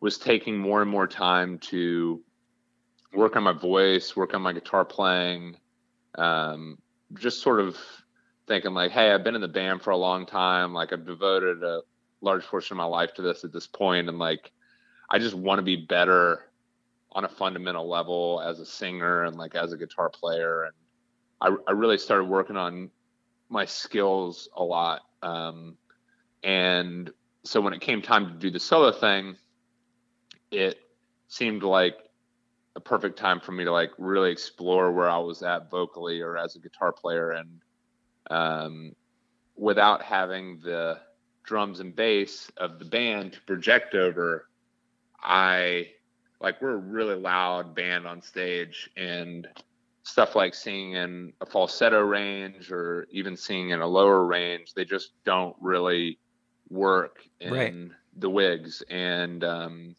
was 0.00 0.18
taking 0.18 0.58
more 0.58 0.82
and 0.82 0.90
more 0.90 1.06
time 1.06 1.58
to 1.58 2.22
work 3.12 3.36
on 3.36 3.42
my 3.42 3.52
voice, 3.52 4.16
work 4.16 4.34
on 4.34 4.42
my 4.42 4.52
guitar 4.52 4.84
playing, 4.84 5.56
um, 6.16 6.78
just 7.14 7.40
sort 7.40 7.60
of 7.60 7.78
thinking 8.46 8.74
like, 8.74 8.92
hey, 8.92 9.10
I've 9.10 9.24
been 9.24 9.34
in 9.34 9.40
the 9.40 9.48
band 9.48 9.82
for 9.82 9.90
a 9.90 9.96
long 9.96 10.26
time. 10.26 10.72
Like 10.72 10.92
I've 10.92 11.06
devoted 11.06 11.62
a 11.62 11.82
large 12.20 12.44
portion 12.44 12.74
of 12.74 12.78
my 12.78 12.84
life 12.84 13.14
to 13.14 13.22
this 13.22 13.44
at 13.44 13.52
this 13.52 13.66
point, 13.66 14.08
and 14.08 14.18
like 14.18 14.52
I 15.10 15.18
just 15.18 15.34
want 15.34 15.58
to 15.58 15.62
be 15.62 15.76
better 15.76 16.50
on 17.12 17.24
a 17.24 17.28
fundamental 17.28 17.88
level 17.88 18.42
as 18.44 18.58
a 18.58 18.66
singer 18.66 19.24
and 19.24 19.36
like 19.36 19.54
as 19.54 19.72
a 19.72 19.76
guitar 19.76 20.10
player. 20.10 20.64
And 20.64 20.74
I, 21.40 21.70
I 21.70 21.72
really 21.72 21.98
started 21.98 22.24
working 22.24 22.56
on 22.56 22.90
my 23.48 23.64
skills 23.64 24.48
a 24.56 24.64
lot. 24.64 25.02
Um, 25.22 25.76
and 26.42 27.10
so 27.44 27.60
when 27.60 27.72
it 27.72 27.80
came 27.80 28.02
time 28.02 28.26
to 28.26 28.32
do 28.32 28.50
the 28.50 28.58
solo 28.58 28.90
thing, 28.90 29.36
it 30.50 30.78
seemed 31.28 31.62
like 31.62 31.96
a 32.76 32.80
perfect 32.80 33.18
time 33.18 33.38
for 33.38 33.52
me 33.52 33.64
to 33.64 33.72
like 33.72 33.90
really 33.98 34.32
explore 34.32 34.90
where 34.90 35.08
I 35.08 35.18
was 35.18 35.42
at 35.42 35.70
vocally 35.70 36.20
or 36.20 36.36
as 36.36 36.56
a 36.56 36.58
guitar 36.58 36.92
player 36.92 37.30
and 37.30 37.60
um, 38.30 38.94
without 39.56 40.02
having 40.02 40.60
the 40.62 40.98
drums 41.44 41.80
and 41.80 41.94
bass 41.94 42.50
of 42.56 42.78
the 42.78 42.84
band 42.84 43.32
to 43.34 43.40
project 43.42 43.94
over, 43.94 44.48
I 45.22 45.88
like 46.40 46.60
we're 46.60 46.74
a 46.74 46.76
really 46.76 47.14
loud 47.16 47.74
band 47.74 48.06
on 48.06 48.22
stage 48.22 48.90
and 48.96 49.46
stuff 50.02 50.34
like 50.34 50.54
singing 50.54 50.92
in 50.92 51.32
a 51.40 51.46
falsetto 51.46 52.00
range 52.00 52.70
or 52.70 53.06
even 53.10 53.36
singing 53.36 53.70
in 53.70 53.80
a 53.80 53.86
lower 53.86 54.24
range, 54.24 54.74
they 54.74 54.84
just 54.84 55.12
don't 55.24 55.56
really 55.60 56.18
work 56.68 57.18
in 57.40 57.90
Right. 57.92 57.92
the 58.16 58.28
Whigs. 58.30 58.82
And 58.90 59.42
um 59.44 59.96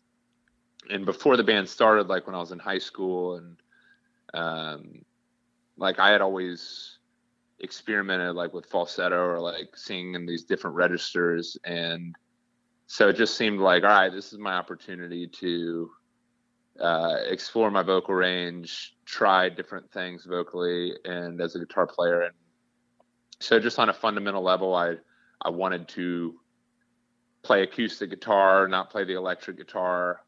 and 0.89 1.05
before 1.05 1.37
the 1.37 1.43
band 1.43 1.67
started, 1.69 2.07
like 2.07 2.25
when 2.25 2.35
I 2.35 2.39
was 2.39 2.51
in 2.51 2.59
high 2.59 2.79
school 2.79 3.35
and 3.35 3.57
um 4.33 5.03
like 5.77 5.99
I 5.99 6.09
had 6.11 6.21
always 6.21 6.94
experimented 7.59 8.35
like 8.35 8.53
with 8.53 8.65
falsetto 8.65 9.17
or 9.17 9.39
like 9.39 9.69
singing 9.75 10.15
in 10.15 10.25
these 10.25 10.43
different 10.43 10.75
registers 10.75 11.57
and 11.63 12.15
so 12.87 13.07
it 13.09 13.15
just 13.15 13.37
seemed 13.37 13.59
like 13.59 13.83
all 13.83 13.89
right 13.89 14.11
this 14.11 14.33
is 14.33 14.39
my 14.39 14.53
opportunity 14.53 15.27
to 15.27 15.89
uh, 16.79 17.15
explore 17.29 17.71
my 17.71 17.81
vocal 17.81 18.13
range 18.13 18.95
try 19.05 19.47
different 19.47 19.89
things 19.91 20.25
vocally 20.25 20.93
and 21.05 21.39
as 21.39 21.55
a 21.55 21.59
guitar 21.59 21.87
player 21.87 22.23
and 22.23 22.33
so 23.39 23.57
just 23.59 23.79
on 23.79 23.87
a 23.87 23.93
fundamental 23.93 24.43
level 24.43 24.75
i 24.75 24.95
i 25.41 25.49
wanted 25.49 25.87
to 25.87 26.35
play 27.41 27.63
acoustic 27.63 28.09
guitar 28.09 28.67
not 28.67 28.89
play 28.89 29.05
the 29.05 29.15
electric 29.15 29.55
guitar 29.55 30.21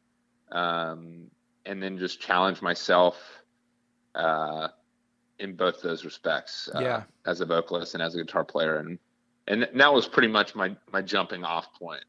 um, 0.54 1.30
and 1.66 1.84
then 1.84 1.98
just 1.98 2.22
challenge 2.22 2.62
myself 2.62 3.18
uh, 4.16 4.70
in 5.39 5.56
both 5.56 5.82
those 5.82 6.04
respects 6.06 6.69
uh, 6.76 6.80
Yeah. 6.80 7.04
as 7.26 7.41
a 7.41 7.45
vocalist 7.45 7.93
and 7.93 8.02
as 8.04 8.15
a 8.15 8.17
guitar 8.17 8.43
player 8.43 8.78
and 8.78 8.97
and 9.50 9.67
that 9.76 9.93
was 9.93 10.08
pretty 10.08 10.28
much 10.28 10.56
my 10.56 10.76
my 10.92 11.02
jumping 11.02 11.44
off 11.46 11.73
point 11.79 12.04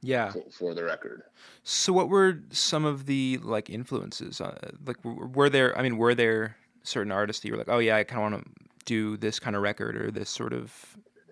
Yeah. 0.00 0.30
for, 0.32 0.42
for 0.50 0.74
the 0.74 0.82
record 0.82 1.22
So 1.64 1.92
what 1.92 2.08
were 2.08 2.38
some 2.50 2.84
of 2.84 3.06
the 3.06 3.38
like 3.42 3.70
influences? 3.70 4.40
Uh, 4.40 4.58
like 4.86 4.96
were 5.04 5.48
there 5.50 5.76
I 5.78 5.82
mean 5.82 5.96
were 5.96 6.14
there 6.14 6.56
certain 6.82 7.12
artists 7.12 7.42
that 7.42 7.48
you 7.48 7.52
were 7.54 7.58
like, 7.58 7.68
"Oh 7.68 7.78
yeah, 7.78 7.96
I 7.96 8.02
kind 8.04 8.24
of 8.24 8.32
want 8.32 8.44
to 8.44 8.50
do 8.86 9.16
this 9.16 9.38
kind 9.38 9.54
of 9.54 9.62
record 9.62 9.96
or 9.96 10.10
this 10.10 10.28
sort 10.28 10.52
of 10.52 10.74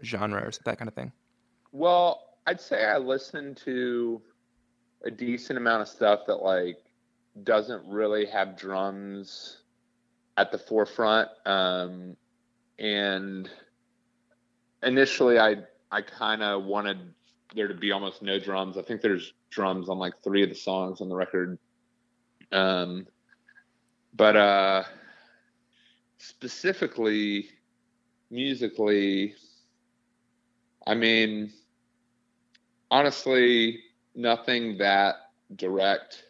genre 0.04 0.40
or 0.40 0.50
that 0.64 0.78
kind 0.78 0.86
of 0.88 0.94
thing?" 0.94 1.10
Well, 1.72 2.22
I'd 2.46 2.60
say 2.60 2.84
I 2.84 2.98
listened 2.98 3.56
to 3.64 4.22
a 5.04 5.10
decent 5.10 5.56
amount 5.56 5.82
of 5.82 5.88
stuff 5.88 6.20
that 6.26 6.36
like 6.36 6.78
doesn't 7.42 7.84
really 7.86 8.26
have 8.26 8.56
drums 8.56 9.59
at 10.40 10.50
the 10.50 10.58
forefront. 10.58 11.28
Um, 11.44 12.16
and 12.78 13.48
initially, 14.82 15.38
I 15.38 15.56
I 15.92 16.00
kind 16.00 16.42
of 16.42 16.64
wanted 16.64 16.98
there 17.54 17.68
to 17.68 17.74
be 17.74 17.92
almost 17.92 18.22
no 18.22 18.38
drums. 18.38 18.78
I 18.78 18.82
think 18.82 19.02
there's 19.02 19.34
drums 19.50 19.88
on 19.90 19.98
like 19.98 20.14
three 20.24 20.42
of 20.42 20.48
the 20.48 20.54
songs 20.54 21.00
on 21.00 21.08
the 21.08 21.14
record. 21.14 21.58
Um, 22.52 23.06
but 24.14 24.36
uh, 24.36 24.84
specifically, 26.16 27.50
musically, 28.30 29.34
I 30.86 30.94
mean, 30.94 31.52
honestly, 32.90 33.80
nothing 34.14 34.78
that 34.78 35.16
direct. 35.56 36.24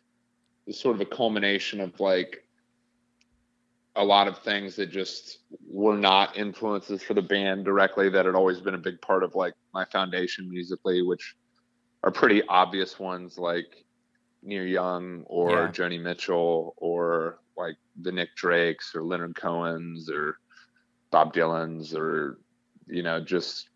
It's 0.67 0.81
sort 0.81 0.97
of 0.97 1.01
a 1.01 1.07
culmination 1.07 1.81
of 1.81 1.99
like 2.01 2.45
a 3.97 4.05
lot 4.05 4.29
of 4.29 4.39
things 4.39 4.77
that 4.77 4.91
just 4.91 5.39
were 5.69 5.97
not 5.97 6.37
influences 6.37 7.03
for 7.03 7.15
the 7.15 7.23
band 7.23 7.65
directly 7.65 8.09
that 8.09 8.25
had 8.27 8.35
always 8.35 8.61
been 8.61 8.75
a 8.75 8.79
big 8.79 9.01
part 9.01 9.23
of 9.25 9.35
like 9.35 9.55
my 9.75 9.85
foundation 9.87 10.49
musically, 10.49 11.03
which 11.03 11.35
are 12.05 12.11
pretty 12.13 12.43
obvious 12.49 12.99
ones 12.99 13.37
like 13.39 13.85
Neil 14.43 14.65
Young 14.65 15.25
or 15.27 15.51
Yeah. 15.51 15.69
Joni 15.73 16.01
Mitchell 16.01 16.75
or 16.77 17.41
like 17.57 17.77
the 18.01 18.13
Nick 18.13 18.35
Drakes 18.37 18.95
or 18.95 19.03
Leonard 19.03 19.35
Cohen's 19.35 20.09
or 20.09 20.39
Bob 21.11 21.35
Dylan's 21.35 21.95
or 21.95 22.39
you 22.87 23.03
know 23.03 23.21
just 23.21 23.69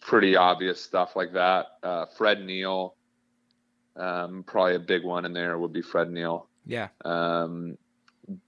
pretty 0.00 0.34
obvious 0.36 0.80
stuff 0.82 1.14
like 1.16 1.32
that. 1.34 1.66
Uh, 1.82 2.06
Fred 2.18 2.44
Neil, 2.44 2.96
um, 3.96 4.42
probably 4.46 4.74
a 4.74 4.78
big 4.80 5.04
one 5.04 5.24
in 5.24 5.32
there 5.32 5.58
would 5.58 5.72
be 5.72 5.82
Fred 5.82 6.10
Neil 6.10 6.48
Yeah. 6.66 6.88
um, 7.04 7.78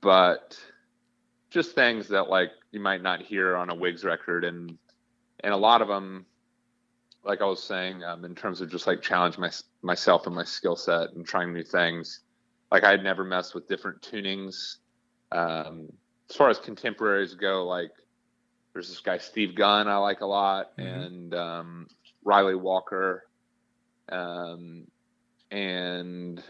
but 0.00 0.58
just 1.50 1.74
things 1.74 2.08
that 2.08 2.28
like 2.28 2.50
you 2.70 2.80
might 2.80 3.02
not 3.02 3.20
hear 3.22 3.56
on 3.56 3.70
a 3.70 3.74
Whigs 3.74 4.04
record, 4.04 4.44
and 4.44 4.76
and 5.40 5.52
a 5.52 5.56
lot 5.56 5.82
of 5.82 5.88
them, 5.88 6.24
like 7.24 7.40
I 7.40 7.44
was 7.46 7.62
saying, 7.62 8.04
um, 8.04 8.24
in 8.24 8.34
terms 8.34 8.60
of 8.60 8.70
just 8.70 8.86
like 8.86 9.02
challenge 9.02 9.38
my, 9.38 9.50
myself 9.82 10.26
and 10.26 10.34
my 10.34 10.44
skill 10.44 10.76
set 10.76 11.10
and 11.12 11.26
trying 11.26 11.52
new 11.52 11.64
things. 11.64 12.20
Like 12.70 12.84
I 12.84 12.90
had 12.90 13.02
never 13.04 13.24
messed 13.24 13.54
with 13.54 13.68
different 13.68 14.00
tunings. 14.02 14.76
Um, 15.30 15.88
as 16.30 16.36
far 16.36 16.48
as 16.48 16.58
contemporaries 16.58 17.34
go, 17.34 17.66
like 17.66 17.90
there's 18.72 18.88
this 18.88 19.00
guy 19.00 19.18
Steve 19.18 19.54
Gunn 19.54 19.88
I 19.88 19.96
like 19.96 20.20
a 20.20 20.26
lot, 20.26 20.76
Mhm. 20.78 21.06
and 21.06 21.34
um, 21.34 21.86
Ryley 22.24 22.54
Walker, 22.54 23.24
um, 24.10 24.86
and 25.50 26.42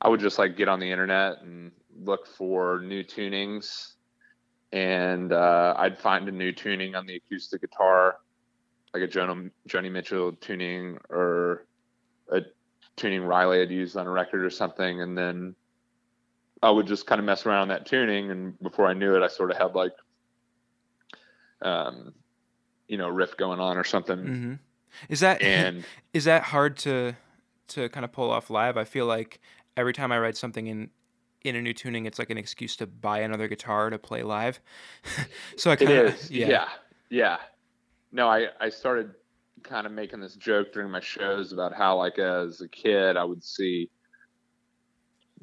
I 0.00 0.08
would 0.08 0.20
just 0.20 0.38
like 0.38 0.56
get 0.56 0.68
on 0.68 0.80
the 0.80 0.90
internet 0.90 1.42
and 1.42 1.70
look 2.02 2.26
for 2.26 2.80
new 2.80 3.02
tunings, 3.02 3.94
and 4.72 5.32
uh, 5.32 5.74
I'd 5.76 5.98
find 5.98 6.28
a 6.28 6.32
new 6.32 6.52
tuning 6.52 6.94
on 6.94 7.06
the 7.06 7.16
acoustic 7.16 7.60
guitar, 7.60 8.16
like 8.94 9.02
a 9.02 9.08
Joni, 9.08 9.50
Joni 9.68 9.90
Mitchell 9.90 10.32
tuning 10.32 10.98
or 11.10 11.66
a 12.30 12.42
tuning 12.96 13.22
Ryley 13.22 13.60
had 13.60 13.70
used 13.70 13.96
on 13.96 14.06
a 14.06 14.10
record 14.10 14.44
or 14.44 14.50
something, 14.50 15.00
and 15.02 15.16
then 15.16 15.54
I 16.62 16.70
would 16.70 16.86
just 16.86 17.06
kind 17.06 17.18
of 17.18 17.24
mess 17.24 17.46
around 17.46 17.62
on 17.62 17.68
that 17.68 17.86
tuning, 17.86 18.30
and 18.30 18.58
before 18.60 18.86
I 18.86 18.94
knew 18.94 19.14
it, 19.16 19.22
I 19.22 19.28
sort 19.28 19.50
of 19.50 19.56
had 19.56 19.74
like, 19.74 19.92
um, 21.62 22.14
you 22.88 22.98
know, 22.98 23.08
riff 23.08 23.36
going 23.36 23.60
on 23.60 23.76
or 23.76 23.84
something, 23.84 24.18
hmm 24.18 24.54
Is 25.08 25.20
that 25.20 25.42
and 25.42 25.84
is 26.12 26.24
that 26.24 26.42
hard 26.44 26.76
to 26.78 27.14
to 27.68 27.88
kind 27.90 28.04
of 28.04 28.12
pull 28.12 28.30
off 28.30 28.50
live? 28.50 28.76
I 28.76 28.84
feel 28.84 29.06
like 29.06 29.40
every 29.76 29.92
time 29.92 30.10
I 30.10 30.18
write 30.18 30.36
something 30.36 30.66
in 30.66 30.90
in 31.44 31.56
a 31.56 31.62
new 31.62 31.72
tuning, 31.72 32.06
it's 32.06 32.18
like 32.18 32.30
an 32.30 32.38
excuse 32.38 32.76
to 32.76 32.86
buy 32.86 33.20
another 33.20 33.48
guitar 33.48 33.90
to 33.90 33.98
play 33.98 34.22
live. 34.22 34.60
so 35.56 35.70
I 35.70 35.76
kind 35.76 35.90
of 35.90 36.14
is. 36.14 36.30
Yeah. 36.30 36.68
yeah. 37.10 37.36
No, 38.12 38.28
I, 38.28 38.48
I 38.60 38.68
started 38.70 39.14
kind 39.62 39.86
of 39.86 39.92
making 39.92 40.20
this 40.20 40.34
joke 40.34 40.72
during 40.72 40.90
my 40.90 41.00
shows 41.00 41.52
about 41.52 41.74
how, 41.74 41.96
like, 41.96 42.18
as 42.18 42.60
a 42.60 42.68
kid, 42.68 43.16
I 43.16 43.24
would 43.24 43.44
see 43.44 43.90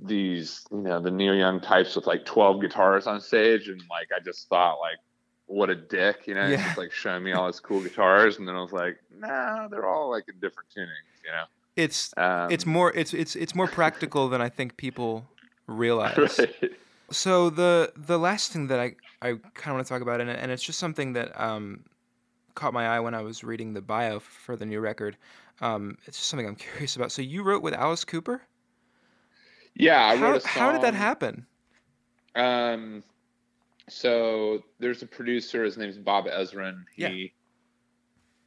these, 0.02 0.66
you 0.72 0.82
know, 0.82 1.00
the 1.00 1.12
Neil 1.12 1.36
Young 1.36 1.60
types 1.62 1.96
with 1.96 2.06
like 2.08 2.26
12 2.26 2.62
guitars 2.62 3.08
on 3.08 3.22
stage. 3.22 3.68
And, 3.70 3.82
like, 3.90 4.10
I 4.16 4.20
just 4.24 4.50
thought, 4.50 4.80
like, 4.80 4.98
what 5.48 5.70
a 5.70 5.76
dick, 5.76 6.28
you 6.28 6.34
know, 6.34 6.48
Yeah. 6.48 6.64
just 6.64 6.78
like 6.78 6.92
showing 6.92 7.24
me 7.24 7.34
all 7.34 7.48
his 7.48 7.60
cool 7.60 7.82
guitars. 7.82 8.40
And 8.40 8.48
then 8.48 8.56
I 8.56 8.62
was 8.62 8.74
like, 8.74 8.98
nah, 9.16 9.68
they're 9.68 9.86
all 9.86 10.10
like 10.10 10.24
in 10.28 10.34
different 10.40 10.70
tunings, 10.76 11.24
you 11.24 11.32
know? 11.32 11.44
It's 11.76 12.14
Um, 12.18 12.50
it's 12.52 12.66
more 12.66 12.92
it's 12.96 13.14
it's 13.14 13.36
it's 13.36 13.54
more 13.54 13.68
practical 13.68 14.28
than 14.28 14.42
I 14.42 14.50
think 14.50 14.76
people 14.78 15.26
realize. 15.68 16.18
right. 16.40 16.72
So 17.12 17.50
the 17.50 17.94
the 17.96 18.18
last 18.18 18.52
thing 18.52 18.68
that 18.68 18.80
I 18.80 18.96
I 19.22 19.34
kind 19.54 19.68
of 19.68 19.74
want 19.76 19.86
to 19.86 19.90
talk 19.90 20.02
about, 20.02 20.22
and 20.22 20.30
and 20.30 20.52
it's 20.52 20.64
just 20.64 20.80
something 20.80 21.14
that 21.14 21.40
um 21.40 21.86
caught 22.56 22.74
my 22.74 22.88
eye 22.88 23.00
when 23.00 23.14
I 23.14 23.22
was 23.22 23.44
reading 23.44 23.74
the 23.74 23.82
bio 23.82 24.20
for 24.20 24.56
the 24.56 24.66
new 24.66 24.80
record. 24.80 25.18
Um, 25.62 25.98
it's 26.06 26.18
just 26.18 26.30
something 26.30 26.48
I'm 26.48 26.56
curious 26.68 26.96
about. 26.96 27.12
So 27.12 27.22
you 27.22 27.44
wrote 27.44 27.62
with 27.62 27.74
Alice 27.74 28.04
Cooper. 28.06 28.42
Yeah. 29.76 30.04
I 30.06 30.16
how, 30.16 30.32
wrote 30.32 30.44
a 30.44 30.48
how 30.48 30.72
did 30.72 30.82
that 30.82 30.94
happen? 30.94 31.46
Um, 32.36 33.04
so 33.90 34.64
there's 34.80 35.04
a 35.04 35.06
producer. 35.08 35.64
His 35.64 35.78
name's 35.78 35.98
Bob 35.98 36.26
Ezrin. 36.28 36.84
He 36.96 37.04
Yeah. 37.04 37.28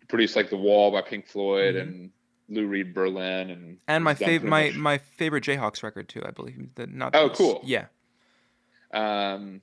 produced 0.08 0.36
like 0.36 0.50
The 0.50 0.56
Wall 0.56 0.90
by 0.90 1.02
Pink 1.02 1.26
Floyd 1.26 1.74
Mhm. 1.74 1.80
and 1.82 2.10
Lou 2.48 2.66
Reed 2.66 2.94
Berlin 2.94 3.50
and 3.50 3.78
And 3.88 4.02
my 4.04 4.12
he's 4.14 4.20
done 4.20 4.28
fav- 4.40 4.42
my 4.44 4.70
my 4.70 4.98
favorite 4.98 5.44
Jayhawks 5.44 5.82
record 5.82 6.08
too, 6.08 6.22
I 6.24 6.30
believe. 6.30 6.68
The, 6.74 6.86
not 6.86 7.14
Oh, 7.14 7.28
cool. 7.30 7.60
Yeah. 7.64 7.86
um, 8.92 9.60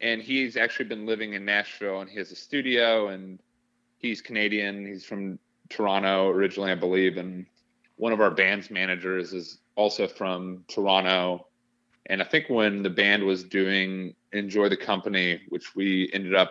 and 0.00 0.22
he's 0.22 0.56
actually 0.56 0.86
been 0.86 1.06
living 1.06 1.34
in 1.34 1.44
Nashville 1.44 2.00
and 2.00 2.08
he 2.10 2.18
has 2.18 2.30
a 2.30 2.36
studio 2.36 3.08
and 3.08 3.38
he's 3.98 4.20
Canadian. 4.22 4.86
He's 4.86 5.04
from 5.04 5.38
Toronto 5.68 6.28
originally, 6.28 6.72
I 6.72 6.74
believe, 6.74 7.16
and 7.16 7.46
one 7.96 8.12
of 8.12 8.20
our 8.20 8.30
band's 8.30 8.70
managers 8.70 9.32
is 9.32 9.58
also 9.76 10.06
from 10.06 10.64
Toronto. 10.68 11.46
And 12.06 12.22
I 12.22 12.24
think 12.24 12.46
when 12.48 12.82
the 12.82 12.90
band 12.90 13.22
was 13.24 13.44
doing 13.44 14.14
Enjoy 14.32 14.68
the 14.70 14.76
Company, 14.76 15.40
which 15.50 15.74
we 15.76 16.10
ended 16.14 16.34
up 16.34 16.50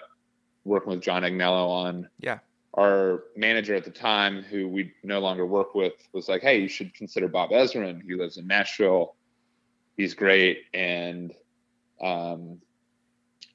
working 0.63 0.91
with 0.91 1.01
John 1.01 1.23
Agnello 1.23 1.67
on, 1.69 2.07
Yeah. 2.19 2.39
Our 2.73 3.23
manager 3.35 3.75
at 3.75 3.83
the 3.83 3.91
time, 3.91 4.43
who 4.43 4.67
we 4.67 4.93
no 5.03 5.19
longer 5.19 5.45
work 5.45 5.75
with, 5.75 5.93
was 6.13 6.29
like, 6.29 6.41
"Hey, 6.41 6.59
you 6.59 6.67
should 6.67 6.93
consider 6.93 7.27
Bob 7.27 7.49
Ezrin. 7.49 8.01
He 8.03 8.15
lives 8.15 8.37
in 8.37 8.47
Nashville. 8.47 9.15
He's 9.97 10.13
great." 10.13 10.63
And 10.73 11.33
um, 12.01 12.61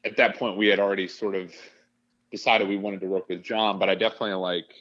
at 0.05 0.17
that 0.17 0.37
point, 0.37 0.57
we 0.57 0.67
had 0.67 0.81
already 0.81 1.09
sort 1.09 1.35
of 1.35 1.53
decided 2.31 2.69
we 2.69 2.77
wanted 2.77 3.01
to 3.01 3.07
work 3.07 3.29
with 3.29 3.43
John. 3.43 3.79
But 3.79 3.89
I 3.89 3.95
definitely 3.95 4.35
like, 4.35 4.73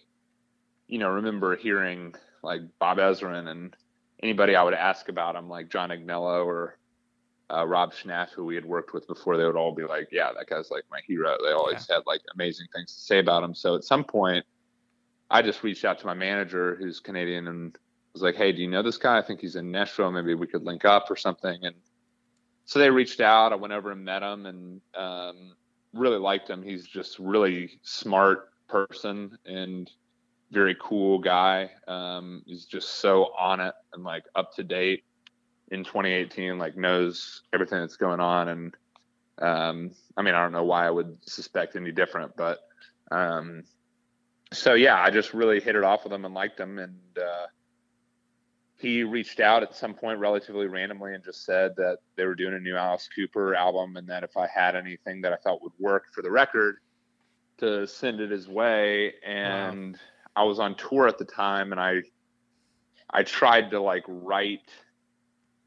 you 0.87 0.97
know, 0.97 1.09
remember 1.09 1.55
hearing 1.55 2.15
like 2.41 2.61
Bob 2.79 2.97
Ezrin 2.97 3.47
and 3.47 3.75
anybody 4.21 4.55
I 4.55 4.63
would 4.63 4.73
ask 4.73 5.09
about 5.09 5.35
him, 5.35 5.47
like 5.47 5.69
John 5.69 5.89
Agnello 5.89 6.45
or 6.45 6.77
uh, 7.51 7.65
Rob 7.65 7.93
Schnapf, 7.93 8.31
who 8.31 8.45
we 8.45 8.55
had 8.55 8.65
worked 8.65 8.93
with 8.93 9.07
before, 9.07 9.37
they 9.37 9.45
would 9.45 9.55
all 9.55 9.73
be 9.73 9.83
like, 9.83 10.09
"Yeah, 10.11 10.31
that 10.37 10.47
guy's 10.47 10.71
like 10.71 10.83
my 10.89 10.99
hero." 11.05 11.37
They 11.43 11.51
always 11.51 11.87
had 11.87 12.03
like 12.05 12.21
amazing 12.33 12.67
things 12.73 12.93
to 12.93 13.01
say 13.01 13.19
about 13.19 13.43
him. 13.43 13.53
So 13.53 13.75
at 13.75 13.83
some 13.83 14.03
point, 14.03 14.45
I 15.29 15.41
just 15.41 15.63
reached 15.63 15.85
out 15.85 15.99
to 15.99 16.05
my 16.05 16.13
manager, 16.13 16.75
who's 16.75 16.99
Canadian, 16.99 17.47
and 17.47 17.77
was 18.13 18.21
like, 18.21 18.35
"Hey, 18.35 18.51
do 18.51 18.61
you 18.61 18.69
know 18.69 18.81
this 18.81 18.97
guy? 18.97 19.17
I 19.17 19.21
think 19.21 19.41
he's 19.41 19.55
in 19.55 19.71
Nashville. 19.71 20.11
Maybe 20.11 20.35
we 20.35 20.47
could 20.47 20.63
link 20.63 20.85
up 20.85 21.09
or 21.09 21.15
something." 21.15 21.65
And 21.65 21.75
so 22.65 22.79
they 22.79 22.89
reached 22.89 23.19
out. 23.19 23.51
I 23.51 23.55
went 23.55 23.73
over 23.73 23.91
and 23.91 24.05
met 24.05 24.23
him, 24.23 24.45
and 24.45 24.81
um, 24.95 25.53
really 25.93 26.19
liked 26.19 26.49
him. 26.49 26.63
He's 26.63 26.85
just 26.85 27.19
really 27.19 27.79
smart 27.83 28.49
person 28.67 29.37
and 29.45 29.91
very 30.51 30.75
cool 30.79 31.19
guy. 31.19 31.71
Um, 31.87 32.43
he's 32.45 32.65
just 32.65 32.99
so 32.99 33.33
on 33.37 33.59
it 33.59 33.73
and 33.93 34.03
like 34.03 34.23
up 34.35 34.55
to 34.55 34.63
date 34.63 35.03
in 35.73 35.83
2018. 35.83 36.57
Like 36.57 36.77
knows 36.77 37.41
everything 37.53 37.79
that's 37.79 37.97
going 37.97 38.19
on. 38.19 38.49
And 38.49 38.77
um, 39.39 39.91
I 40.15 40.21
mean, 40.21 40.35
I 40.35 40.41
don't 40.41 40.51
know 40.51 40.63
why 40.63 40.87
I 40.87 40.91
would 40.91 41.17
suspect 41.27 41.75
any 41.75 41.91
different, 41.91 42.35
but 42.37 42.59
um, 43.11 43.63
so 44.51 44.73
yeah, 44.75 45.01
I 45.01 45.09
just 45.09 45.33
really 45.33 45.59
hit 45.59 45.75
it 45.75 45.83
off 45.83 46.03
with 46.03 46.13
him 46.13 46.25
and 46.25 46.33
liked 46.33 46.59
him. 46.59 46.79
And 46.79 46.99
uh, 47.17 47.47
he 48.77 49.03
reached 49.03 49.39
out 49.39 49.63
at 49.63 49.75
some 49.75 49.93
point 49.93 50.19
relatively 50.19 50.67
randomly 50.67 51.13
and 51.13 51.23
just 51.23 51.45
said 51.45 51.75
that 51.77 51.99
they 52.15 52.25
were 52.25 52.35
doing 52.35 52.53
a 52.53 52.59
new 52.59 52.75
Alice 52.75 53.09
Cooper 53.13 53.55
album 53.55 53.97
and 53.97 54.07
that 54.07 54.23
if 54.23 54.37
I 54.37 54.47
had 54.47 54.75
anything 54.75 55.21
that 55.21 55.33
I 55.33 55.37
thought 55.37 55.61
would 55.63 55.73
work 55.79 56.05
for 56.13 56.21
the 56.21 56.31
record, 56.31 56.77
to 57.57 57.87
send 57.87 58.19
it 58.19 58.31
his 58.31 58.47
way. 58.47 59.13
And 59.25 59.97
I 60.35 60.43
was 60.43 60.59
on 60.59 60.75
tour 60.75 61.07
at 61.07 61.17
the 61.17 61.25
time, 61.25 61.71
and 61.71 61.79
I 61.79 62.01
I 63.09 63.23
tried 63.23 63.71
to 63.71 63.79
like 63.79 64.03
write 64.07 64.69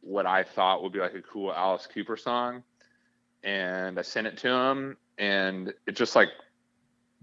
what 0.06 0.24
I 0.24 0.44
thought 0.44 0.82
would 0.82 0.92
be 0.92 1.00
like 1.00 1.14
a 1.14 1.22
cool 1.22 1.52
Alice 1.52 1.88
Cooper 1.92 2.16
song, 2.16 2.62
and 3.42 3.98
I 3.98 4.02
sent 4.02 4.28
it 4.28 4.38
to 4.38 4.48
him, 4.48 4.96
and 5.18 5.74
it 5.86 5.96
just 5.96 6.14
like 6.14 6.28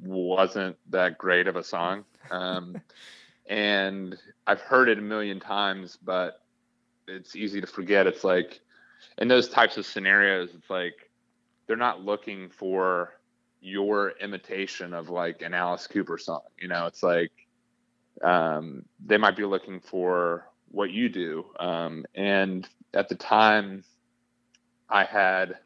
wasn't 0.02 0.76
that 0.90 1.18
great 1.18 1.48
of 1.48 1.56
a 1.56 1.64
song. 1.64 2.04
Um, 2.30 2.82
and 3.50 4.18
I've 4.46 4.62
heard 4.62 4.90
it 4.90 5.00
a 5.00 5.02
million 5.02 5.40
times, 5.40 5.98
but 6.02 6.42
it's 7.08 7.36
easy 7.36 7.62
to 7.62 7.68
forget. 7.68 8.06
It's 8.06 8.24
like 8.24 8.60
in 9.18 9.28
those 9.30 9.48
types 9.48 9.78
of 9.78 9.86
scenarios, 9.86 10.50
it's 10.54 10.70
like 10.70 11.10
they're 11.68 11.78
not 11.78 12.04
looking 12.04 12.50
for 12.50 13.14
your 13.62 14.12
imitation 14.22 14.94
of 14.94 15.10
like 15.10 15.42
an 15.42 15.54
Alice 15.54 15.88
Cooper 15.88 16.18
song. 16.18 16.42
You 16.60 16.68
know, 16.68 16.86
it's 16.86 17.02
like 17.02 17.32
um, 18.22 18.84
they 19.06 19.18
might 19.18 19.38
be 19.38 19.46
looking 19.46 19.80
for 19.80 20.50
what 20.74 20.90
you 20.90 21.08
do. 21.08 21.46
Um, 21.60 22.04
and 22.16 22.68
at 22.94 23.08
the 23.08 23.16
time, 23.16 23.84
I 24.90 25.06
had 25.06 25.60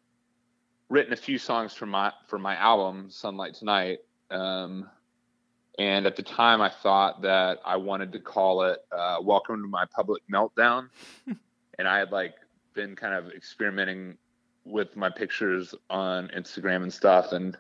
written 0.89 1.14
a 1.14 1.18
few 1.18 1.38
songs 1.38 1.74
for 1.74 1.86
my 1.86 2.12
for 2.28 2.38
my 2.38 2.55
album 2.55 3.10
Sunlight 3.10 3.55
Tonight. 3.55 3.99
Um, 4.30 4.89
and 5.80 6.05
at 6.05 6.16
the 6.16 6.24
time, 6.24 6.62
I 6.62 6.70
thought 6.70 7.22
that 7.22 7.60
I 7.66 7.78
wanted 7.78 8.12
to 8.12 8.20
call 8.20 8.64
it 8.64 8.80
uh, 8.91 9.18
"Welcome 9.22 9.62
to 9.62 9.68
My 9.68 9.86
Public 9.95 10.22
Meltdown," 10.32 10.89
and 11.80 11.88
I 11.88 11.97
had 11.99 12.12
like 12.12 12.36
been 12.74 12.95
kind 12.95 13.14
of 13.14 13.32
experimenting 13.32 14.18
with 14.66 14.95
my 14.97 15.10
pictures 15.10 15.74
on 15.89 16.30
Instagram 16.36 16.84
and 16.84 16.93
stuff, 16.93 17.32
and 17.32 17.58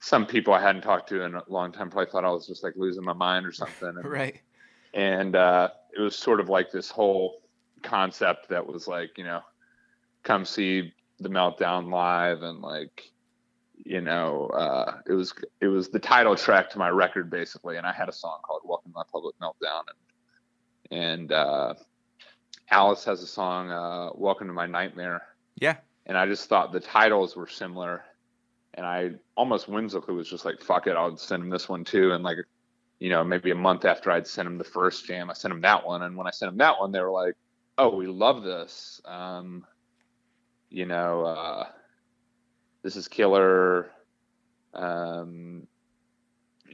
some 0.00 0.26
people 0.26 0.52
I 0.52 0.60
hadn't 0.60 0.82
talked 0.82 1.08
to 1.10 1.22
in 1.22 1.36
a 1.36 1.42
long 1.46 1.70
time 1.70 1.88
probably 1.88 2.10
thought 2.10 2.24
I 2.24 2.30
was 2.30 2.48
just 2.48 2.64
like 2.64 2.74
losing 2.76 3.04
my 3.04 3.12
mind 3.12 3.46
or 3.46 3.52
something. 3.52 3.88
And, 3.88 4.04
right. 4.04 4.40
And 4.94 5.34
uh, 5.36 5.70
it 5.96 6.00
was 6.00 6.16
sort 6.16 6.40
of 6.40 6.48
like 6.48 6.70
this 6.70 6.90
whole 6.90 7.42
concept 7.82 8.48
that 8.48 8.66
was 8.66 8.86
like, 8.88 9.18
you 9.18 9.24
know, 9.24 9.40
come 10.22 10.44
see 10.44 10.92
the 11.20 11.28
meltdown 11.28 11.90
live 11.90 12.42
and 12.42 12.60
like 12.60 13.10
you 13.76 14.00
know 14.00 14.46
uh, 14.48 14.98
it 15.06 15.12
was 15.12 15.34
it 15.60 15.68
was 15.68 15.88
the 15.88 15.98
title 15.98 16.34
track 16.34 16.70
to 16.70 16.78
my 16.78 16.88
record 16.88 17.30
basically. 17.30 17.76
And 17.76 17.86
i 17.86 17.92
had 17.92 18.08
a 18.08 18.12
song 18.12 18.38
called 18.42 18.62
welcome 18.64 18.90
to 18.90 18.96
my 18.96 19.04
public 19.10 19.36
meltdown. 19.40 19.82
And 20.90 21.02
and 21.02 21.32
uh, 21.32 21.74
alice 22.70 23.04
has 23.04 23.22
a 23.22 23.26
song 23.26 23.70
uh, 23.70 24.10
welcome 24.14 24.48
to 24.48 24.52
my 24.52 24.66
nightmare. 24.66 25.22
Yeah. 25.56 25.76
And 26.06 26.18
i 26.18 26.26
just 26.26 26.48
thought 26.48 26.72
the 26.72 26.80
titles 26.80 27.36
were 27.36 27.48
similar. 27.48 28.04
And 28.74 28.86
i 28.86 29.12
almost 29.36 29.68
whimsically 29.68 30.14
was 30.14 30.28
just 30.28 30.44
like 30.44 30.60
fuck 30.60 30.86
it 30.86 30.96
i'll 30.96 31.16
send 31.16 31.44
him 31.44 31.50
this 31.50 31.68
one 31.68 31.84
too. 31.84 32.12
And 32.12 32.24
like 32.24 32.38
you 32.98 33.10
know 33.10 33.24
maybe 33.24 33.50
a 33.50 33.54
month 33.54 33.84
after 33.84 34.10
i'd 34.10 34.26
sent 34.26 34.46
him 34.46 34.58
the 34.58 34.64
first 34.64 35.06
jam 35.06 35.30
i 35.30 35.32
sent 35.32 35.52
him 35.52 35.60
that 35.60 35.84
one 35.84 36.02
and 36.02 36.16
when 36.16 36.26
i 36.26 36.30
sent 36.30 36.50
him 36.50 36.58
that 36.58 36.78
one 36.78 36.92
they 36.92 37.00
were 37.00 37.10
like 37.10 37.34
oh 37.78 37.94
we 37.94 38.06
love 38.06 38.42
this 38.42 39.00
um, 39.04 39.64
you 40.74 40.86
know, 40.86 41.24
uh, 41.24 41.66
this 42.82 42.96
is 42.96 43.06
killer. 43.06 43.92
Um, 44.74 45.68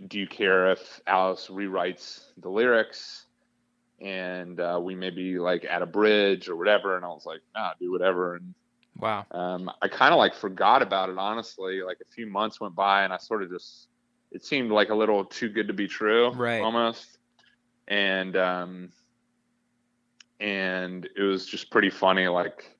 do 0.09 0.19
you 0.19 0.27
care 0.27 0.73
if 0.73 1.03
Alice 1.07 1.49
rewrites 1.51 2.25
the 2.39 2.49
lyrics 2.49 3.27
and 4.01 4.59
uh, 4.59 4.81
we 4.83 4.95
maybe 4.95 5.39
like 5.39 5.67
add 5.67 5.83
a 5.83 5.87
bridge 5.87 6.49
or 6.49 6.57
whatever? 6.57 6.97
And 6.97 7.05
I 7.05 7.09
was 7.09 7.27
like, 7.27 7.41
nah, 7.55 7.73
do 7.79 7.93
whatever. 7.93 8.37
And 8.37 8.55
wow, 8.97 9.27
um, 9.33 9.71
I 9.83 9.89
kind 9.89 10.15
of 10.15 10.19
like 10.19 10.35
forgot 10.35 10.81
about 10.81 11.11
it 11.11 11.19
honestly. 11.19 11.83
Like 11.83 11.99
a 12.01 12.11
few 12.11 12.27
months 12.27 12.59
went 12.59 12.75
by 12.75 13.05
and 13.05 13.13
I 13.13 13.19
sort 13.19 13.43
of 13.43 13.51
just 13.51 13.89
it 14.33 14.45
seemed 14.45 14.71
like 14.71 14.91
a 14.91 14.95
little 14.95 15.25
too 15.25 15.49
good 15.49 15.69
to 15.69 15.75
be 15.75 15.89
true, 15.89 16.31
right? 16.31 16.61
Almost. 16.61 17.19
And 17.89 18.37
um, 18.37 18.91
and 20.39 21.09
it 21.17 21.23
was 21.23 21.47
just 21.47 21.71
pretty 21.71 21.91
funny, 21.91 22.29
like 22.29 22.77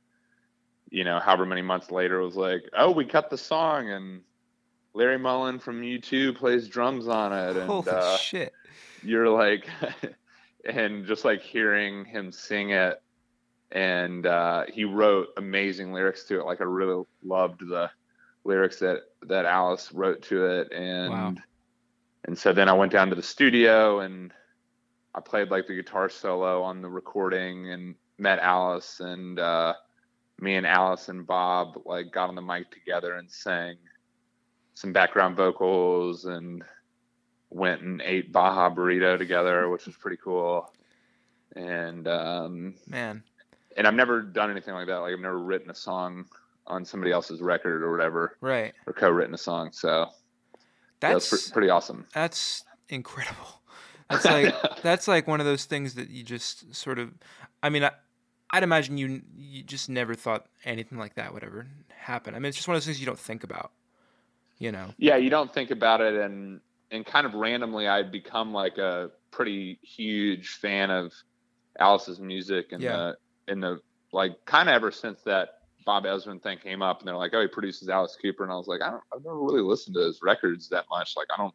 you 0.91 1.05
know, 1.05 1.21
however 1.21 1.47
many 1.47 1.63
months 1.63 1.91
later, 1.91 2.21
it 2.21 2.25
was 2.25 2.37
like, 2.37 2.65
oh, 2.77 2.91
we 2.91 3.05
cut 3.05 3.31
the 3.31 3.39
song 3.39 3.91
and 3.91 4.23
Larry 4.93 5.19
Mullen 5.19 5.59
from 5.59 5.83
U2 5.83 6.37
plays 6.37 6.69
drums 6.69 7.07
on 7.07 7.33
it. 7.33 7.57
And 7.57 7.67
Holy 7.67 7.89
uh, 7.89 8.17
shit. 8.17 8.53
You're 9.03 9.29
like, 9.29 9.69
and 10.65 11.07
just 11.07 11.25
like 11.25 11.41
hearing 11.41 12.05
him 12.05 12.33
sing 12.33 12.71
it. 12.71 13.01
And 13.71 14.27
uh, 14.27 14.65
he 14.69 14.85
wrote 14.85 15.29
amazing 15.37 15.93
lyrics 15.93 16.25
to 16.25 16.41
it. 16.41 16.45
Like 16.45 16.61
I 16.61 16.65
really 16.65 17.05
loved 17.23 17.61
the 17.61 17.89
lyrics 18.45 18.79
that, 18.81 19.01
that 19.23 19.45
Alice 19.45 19.93
wrote 19.93 20.23
to 20.23 20.47
it. 20.47 20.73
And, 20.73 21.11
wow. 21.11 21.35
and 22.25 22.39
so 22.39 22.53
then 22.53 22.69
I 22.69 22.73
went 22.73 22.93
down 22.93 23.09
to 23.11 23.15
the 23.15 23.23
studio 23.23 24.01
and 24.01 24.33
I 25.15 25.21
played 25.21 25.51
like 25.51 25.67
the 25.67 25.75
guitar 25.75 26.09
solo 26.09 26.63
on 26.63 26.83
the 26.83 26.89
recording 26.89 27.71
and 27.71 27.95
met 28.19 28.39
Alice 28.39 29.01
and, 29.01 29.39
uh, 29.39 29.75
me 30.41 30.55
and 30.55 30.67
Alice 30.67 31.09
and 31.09 31.27
Bob 31.27 31.83
like 31.85 32.11
got 32.13 32.29
on 32.29 32.35
the 32.35 32.43
mic 32.43 32.71
together 32.71 33.15
and 33.15 33.31
sang 33.31 33.77
some 34.75 34.93
background 34.93 35.37
vocals 35.37 36.25
and 36.25 36.65
went 37.51 37.83
and 37.83 38.01
ate 38.03 38.33
Baja 38.33 38.71
burrito 38.71 39.19
together, 39.19 39.69
which 39.69 39.87
was 39.87 39.97
pretty 39.97 40.17
cool. 40.17 40.73
And 41.55 42.09
um, 42.09 42.75
man, 42.87 43.23
and 43.77 43.87
I've 43.87 43.95
never 43.95 44.23
done 44.23 44.51
anything 44.51 44.75
like 44.75 44.87
that. 44.87 44.99
Like 44.99 45.13
I've 45.13 45.21
never 45.21 45.39
written 45.39 45.71
a 45.71 45.75
song 45.75 46.27
on 46.67 46.85
somebody 46.85 47.13
else's 47.13 47.41
record 47.41 47.83
or 47.83 47.91
whatever, 47.91 48.37
right? 48.41 48.73
Or 48.87 48.93
co-written 48.93 49.35
a 49.35 49.39
song. 49.39 49.71
So 49.73 50.07
that's, 51.01 51.31
that's 51.31 51.51
pretty 51.51 51.71
awesome. 51.71 52.07
That's 52.15 52.65
incredible. 52.89 53.61
That's 54.09 54.25
like 54.25 54.55
that's 54.83 55.09
like 55.09 55.27
one 55.27 55.41
of 55.41 55.47
those 55.47 55.65
things 55.65 55.95
that 55.95 56.11
you 56.11 56.23
just 56.23 56.75
sort 56.75 56.99
of. 56.99 57.11
I 57.63 57.71
mean, 57.71 57.85
I, 57.85 57.91
I'd 58.51 58.63
imagine 58.63 58.99
you 58.99 59.23
you 59.37 59.63
just 59.63 59.89
never 59.89 60.15
thought 60.15 60.47
anything 60.65 60.99
like 60.99 61.15
that 61.15 61.33
would 61.33 61.45
ever 61.45 61.67
happen. 61.89 62.35
I 62.35 62.39
mean, 62.39 62.47
it's 62.47 62.57
just 62.57 62.69
one 62.69 62.77
of 62.77 62.81
those 62.81 62.87
things 62.87 63.01
you 63.01 63.07
don't 63.07 63.19
think 63.19 63.45
about, 63.45 63.73
you 64.59 64.73
know. 64.73 64.91
Yeah, 64.99 65.17
you 65.17 65.31
don't 65.31 65.53
think 65.53 65.71
about 65.71 66.01
it, 66.01 66.15
and 66.15 66.61
and 66.91 67.07
kind 67.07 67.27
of 67.27 67.35
randomly, 67.35 67.87
I'd 67.87 68.11
become 68.11 68.53
like 68.53 68.79
a 68.79 69.11
pretty 69.31 69.79
huge 69.83 70.49
fan 70.49 70.91
of 70.91 71.13
Alice's 71.79 72.19
music, 72.19 72.73
and 72.73 72.83
yeah. 72.83 72.97
the 72.97 73.53
in 73.53 73.61
the 73.61 73.81
like 74.13 74.45
kind 74.45 74.69
of 74.69 74.75
ever 74.75 74.91
since 74.91 75.23
that 75.23 75.60
Bob 75.85 76.05
Ezrin 76.05 76.43
thing 76.43 76.59
came 76.59 76.83
up, 76.83 77.01
and 77.01 77.09
they're 77.09 77.17
like, 77.17 77.33
oh, 77.35 77.41
he 77.41 77.49
produces 77.49 77.89
Alice 77.89 78.17
Cooper, 78.21 78.45
and 78.45 78.53
I 78.53 78.57
was 78.57 78.69
like, 78.69 78.83
I 78.83 78.91
don't, 78.91 79.03
I've 79.15 79.25
never 79.25 79.41
really 79.41 79.63
listened 79.63 79.95
to 79.95 80.03
his 80.03 80.21
records 80.23 80.69
that 80.69 80.85
much. 80.91 81.17
Like, 81.17 81.29
I 81.35 81.41
don't. 81.41 81.55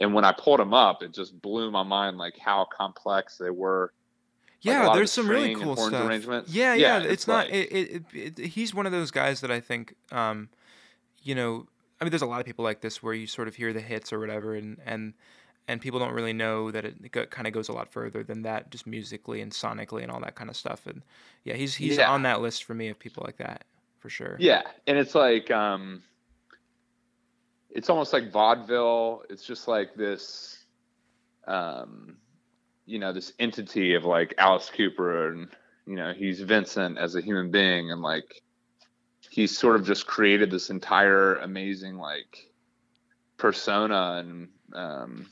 And 0.00 0.12
when 0.12 0.24
I 0.24 0.32
pulled 0.32 0.60
him 0.60 0.74
up, 0.74 1.02
it 1.02 1.14
just 1.14 1.40
blew 1.40 1.70
my 1.70 1.84
mind, 1.84 2.18
like 2.18 2.36
how 2.38 2.66
complex 2.76 3.38
they 3.38 3.50
were 3.50 3.92
yeah, 4.64 4.86
like 4.86 4.96
there's 4.96 5.12
some 5.12 5.28
really 5.28 5.54
cool 5.54 5.76
stuff. 5.76 6.10
Yeah, 6.48 6.72
yeah, 6.72 6.74
yeah, 6.74 6.98
it's, 6.98 7.12
it's 7.12 7.26
not. 7.26 7.50
Like, 7.50 7.54
it, 7.54 8.02
it, 8.14 8.38
it, 8.38 8.46
he's 8.46 8.74
one 8.74 8.86
of 8.86 8.92
those 8.92 9.10
guys 9.10 9.42
that 9.42 9.50
I 9.50 9.60
think, 9.60 9.94
um, 10.10 10.48
you 11.22 11.34
know, 11.34 11.66
I 12.00 12.04
mean, 12.04 12.10
there's 12.10 12.22
a 12.22 12.26
lot 12.26 12.40
of 12.40 12.46
people 12.46 12.64
like 12.64 12.80
this 12.80 13.02
where 13.02 13.12
you 13.12 13.26
sort 13.26 13.46
of 13.46 13.56
hear 13.56 13.74
the 13.74 13.82
hits 13.82 14.10
or 14.10 14.18
whatever, 14.18 14.54
and 14.54 14.78
and 14.86 15.12
and 15.68 15.80
people 15.80 15.98
don't 15.98 16.12
really 16.12 16.32
know 16.32 16.70
that 16.70 16.84
it, 16.84 16.96
it 17.02 17.30
kind 17.30 17.46
of 17.46 17.52
goes 17.52 17.68
a 17.68 17.72
lot 17.72 17.90
further 17.90 18.22
than 18.22 18.42
that, 18.42 18.70
just 18.70 18.86
musically 18.86 19.40
and 19.40 19.52
sonically 19.52 20.02
and 20.02 20.10
all 20.10 20.20
that 20.20 20.34
kind 20.34 20.50
of 20.50 20.56
stuff. 20.56 20.86
And 20.86 21.02
yeah, 21.44 21.54
he's 21.54 21.74
he's 21.74 21.98
yeah. 21.98 22.10
on 22.10 22.22
that 22.22 22.40
list 22.40 22.64
for 22.64 22.74
me 22.74 22.88
of 22.88 22.98
people 22.98 23.22
like 23.24 23.38
that 23.38 23.64
for 23.98 24.10
sure. 24.10 24.36
Yeah, 24.38 24.62
and 24.86 24.98
it's 24.98 25.14
like, 25.14 25.50
um, 25.50 26.02
it's 27.70 27.88
almost 27.88 28.12
like 28.12 28.30
vaudeville. 28.30 29.22
It's 29.30 29.46
just 29.46 29.68
like 29.68 29.94
this. 29.94 30.58
Um, 31.46 32.16
you 32.86 32.98
know 32.98 33.12
this 33.12 33.32
entity 33.38 33.94
of 33.94 34.04
like 34.04 34.34
Alice 34.38 34.70
Cooper 34.74 35.28
and 35.28 35.48
you 35.86 35.96
know 35.96 36.12
he's 36.12 36.40
Vincent 36.40 36.98
as 36.98 37.14
a 37.14 37.20
human 37.20 37.50
being 37.50 37.90
and 37.90 38.02
like 38.02 38.42
he's 39.30 39.56
sort 39.56 39.76
of 39.76 39.86
just 39.86 40.06
created 40.06 40.50
this 40.50 40.70
entire 40.70 41.36
amazing 41.36 41.96
like 41.96 42.50
persona 43.36 44.22
and 44.24 44.48
um, 44.74 45.26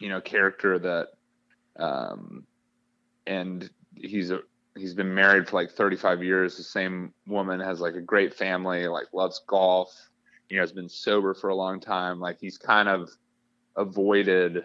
you 0.00 0.08
know 0.08 0.20
character 0.20 0.78
that 0.78 1.08
um, 1.78 2.44
and 3.26 3.68
he's 3.94 4.30
a 4.30 4.40
he's 4.76 4.94
been 4.94 5.14
married 5.14 5.48
for 5.48 5.56
like 5.56 5.70
35 5.70 6.22
years. 6.22 6.56
The 6.56 6.62
same 6.62 7.12
woman 7.26 7.60
has 7.60 7.80
like 7.80 7.94
a 7.94 8.00
great 8.00 8.34
family 8.34 8.86
like 8.88 9.06
loves 9.12 9.40
golf 9.46 9.90
you 10.48 10.56
know 10.56 10.62
has 10.62 10.72
been 10.72 10.88
sober 10.88 11.34
for 11.34 11.48
a 11.50 11.54
long 11.54 11.80
time. 11.80 12.20
Like 12.20 12.38
he's 12.40 12.58
kind 12.58 12.88
of 12.88 13.10
avoided 13.76 14.64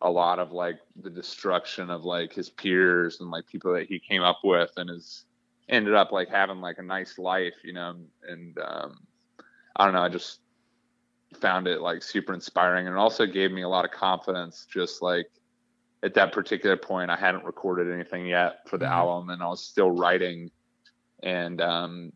a 0.00 0.10
lot 0.10 0.38
of 0.38 0.52
like 0.52 0.78
the 1.02 1.10
destruction 1.10 1.90
of 1.90 2.04
like 2.04 2.32
his 2.32 2.50
peers 2.50 3.20
and 3.20 3.30
like 3.30 3.46
people 3.46 3.72
that 3.72 3.86
he 3.86 3.98
came 3.98 4.22
up 4.22 4.40
with 4.42 4.70
and 4.76 4.90
has 4.90 5.24
ended 5.68 5.94
up 5.94 6.12
like 6.12 6.28
having 6.28 6.60
like 6.60 6.78
a 6.78 6.82
nice 6.82 7.18
life, 7.18 7.54
you 7.64 7.72
know, 7.72 7.96
and 8.28 8.58
um, 8.58 8.98
I 9.76 9.84
don't 9.84 9.94
know, 9.94 10.02
I 10.02 10.08
just 10.08 10.40
found 11.36 11.66
it 11.66 11.80
like 11.80 12.02
super 12.02 12.34
inspiring 12.34 12.86
and 12.86 12.96
it 12.96 12.98
also 12.98 13.26
gave 13.26 13.52
me 13.52 13.62
a 13.62 13.68
lot 13.68 13.84
of 13.84 13.90
confidence 13.90 14.66
just 14.70 15.02
like 15.02 15.26
at 16.02 16.14
that 16.14 16.32
particular 16.32 16.76
point 16.76 17.10
I 17.10 17.16
hadn't 17.16 17.44
recorded 17.44 17.92
anything 17.92 18.26
yet 18.26 18.68
for 18.68 18.78
the 18.78 18.84
mm-hmm. 18.84 18.94
album 18.94 19.30
and 19.30 19.42
I 19.42 19.46
was 19.46 19.64
still 19.64 19.90
writing 19.90 20.50
and 21.22 21.60
um, 21.60 22.12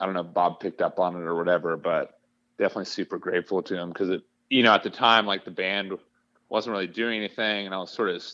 I 0.00 0.06
don't 0.06 0.14
know 0.14 0.20
if 0.20 0.34
Bob 0.34 0.60
picked 0.60 0.82
up 0.82 0.98
on 0.98 1.16
it 1.16 1.24
or 1.24 1.34
whatever, 1.34 1.76
but 1.76 2.20
definitely 2.58 2.84
super 2.84 3.18
grateful 3.18 3.62
to 3.62 3.76
him 3.76 3.88
because 3.88 4.10
it 4.10 4.22
you 4.50 4.62
know 4.62 4.72
at 4.72 4.82
the 4.82 4.90
time 4.90 5.26
like 5.26 5.44
the 5.44 5.50
band 5.50 5.92
wasn't 6.48 6.72
really 6.72 6.86
doing 6.86 7.18
anything, 7.18 7.66
and 7.66 7.74
I 7.74 7.78
was 7.78 7.90
sort 7.90 8.10
of 8.10 8.24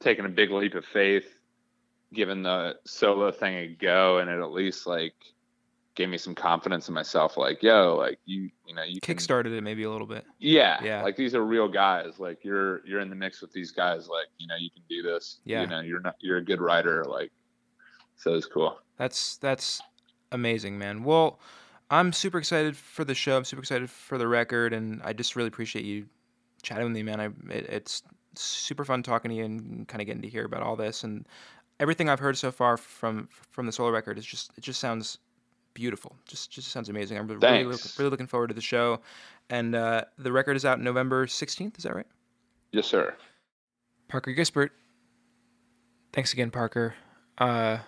taking 0.00 0.24
a 0.24 0.28
big 0.28 0.50
leap 0.50 0.74
of 0.74 0.84
faith, 0.84 1.38
giving 2.12 2.42
the 2.42 2.76
solo 2.84 3.30
thing 3.30 3.54
a 3.54 3.68
go, 3.68 4.18
and 4.18 4.28
it 4.28 4.40
at 4.40 4.52
least 4.52 4.86
like 4.86 5.14
gave 5.96 6.08
me 6.08 6.18
some 6.18 6.34
confidence 6.34 6.88
in 6.88 6.94
myself. 6.94 7.36
Like, 7.36 7.62
yo, 7.62 7.96
like 7.96 8.18
you, 8.26 8.50
you 8.66 8.74
know, 8.74 8.84
you 8.84 9.00
kickstarted 9.00 9.44
can, 9.44 9.54
it 9.54 9.62
maybe 9.62 9.82
a 9.82 9.90
little 9.90 10.06
bit. 10.06 10.24
Yeah, 10.38 10.78
yeah. 10.84 11.02
Like 11.02 11.16
these 11.16 11.34
are 11.34 11.44
real 11.44 11.68
guys. 11.68 12.18
Like 12.18 12.44
you're 12.44 12.86
you're 12.86 13.00
in 13.00 13.10
the 13.10 13.16
mix 13.16 13.40
with 13.40 13.52
these 13.52 13.72
guys. 13.72 14.08
Like 14.08 14.28
you 14.38 14.46
know, 14.46 14.56
you 14.56 14.70
can 14.70 14.82
do 14.88 15.02
this. 15.02 15.40
Yeah. 15.44 15.62
You 15.62 15.66
know, 15.66 15.80
you're 15.80 16.00
not 16.00 16.14
you're 16.20 16.38
a 16.38 16.44
good 16.44 16.60
writer. 16.60 17.04
Like, 17.04 17.32
so 18.16 18.34
it's 18.34 18.46
cool. 18.46 18.78
That's 18.96 19.38
that's 19.38 19.82
amazing, 20.30 20.78
man. 20.78 21.02
Well. 21.02 21.40
I'm 21.88 22.12
super 22.12 22.38
excited 22.38 22.76
for 22.76 23.04
the 23.04 23.14
show. 23.14 23.36
I'm 23.36 23.44
super 23.44 23.60
excited 23.60 23.88
for 23.88 24.18
the 24.18 24.26
record, 24.26 24.72
and 24.72 25.00
I 25.04 25.12
just 25.12 25.36
really 25.36 25.46
appreciate 25.46 25.84
you 25.84 26.06
chatting 26.60 26.82
with 26.82 26.94
me, 26.94 27.04
man. 27.04 27.20
I 27.20 27.26
it, 27.48 27.66
it's 27.68 28.02
super 28.34 28.84
fun 28.84 29.04
talking 29.04 29.28
to 29.28 29.36
you 29.36 29.44
and 29.44 29.86
kind 29.86 30.00
of 30.00 30.06
getting 30.08 30.22
to 30.22 30.28
hear 30.28 30.44
about 30.44 30.62
all 30.62 30.74
this 30.74 31.04
and 31.04 31.26
everything 31.78 32.08
I've 32.08 32.18
heard 32.18 32.36
so 32.36 32.50
far 32.50 32.76
from 32.76 33.28
from 33.50 33.66
the 33.66 33.72
solo 33.72 33.90
record 33.90 34.18
is 34.18 34.26
just 34.26 34.50
it 34.56 34.62
just 34.62 34.80
sounds 34.80 35.18
beautiful. 35.76 36.16
Just 36.26 36.50
just 36.50 36.68
sounds 36.68 36.88
amazing. 36.88 37.18
I'm 37.18 37.28
really 37.28 37.64
look, 37.64 37.80
really 37.98 38.10
looking 38.10 38.26
forward 38.26 38.48
to 38.48 38.54
the 38.54 38.62
show, 38.62 39.00
and 39.50 39.74
uh, 39.74 40.04
the 40.16 40.32
record 40.32 40.56
is 40.56 40.64
out 40.64 40.80
November 40.80 41.26
16th. 41.26 41.76
Is 41.76 41.84
that 41.84 41.94
right? 41.94 42.06
Yes, 42.72 42.86
sir. 42.86 43.14
Parker 44.08 44.32
Gispert. 44.32 44.70
Thanks 46.14 46.32
again, 46.32 46.50
Parker. 46.50 46.94
Uh, 47.36 47.78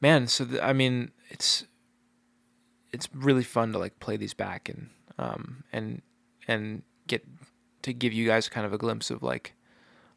man, 0.00 0.28
so 0.28 0.46
I 0.62 0.72
mean, 0.72 1.10
it's 1.30 1.64
it's 2.92 3.08
really 3.12 3.44
fun 3.44 3.72
to 3.72 3.78
like 3.78 3.98
play 3.98 4.16
these 4.16 4.34
back 4.34 4.68
and 4.68 4.90
um 5.18 5.64
and 5.72 6.00
and 6.46 6.82
get 7.08 7.26
to 7.82 7.92
give 7.92 8.12
you 8.12 8.26
guys 8.26 8.48
kind 8.48 8.64
of 8.64 8.72
a 8.72 8.78
glimpse 8.78 9.10
of 9.10 9.20
like 9.22 9.54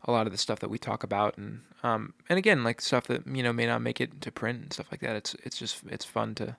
a 0.05 0.11
lot 0.11 0.25
of 0.25 0.31
the 0.31 0.37
stuff 0.37 0.59
that 0.59 0.69
we 0.69 0.77
talk 0.77 1.03
about 1.03 1.37
and 1.37 1.61
um 1.83 2.13
and 2.29 2.37
again 2.37 2.63
like 2.63 2.81
stuff 2.81 3.07
that 3.07 3.25
you 3.27 3.43
know 3.43 3.53
may 3.53 3.65
not 3.65 3.81
make 3.81 4.01
it 4.01 4.21
to 4.21 4.31
print 4.31 4.61
and 4.61 4.73
stuff 4.73 4.87
like 4.91 5.01
that 5.01 5.15
it's 5.15 5.35
it's 5.43 5.57
just 5.57 5.81
it's 5.89 6.05
fun 6.05 6.35
to 6.35 6.55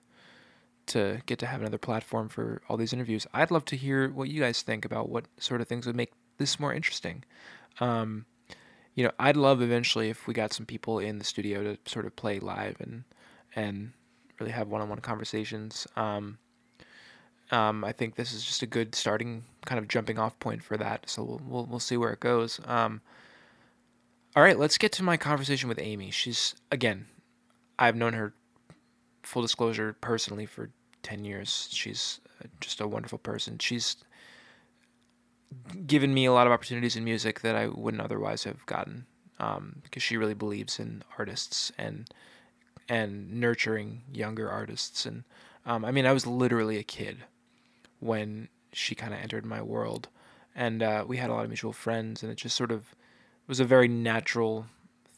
to 0.85 1.21
get 1.25 1.39
to 1.39 1.45
have 1.45 1.61
another 1.61 1.77
platform 1.77 2.29
for 2.29 2.61
all 2.69 2.77
these 2.77 2.93
interviews 2.93 3.27
i'd 3.33 3.51
love 3.51 3.65
to 3.65 3.75
hear 3.75 4.09
what 4.09 4.29
you 4.29 4.41
guys 4.41 4.61
think 4.61 4.85
about 4.85 5.09
what 5.09 5.25
sort 5.39 5.61
of 5.61 5.67
things 5.67 5.85
would 5.85 5.95
make 5.95 6.11
this 6.37 6.59
more 6.59 6.73
interesting 6.73 7.23
um 7.79 8.25
you 8.93 9.03
know 9.03 9.11
i'd 9.19 9.37
love 9.37 9.61
eventually 9.61 10.09
if 10.09 10.27
we 10.27 10.33
got 10.33 10.53
some 10.53 10.65
people 10.65 10.99
in 10.99 11.17
the 11.17 11.25
studio 11.25 11.63
to 11.63 11.77
sort 11.85 12.05
of 12.05 12.15
play 12.15 12.39
live 12.39 12.75
and 12.79 13.03
and 13.55 13.91
really 14.39 14.51
have 14.51 14.67
one-on-one 14.67 14.99
conversations 14.99 15.87
um 15.95 16.37
um, 17.51 17.83
I 17.83 17.91
think 17.91 18.15
this 18.15 18.33
is 18.33 18.43
just 18.43 18.63
a 18.63 18.65
good 18.65 18.95
starting 18.95 19.43
kind 19.65 19.77
of 19.77 19.87
jumping 19.87 20.17
off 20.17 20.37
point 20.39 20.63
for 20.63 20.77
that. 20.77 21.09
So 21.09 21.23
we'll 21.23 21.41
we'll, 21.47 21.65
we'll 21.65 21.79
see 21.79 21.97
where 21.97 22.11
it 22.11 22.19
goes. 22.19 22.59
Um, 22.65 23.01
all 24.35 24.43
right, 24.43 24.59
let's 24.59 24.77
get 24.77 24.91
to 24.93 25.03
my 25.03 25.17
conversation 25.17 25.69
with 25.69 25.79
Amy. 25.79 26.11
She's 26.11 26.55
again, 26.71 27.05
I've 27.79 27.95
known 27.95 28.13
her, 28.13 28.33
full 29.23 29.41
disclosure, 29.41 29.95
personally 30.01 30.45
for 30.45 30.69
ten 31.03 31.23
years. 31.23 31.69
She's 31.71 32.19
uh, 32.43 32.47
just 32.59 32.81
a 32.81 32.87
wonderful 32.87 33.17
person. 33.17 33.59
She's 33.59 33.95
given 35.87 36.13
me 36.13 36.25
a 36.25 36.33
lot 36.33 36.47
of 36.47 36.53
opportunities 36.53 36.95
in 36.95 37.03
music 37.03 37.41
that 37.41 37.55
I 37.55 37.67
wouldn't 37.67 38.03
otherwise 38.03 38.43
have 38.43 38.65
gotten 38.65 39.05
um, 39.39 39.77
because 39.83 40.03
she 40.03 40.17
really 40.17 40.33
believes 40.33 40.79
in 40.79 41.03
artists 41.17 41.71
and 41.77 42.09
and 42.89 43.31
nurturing 43.39 44.01
younger 44.11 44.49
artists. 44.49 45.05
And 45.05 45.23
um, 45.65 45.85
I 45.85 45.91
mean, 45.91 46.05
I 46.05 46.11
was 46.11 46.27
literally 46.27 46.77
a 46.77 46.83
kid 46.83 47.17
when 47.99 48.49
she 48.73 48.95
kind 48.95 49.13
of 49.13 49.19
entered 49.21 49.45
my 49.45 49.61
world, 49.61 50.09
and 50.53 50.83
uh, 50.83 51.05
we 51.07 51.17
had 51.17 51.29
a 51.29 51.33
lot 51.33 51.43
of 51.43 51.49
mutual 51.49 51.73
friends, 51.73 52.21
and 52.21 52.31
it 52.31 52.35
just 52.35 52.57
sort 52.57 52.71
of 52.71 52.93
was 53.47 53.59
a 53.59 53.65
very 53.65 53.87
natural 53.87 54.65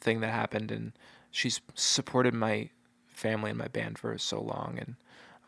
thing 0.00 0.20
that 0.20 0.32
happened. 0.32 0.70
And 0.70 0.92
she's 1.30 1.60
supported 1.74 2.34
my 2.34 2.70
family 3.12 3.50
and 3.50 3.58
my 3.58 3.68
band 3.68 3.98
for 3.98 4.16
so 4.18 4.40
long, 4.40 4.78
and 4.78 4.94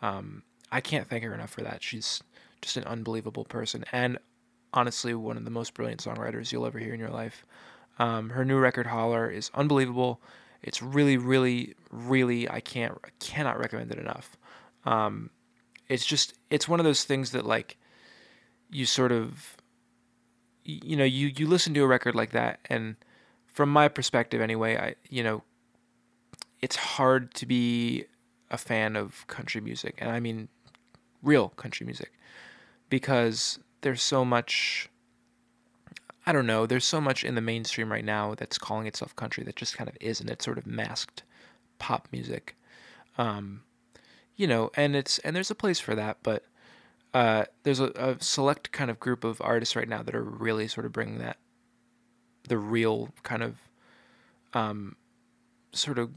um, 0.03 0.43
I 0.73 0.81
can't 0.81 1.09
thank 1.09 1.23
her 1.25 1.33
enough 1.33 1.51
for 1.51 1.63
that. 1.63 1.83
She's 1.83 2.23
just 2.63 2.77
an 2.77 2.85
unbelievable 2.85 3.45
person, 3.45 3.85
and 3.93 4.19
honestly, 4.73 5.15
one 5.15 5.37
of 5.37 5.45
the 5.45 5.51
most 5.51 5.75
brilliant 5.75 6.03
songwriters 6.03 6.53
you'll 6.53 6.67
ever 6.67 6.79
hear 6.79 6.95
in 6.95 7.01
your 7.01 7.11
life. 7.11 7.45
Um, 7.99 8.31
her 8.31 8.45
new 8.45 8.59
record, 8.59 8.87
Holler, 8.87 9.31
is 9.31 9.51
unbelievable. 9.55 10.21
It's 10.63 10.83
really, 10.83 11.17
really, 11.17 11.75
really. 11.91 12.49
I 12.49 12.61
can't, 12.61 12.99
I 13.05 13.09
cannot 13.21 13.59
recommend 13.59 13.93
it 13.93 13.99
enough. 13.99 14.37
Um, 14.85 15.31
it's 15.89 16.07
just, 16.07 16.35
it's 16.51 16.69
one 16.69 16.81
of 16.81 16.85
those 16.85 17.05
things 17.05 17.33
that 17.33 17.47
like, 17.47 17.77
you 18.71 18.87
sort 18.87 19.13
of, 19.13 19.57
you 20.85 20.97
know, 20.97 21.05
you 21.05 21.29
you 21.29 21.47
listen 21.47 21.75
to 21.75 21.83
a 21.83 21.87
record 21.87 22.15
like 22.15 22.31
that, 22.33 22.61
and 22.69 22.97
from 23.47 23.71
my 23.71 23.89
perspective, 23.89 24.41
anyway, 24.41 24.77
I, 24.77 24.95
you 25.09 25.23
know, 25.23 25.43
it's 26.61 26.77
hard 26.77 27.35
to 27.35 27.47
be 27.47 28.05
a 28.51 28.59
fan 28.59 28.97
of 28.97 29.27
country 29.27 29.61
music, 29.61 29.97
and 29.99 30.11
I 30.11 30.21
mean, 30.21 30.49
real 31.23 31.51
country 31.51 31.85
music, 31.87 32.13
because 32.89 33.59
there's 33.83 34.03
so 34.03 34.25
much 34.25 34.91
I 36.27 36.33
don't 36.33 36.47
know, 36.47 36.67
there's 36.67 36.85
so 36.85 37.01
much 37.01 37.25
in 37.25 37.35
the 37.35 37.41
mainstream 37.41 37.91
right 37.91 38.05
now 38.05 38.35
that's 38.35 38.59
calling 38.59 38.87
itself 38.87 39.17
country 39.17 39.43
that 39.45 39.57
just 39.57 39.77
kind 39.77 39.89
of 39.89 39.97
isn't. 40.01 40.29
It's 40.29 40.45
sort 40.45 40.59
of 40.59 40.67
masked 40.67 41.23
pop 41.79 42.09
music. 42.13 42.57
Um, 43.19 43.63
you 44.37 44.47
know, 44.47 44.71
and 44.77 44.95
it's 44.95 45.19
and 45.21 45.35
there's 45.35 45.51
a 45.51 45.55
place 45.55 45.81
for 45.81 45.95
that, 45.95 46.19
but 46.23 46.45
uh, 47.13 47.45
there's 47.63 47.81
a, 47.81 47.91
a 47.97 48.17
select 48.21 48.73
kind 48.73 48.91
of 48.91 49.01
group 49.01 49.25
of 49.25 49.41
artists 49.41 49.75
right 49.75 49.89
now 49.89 50.03
that 50.03 50.15
are 50.15 50.23
really 50.23 50.69
sort 50.69 50.87
of 50.87 50.93
bringing 50.93 51.19
that 51.19 51.37
the 52.49 52.59
real 52.59 53.11
kind 53.23 53.43
of 53.43 53.57
um, 54.55 54.97
sort 55.73 55.99
of 55.99 56.11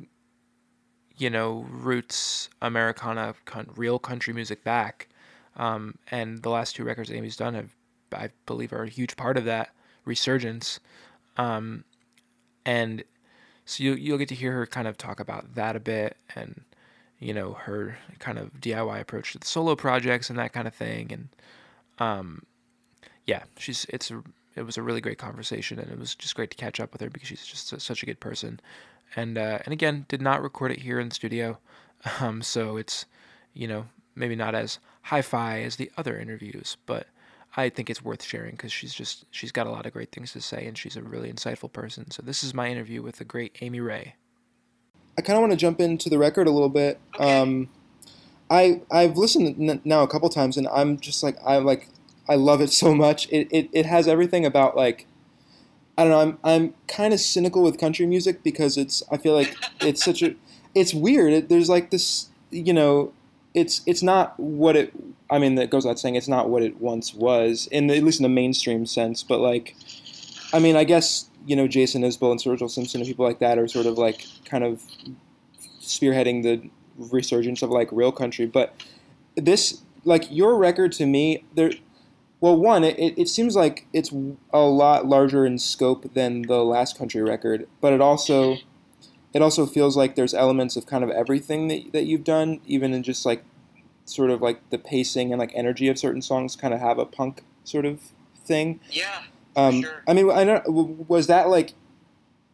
you 1.18 1.30
know 1.30 1.66
roots 1.70 2.50
Americana 2.62 3.36
con- 3.46 3.70
real 3.76 4.00
country 4.00 4.34
music 4.34 4.64
back. 4.64 5.08
Um, 5.56 6.00
and 6.10 6.42
the 6.42 6.50
last 6.50 6.76
two 6.76 6.84
records 6.84 7.12
Amy's 7.12 7.38
done 7.38 7.54
have 7.54 7.76
I 8.12 8.30
believe 8.46 8.74
are 8.74 8.84
a 8.84 8.90
huge 8.90 9.16
part 9.16 9.38
of 9.38 9.46
that 9.46 9.74
resurgence. 10.06 10.80
Um, 11.38 11.84
and 12.66 13.04
so 13.66 13.84
you, 13.84 13.94
you'll 13.94 14.18
get 14.18 14.30
to 14.30 14.36
hear 14.36 14.54
her 14.54 14.68
kind 14.68 14.88
of 14.88 14.98
talk 14.98 15.20
about 15.20 15.56
that 15.56 15.76
a 15.76 15.80
bit 15.80 16.18
and, 16.36 16.62
you 17.24 17.34
know, 17.34 17.54
her 17.54 17.98
kind 18.20 18.38
of 18.38 18.54
DIY 18.60 19.00
approach 19.00 19.32
to 19.32 19.40
the 19.40 19.48
solo 19.48 19.76
projects 19.76 20.30
and 20.30 20.38
that 20.38 20.54
kind 20.54 20.68
of 20.68 20.76
thing. 20.76 21.12
And, 21.12 21.30
um, 22.00 22.44
yeah, 23.26 23.44
she's, 23.58 23.86
it's 23.90 24.12
a, 24.12 24.22
it 24.56 24.64
was 24.64 24.78
a 24.78 24.82
really 24.82 25.02
great 25.02 25.18
conversation 25.18 25.80
and 25.80 25.90
it 25.90 25.98
was 25.98 26.16
just 26.16 26.36
great 26.36 26.52
to 26.52 26.58
catch 26.58 26.80
up 26.80 26.92
with 26.92 27.02
her 27.02 27.10
because 27.10 27.30
she's 27.30 27.46
just 27.46 27.72
a, 27.72 27.80
such 27.80 28.04
a 28.04 28.06
good 28.06 28.20
person. 28.20 28.60
And, 29.16 29.38
uh, 29.38 29.60
and 29.66 29.72
again, 29.72 30.06
did 30.10 30.22
not 30.22 30.42
record 30.42 30.72
it 30.72 30.80
here 30.80 31.00
in 31.00 31.10
the 31.10 31.16
studio. 31.16 31.58
Um, 32.20 32.42
so 32.42 32.76
it's, 32.76 33.06
you 33.54 33.66
know, 33.66 33.86
maybe 34.14 34.36
not 34.36 34.56
as 34.56 34.78
hi-fi 35.04 35.62
as 35.62 35.78
the 35.78 35.90
other 35.96 36.20
interviews, 36.20 36.76
but 36.86 37.08
I 37.56 37.70
think 37.70 37.90
it's 37.90 38.04
worth 38.04 38.22
sharing 38.22 38.52
because 38.52 38.74
she's 38.74 38.94
just 38.94 39.24
she's 39.32 39.54
got 39.54 39.68
a 39.68 39.70
lot 39.72 39.86
of 39.86 39.94
great 39.94 40.12
things 40.12 40.34
to 40.34 40.42
say 40.42 40.66
and 40.66 40.78
she's 40.78 40.98
a 40.98 41.02
really 41.02 41.32
insightful 41.32 41.72
person. 41.72 42.12
So 42.12 42.22
this 42.22 42.44
is 42.44 42.54
my 42.54 42.68
interview 42.68 43.02
with 43.02 43.18
the 43.18 43.24
great 43.24 43.58
Amy 43.62 43.80
Ray. 43.80 44.16
I 45.18 45.22
kind 45.22 45.38
of 45.38 45.42
want 45.42 45.52
to 45.52 45.58
jump 45.58 45.80
into 45.80 46.10
the 46.10 46.18
record 46.18 46.48
a 46.48 46.52
little 46.52 46.70
bit. 46.70 47.00
Okay. 47.16 47.42
Um, 47.42 47.70
I 48.50 48.82
I've 48.92 49.18
listened 49.18 49.86
now 49.86 50.04
a 50.04 50.08
couple 50.08 50.30
times 50.30 50.58
and 50.58 50.68
I'm 50.68 51.00
just 51.00 51.24
like 51.24 51.38
I 51.46 51.58
like 51.58 51.88
I 52.28 52.36
love 52.36 52.62
it 52.62 52.72
so 52.72 52.94
much. 52.94 53.28
It 53.32 53.48
it, 53.52 53.70
it 53.72 53.86
has 53.86 54.08
everything 54.08 54.46
about 54.46 54.76
like 54.76 55.06
I 55.98 56.04
don't 56.04 56.12
know. 56.12 56.20
I'm 56.20 56.38
I'm 56.44 56.74
kind 56.88 57.14
of 57.14 57.20
cynical 57.20 57.64
with 57.64 57.80
country 57.80 58.06
music 58.06 58.44
because 58.44 58.78
it's 58.78 59.04
I 59.12 59.18
feel 59.18 59.34
like 59.34 59.56
it's 59.82 60.04
such 60.04 60.22
a 60.22 60.36
it's 60.76 60.94
weird. 60.94 61.34
It, 61.34 61.50
there's 61.50 61.70
like 61.70 61.92
this 61.92 62.30
you 62.50 62.74
know 62.74 63.14
it's 63.54 63.82
it's 63.86 64.04
not 64.04 64.40
what 64.40 64.76
it 64.76 64.94
I 65.34 65.40
mean, 65.40 65.56
that 65.56 65.72
goes 65.72 65.84
without 65.84 65.98
saying, 65.98 66.14
it's 66.14 66.28
not 66.28 66.50
what 66.50 66.62
it 66.62 66.80
once 66.80 67.12
was, 67.12 67.68
in 67.72 67.88
the, 67.88 67.98
at 67.98 68.04
least 68.04 68.20
in 68.20 68.24
the 68.24 68.30
mainstream 68.30 68.86
sense. 68.86 69.24
But 69.24 69.40
like, 69.40 69.76
I 70.54 70.60
mean, 70.60 70.76
I 70.76 70.84
guess 70.84 71.28
you 71.46 71.56
know 71.56 71.68
Jason 71.68 72.04
Isbell 72.04 72.32
and 72.32 72.40
Sturgill 72.40 72.70
Simpson 72.70 73.02
and 73.02 73.08
people 73.08 73.26
like 73.26 73.40
that 73.40 73.58
are 73.58 73.68
sort 73.68 73.86
of 73.86 73.98
like 73.98 74.26
kind 74.46 74.64
of 74.64 74.82
spearheading 75.82 76.44
the 76.44 76.70
resurgence 76.98 77.62
of 77.62 77.70
like 77.70 77.90
real 77.92 78.12
country. 78.12 78.46
But 78.46 78.74
this, 79.36 79.82
like 80.06 80.26
your 80.30 80.58
record 80.58 80.92
to 80.94 81.06
me, 81.06 81.44
there. 81.56 81.72
Well, 82.40 82.58
one, 82.58 82.84
it, 82.84 83.18
it 83.18 83.30
seems 83.30 83.56
like 83.56 83.88
it's 83.94 84.12
a 84.52 84.60
lot 84.60 85.06
larger 85.06 85.46
in 85.46 85.58
scope 85.60 86.14
than 86.14 86.42
the 86.42 86.58
last 86.58 86.98
country 86.98 87.22
record, 87.22 87.70
but 87.80 87.94
it 87.94 88.02
also 88.02 88.58
it 89.34 89.42
also 89.42 89.66
feels 89.66 89.98
like 89.98 90.16
there's 90.16 90.34
elements 90.34 90.76
of 90.76 90.86
kind 90.86 91.04
of 91.04 91.10
everything 91.10 91.68
that, 91.70 91.94
that 91.94 92.04
you've 92.04 92.24
done, 92.24 92.60
even 92.66 92.94
in 92.94 93.02
just 93.02 93.26
like 93.26 93.44
sort 94.06 94.30
of 94.30 94.42
like 94.42 94.70
the 94.70 94.78
pacing 94.78 95.32
and 95.32 95.40
like 95.40 95.52
energy 95.56 95.88
of 95.88 95.98
certain 95.98 96.22
songs 96.22 96.56
kind 96.56 96.74
of 96.74 96.80
have 96.80 97.00
a 97.00 97.06
punk 97.06 97.44
sort 97.64 97.86
of 97.86 98.00
thing. 98.46 98.80
Yeah. 98.92 99.24
Um, 99.56 99.82
sure. 99.82 100.04
I 100.08 100.14
mean, 100.14 100.30
I 100.32 100.44
don't. 100.44 101.10
Was 101.10 101.28
that 101.28 101.50
like 101.50 101.74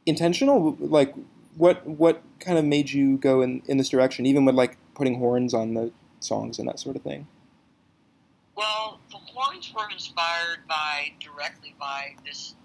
intentional? 0.06 0.76
Like, 0.80 1.14
what 1.56 1.86
what 1.86 2.22
kind 2.40 2.58
of 2.58 2.66
made 2.66 2.92
you 2.92 3.18
go 3.18 3.42
in 3.42 3.62
in 3.68 3.78
this 3.78 3.90
direction, 3.90 4.26
even 4.26 4.46
with 4.46 4.56
like 4.56 4.78
putting 4.96 5.20
horns 5.20 5.54
on 5.54 5.74
the 5.74 5.92
songs 6.20 6.60
and 6.60 6.68
that 6.68 6.80
sort 6.80 6.96
of 6.96 7.02
thing? 7.02 7.28
Well, 8.56 9.00
the 9.10 9.18
horns 9.18 9.74
were 9.74 9.90
inspired 9.92 10.68
by 10.68 11.14
directly 11.20 11.76
by 11.80 12.16
this 12.26 12.56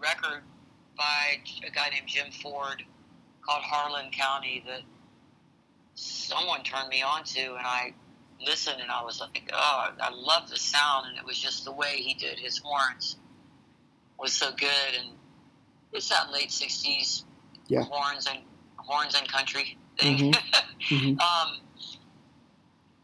record 0.00 0.42
by 0.96 1.38
a 1.66 1.70
guy 1.70 1.88
named 1.90 2.06
Jim 2.06 2.30
Ford 2.30 2.82
called 3.40 3.62
Harlan 3.62 4.10
County 4.10 4.62
that 4.66 4.82
someone 5.94 6.62
turned 6.62 6.88
me 6.88 7.02
on 7.02 7.24
to, 7.24 7.40
and 7.40 7.66
I 7.66 7.94
listened 8.44 8.80
and 8.80 8.90
I 8.90 9.02
was 9.02 9.20
like, 9.20 9.50
oh, 9.52 9.88
I 9.98 10.10
love 10.12 10.50
the 10.50 10.58
sound, 10.58 11.06
and 11.08 11.16
it 11.16 11.24
was 11.24 11.38
just 11.38 11.64
the 11.64 11.72
way 11.72 11.96
he 11.96 12.12
did 12.14 12.38
his 12.38 12.58
horns 12.58 13.16
was 14.18 14.32
so 14.32 14.50
good, 14.52 14.98
and 14.98 15.10
it's 15.92 16.08
that 16.08 16.30
late 16.32 16.48
'60s 16.48 17.24
yeah. 17.68 17.82
horns 17.82 18.26
and 18.26 18.40
horns 18.76 19.14
and 19.14 19.30
country 19.30 19.78
thing. 19.98 20.32
Mm-hmm. 20.32 20.94
mm-hmm. 20.94 21.20
um, 21.20 21.58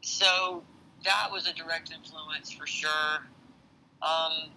so 0.00 0.62
that 1.04 1.28
was 1.30 1.46
a 1.46 1.52
direct 1.52 1.92
influence 1.92 2.52
for 2.52 2.66
sure. 2.66 3.26
Um, 4.02 4.50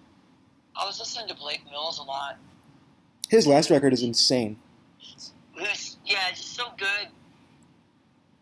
I 0.76 0.86
was 0.86 1.00
listening 1.00 1.28
to 1.30 1.36
Blake 1.36 1.62
Mills 1.70 2.00
a 2.00 2.04
lot. 2.04 2.38
His 3.30 3.48
last 3.48 3.70
record 3.70 3.94
is 3.94 4.04
insane. 4.04 4.58
Was, 5.58 5.98
yeah, 6.06 6.30
just 6.30 6.56
so 6.56 6.66
good. 6.78 7.08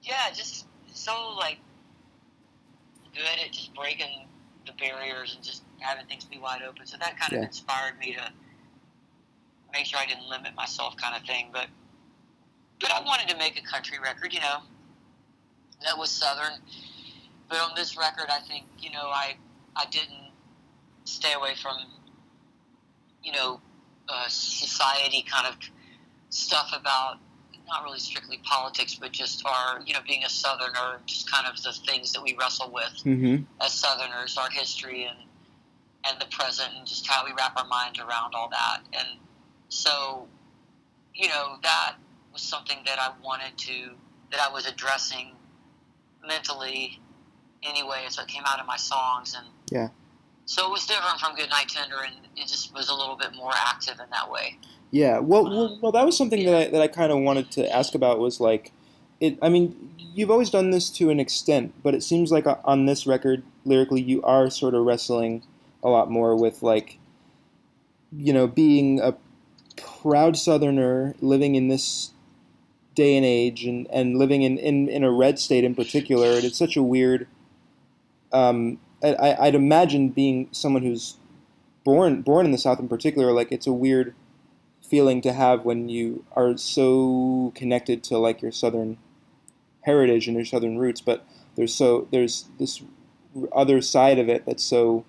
Yeah, 0.04 0.32
just 0.34 0.68
so 0.94 1.36
like 1.38 1.58
good 3.14 3.46
at 3.46 3.52
just 3.52 3.74
breaking 3.74 4.28
the 4.66 4.74
barriers 4.74 5.36
and 5.36 5.44
just 5.44 5.64
having 5.86 6.06
things 6.08 6.26
be 6.26 6.38
wide 6.38 6.62
open. 6.64 6.86
So 6.86 6.98
that 6.98 7.20
kind 7.20 7.34
of 7.34 7.40
Yeah. 7.40 7.46
inspired 7.46 7.98
me 8.00 8.14
to 8.14 8.32
make 9.74 9.86
sure 9.86 10.00
I 10.00 10.06
didn't 10.06 10.28
limit 10.30 10.56
myself, 10.56 10.96
kind 10.98 11.16
of 11.16 11.26
thing. 11.28 11.50
But 11.52 11.68
but 12.82 12.92
I 12.92 13.02
wanted 13.02 13.30
to 13.30 13.38
make 13.38 13.58
a 13.58 13.64
country 13.64 13.98
record, 14.00 14.34
you 14.34 14.40
know. 14.42 14.62
that 15.84 15.98
was 15.98 16.10
Southern. 16.10 16.60
But 17.50 17.60
on 17.60 17.72
this 17.76 17.98
record, 17.98 18.28
I 18.30 18.40
think 18.40 18.66
you 18.80 18.92
know 18.92 19.08
I 19.10 19.36
I 19.76 19.86
didn't 19.92 20.32
stay 21.06 21.34
away 21.34 21.54
from 21.62 21.78
you 23.24 23.32
know 23.32 23.60
uh, 24.10 24.28
society 24.28 25.24
kind 25.30 25.48
of 25.48 25.56
stuff 26.30 26.72
about 26.78 27.18
not 27.68 27.84
really 27.84 28.00
strictly 28.00 28.40
politics, 28.44 28.96
but 28.96 29.12
just 29.12 29.44
our 29.46 29.82
you 29.86 29.94
know 29.94 30.00
being 30.08 30.24
a 30.24 30.30
Southerner, 30.30 31.00
just 31.06 31.30
kind 31.32 31.48
of 31.48 31.62
the 31.64 31.72
things 31.74 32.12
that 32.14 32.22
we 32.24 32.36
wrestle 32.40 32.72
with 32.72 32.94
Mm-hmm. 33.06 33.44
as 33.62 33.74
Southerners, 33.74 34.38
our 34.38 34.50
history 34.50 35.06
and 35.06 35.18
and 36.08 36.20
the 36.20 36.28
present, 36.28 36.70
and 36.78 36.86
just 36.86 37.08
how 37.08 37.26
we 37.26 37.32
wrap 37.38 37.58
our 37.58 37.68
mind 37.68 38.00
around 38.00 38.36
all 38.36 38.50
that. 38.50 38.82
And 38.94 39.20
so, 39.70 40.28
you 41.14 41.28
know, 41.28 41.58
that 41.64 41.96
was 42.32 42.42
something 42.42 42.78
that 42.86 43.00
I 43.00 43.12
wanted 43.24 43.58
to 43.58 43.92
that 44.32 44.40
I 44.40 44.52
was 44.52 44.66
addressing 44.66 45.32
mentally 46.28 47.00
anyway, 47.64 48.06
so 48.10 48.22
it 48.22 48.28
came 48.28 48.44
out 48.46 48.60
in 48.60 48.66
my 48.66 48.78
songs 48.78 49.36
and 49.38 49.48
Yeah. 49.72 49.90
So 50.46 50.68
it 50.68 50.72
was 50.72 50.86
different 50.86 51.20
from 51.20 51.36
Goodnight 51.36 51.70
Tender, 51.70 51.96
and 52.06 52.14
it 52.36 52.48
just 52.48 52.74
was 52.74 52.90
a 52.90 52.94
little 52.94 53.16
bit 53.16 53.34
more 53.36 53.52
active 53.56 54.00
in 54.00 54.06
that 54.12 54.30
way. 54.30 54.58
Yeah, 54.92 55.18
well, 55.18 55.48
um, 55.48 55.54
well, 55.54 55.80
well, 55.82 55.92
that 55.92 56.06
was 56.06 56.16
something 56.16 56.46
that 56.46 56.56
I, 56.56 56.70
that 56.70 56.82
I 56.82 56.88
kind 56.88 57.12
of 57.12 57.20
wanted 57.20 57.50
to 57.52 57.76
ask 57.76 57.96
about 57.96 58.20
was 58.20 58.40
like, 58.40 58.72
it. 59.20 59.40
I 59.42 59.50
mean, 59.50 59.94
you've 59.98 60.30
always 60.30 60.52
done 60.52 60.70
this 60.70 60.92
to 60.92 61.10
an 61.10 61.20
extent, 61.20 61.74
but 61.82 61.96
it 61.96 62.04
seems 62.04 62.32
like 62.32 62.46
uh, 62.46 62.58
on 62.64 62.86
this 62.86 63.08
record, 63.08 63.44
lyrically, 63.66 64.02
you 64.02 64.22
are 64.22 64.52
sort 64.52 64.76
of 64.76 64.86
wrestling 64.86 65.44
a 65.86 65.90
lot 65.90 66.12
more 66.12 66.36
with 66.36 66.62
like, 66.64 66.98
you 68.12 68.34
know, 68.34 68.48
being 68.48 69.00
a 69.00 69.16
proud 69.78 70.36
Southerner 70.36 71.16
living 71.22 71.56
in 71.56 71.70
this 71.70 72.12
day 72.96 73.16
and 73.16 73.26
age, 73.26 73.66
and, 73.66 73.88
and 73.92 74.18
living 74.18 74.42
in, 74.42 74.58
in, 74.58 74.90
in 74.90 75.04
a 75.04 75.12
red 75.12 75.38
state 75.38 75.64
in 75.64 75.76
particular, 75.76 76.32
and 76.32 76.44
it's 76.44 76.58
such 76.58 76.76
a 76.76 76.84
weird. 76.84 77.28
Um, 78.34 78.80
I, 79.04 79.36
I'd 79.40 79.56
imagine 79.56 80.10
being 80.10 80.50
someone 80.52 80.84
who's 80.84 81.18
born 81.84 82.22
born 82.22 82.46
in 82.46 82.52
the 82.52 82.58
South 82.58 82.80
in 82.80 82.88
particular, 82.88 83.32
like 83.32 83.52
it's 83.52 83.68
a 83.68 83.74
weird 83.74 84.16
feeling 84.82 85.22
to 85.22 85.34
have 85.34 85.66
when 85.66 85.90
you 85.90 86.26
are 86.34 86.58
so 86.58 87.52
connected 87.56 88.04
to 88.04 88.18
like 88.18 88.42
your 88.42 88.52
southern 88.52 88.98
heritage 89.82 90.28
and 90.28 90.36
your 90.36 90.46
southern 90.46 90.78
roots 90.78 91.02
but 91.02 91.26
there's 91.56 91.74
so 91.74 92.08
there's 92.12 92.46
this 92.60 92.84
other 93.54 93.82
side 93.82 94.20
of 94.20 94.30
it 94.30 94.46
that's 94.46 94.64
so 94.64 95.06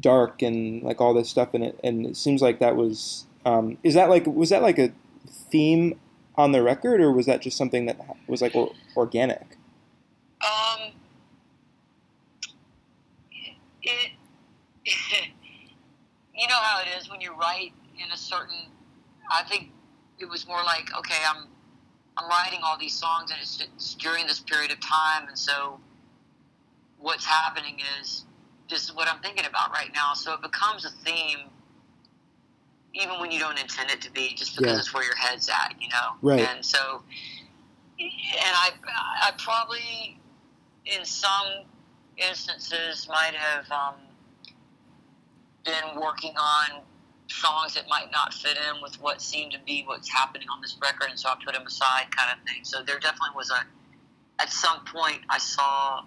dark 0.00 0.42
and 0.42 0.82
like 0.82 1.00
all 1.00 1.14
this 1.14 1.28
stuff 1.28 1.54
in 1.54 1.62
it 1.62 1.78
and 1.82 2.06
it 2.06 2.16
seems 2.16 2.42
like 2.42 2.58
that 2.58 2.76
was 2.76 3.24
um, 3.44 3.78
is 3.82 3.94
that 3.94 4.08
like 4.10 4.26
was 4.26 4.50
that 4.50 4.62
like 4.62 4.78
a 4.78 4.92
theme 5.26 5.98
on 6.36 6.52
the 6.52 6.62
record 6.62 7.00
or 7.00 7.10
was 7.10 7.26
that 7.26 7.40
just 7.40 7.56
something 7.56 7.86
that 7.86 7.98
was 8.26 8.42
like 8.42 8.54
or, 8.54 8.72
organic 8.96 9.56
Um, 10.42 10.92
it, 13.82 14.10
you 16.34 16.46
know 16.48 16.54
how 16.54 16.80
it 16.80 16.88
is 16.98 17.10
when 17.10 17.20
you 17.20 17.34
write 17.34 17.72
in 17.98 18.10
a 18.12 18.16
certain. 18.16 18.68
I 19.30 19.42
think 19.44 19.70
it 20.18 20.28
was 20.28 20.46
more 20.46 20.62
like, 20.62 20.96
okay, 20.96 21.16
I'm, 21.28 21.48
I'm 22.16 22.28
writing 22.28 22.60
all 22.62 22.78
these 22.78 22.94
songs, 22.94 23.30
and 23.30 23.40
it's, 23.40 23.60
it's 23.60 23.94
during 23.94 24.26
this 24.26 24.40
period 24.40 24.70
of 24.70 24.80
time, 24.80 25.28
and 25.28 25.38
so, 25.38 25.80
what's 26.98 27.24
happening 27.24 27.80
is, 28.00 28.25
this 28.68 28.84
is 28.84 28.94
what 28.94 29.08
I'm 29.08 29.20
thinking 29.20 29.46
about 29.46 29.70
right 29.72 29.90
now. 29.94 30.14
So 30.14 30.34
it 30.34 30.42
becomes 30.42 30.84
a 30.84 30.90
theme, 30.90 31.38
even 32.94 33.20
when 33.20 33.30
you 33.30 33.38
don't 33.38 33.58
intend 33.58 33.90
it 33.90 34.00
to 34.02 34.10
be, 34.10 34.34
just 34.34 34.56
because 34.56 34.72
Yeah. 34.72 34.78
it's 34.78 34.94
where 34.94 35.04
your 35.04 35.16
head's 35.16 35.48
at, 35.48 35.74
you 35.80 35.88
know. 35.88 36.16
Right. 36.22 36.40
And 36.40 36.64
so, 36.64 37.02
and 37.98 38.10
I, 38.42 38.70
I 39.22 39.32
probably, 39.38 40.18
in 40.84 41.04
some 41.04 41.64
instances 42.16 43.08
might 43.08 43.34
have 43.34 43.70
um, 43.70 43.94
been 45.64 46.00
working 46.00 46.34
on 46.36 46.82
songs 47.28 47.74
that 47.74 47.88
might 47.88 48.10
not 48.12 48.32
fit 48.32 48.56
in 48.56 48.82
with 48.82 49.00
what 49.00 49.20
seemed 49.20 49.52
to 49.52 49.58
be 49.66 49.82
what's 49.86 50.08
happening 50.08 50.48
on 50.48 50.60
this 50.60 50.76
record, 50.80 51.10
and 51.10 51.18
so 51.18 51.28
I 51.28 51.34
put 51.44 51.54
them 51.54 51.66
aside, 51.66 52.14
kind 52.16 52.36
of 52.36 52.44
thing. 52.46 52.64
So 52.64 52.82
there 52.82 52.98
definitely 52.98 53.34
was 53.34 53.50
a, 53.50 53.64
at 54.40 54.50
some 54.50 54.84
point, 54.84 55.20
I 55.28 55.38
saw 55.38 56.04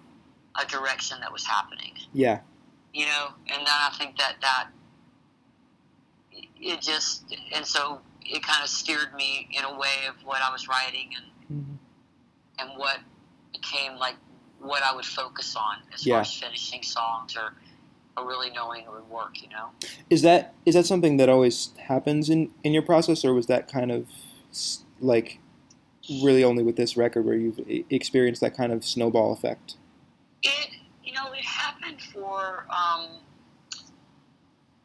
a 0.60 0.66
direction 0.66 1.18
that 1.20 1.32
was 1.32 1.44
happening, 1.46 1.92
yeah 2.12 2.40
you 2.92 3.06
know, 3.06 3.28
and 3.48 3.58
then 3.60 3.66
I 3.68 3.90
think 3.98 4.16
that 4.18 4.36
that 4.40 4.68
it 6.62 6.80
just, 6.80 7.34
and 7.54 7.66
so 7.66 8.00
it 8.22 8.42
kind 8.42 8.62
of 8.62 8.68
steered 8.68 9.14
me 9.14 9.48
in 9.52 9.64
a 9.64 9.72
way 9.78 10.06
of 10.08 10.14
what 10.24 10.40
I 10.42 10.50
was 10.52 10.68
writing 10.68 11.10
and 11.16 11.62
mm-hmm. 11.62 11.74
and 12.58 12.78
what 12.78 12.98
became 13.52 13.96
like 13.96 14.16
what 14.60 14.82
I 14.82 14.94
would 14.94 15.06
focus 15.06 15.56
on 15.56 15.78
as 15.94 16.06
Yeah. 16.06 16.16
far 16.16 16.20
as 16.20 16.34
finishing 16.34 16.82
songs 16.82 17.34
or, 17.36 17.54
or 18.16 18.28
really 18.28 18.50
knowing 18.50 18.82
it 18.84 18.90
would 18.90 19.08
work, 19.08 19.40
you 19.42 19.48
know. 19.48 19.70
is 20.10 20.22
that 20.22 20.54
is 20.66 20.74
that 20.74 20.84
something 20.86 21.16
that 21.16 21.28
always 21.28 21.70
happens 21.78 22.28
in 22.28 22.50
in 22.62 22.72
your 22.74 22.82
process 22.82 23.24
or 23.24 23.32
was 23.32 23.46
that 23.46 23.70
kind 23.72 23.90
of 23.90 24.06
like 25.00 25.38
really 26.22 26.44
only 26.44 26.62
with 26.62 26.76
this 26.76 26.96
record 26.96 27.24
where 27.24 27.36
you've 27.36 27.60
experienced 27.88 28.40
that 28.42 28.54
kind 28.56 28.72
of 28.72 28.84
snowball 28.84 29.32
effect 29.32 29.76
It, 30.42 30.70
know, 31.24 31.32
it 31.32 31.44
happened 31.44 32.00
for, 32.12 32.66
um, 32.70 33.08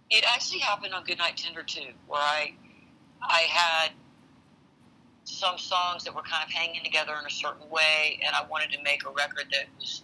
it 0.10 0.24
actually 0.28 0.60
happened 0.60 0.94
on 0.94 1.04
Goodnight 1.04 1.38
Tender 1.38 1.64
too, 1.64 1.92
where 2.08 2.22
I, 2.22 2.54
I 3.22 3.42
had 3.42 3.92
some 5.24 5.58
songs 5.58 6.04
that 6.04 6.14
were 6.14 6.22
kind 6.22 6.44
of 6.46 6.52
hanging 6.52 6.84
together 6.84 7.14
in 7.20 7.26
a 7.26 7.30
certain 7.30 7.70
way, 7.70 8.20
and 8.26 8.36
I 8.36 8.46
wanted 8.50 8.72
to 8.74 8.84
make 8.84 9.06
a 9.06 9.10
record 9.10 9.46
that 9.52 9.66
was 9.80 10.04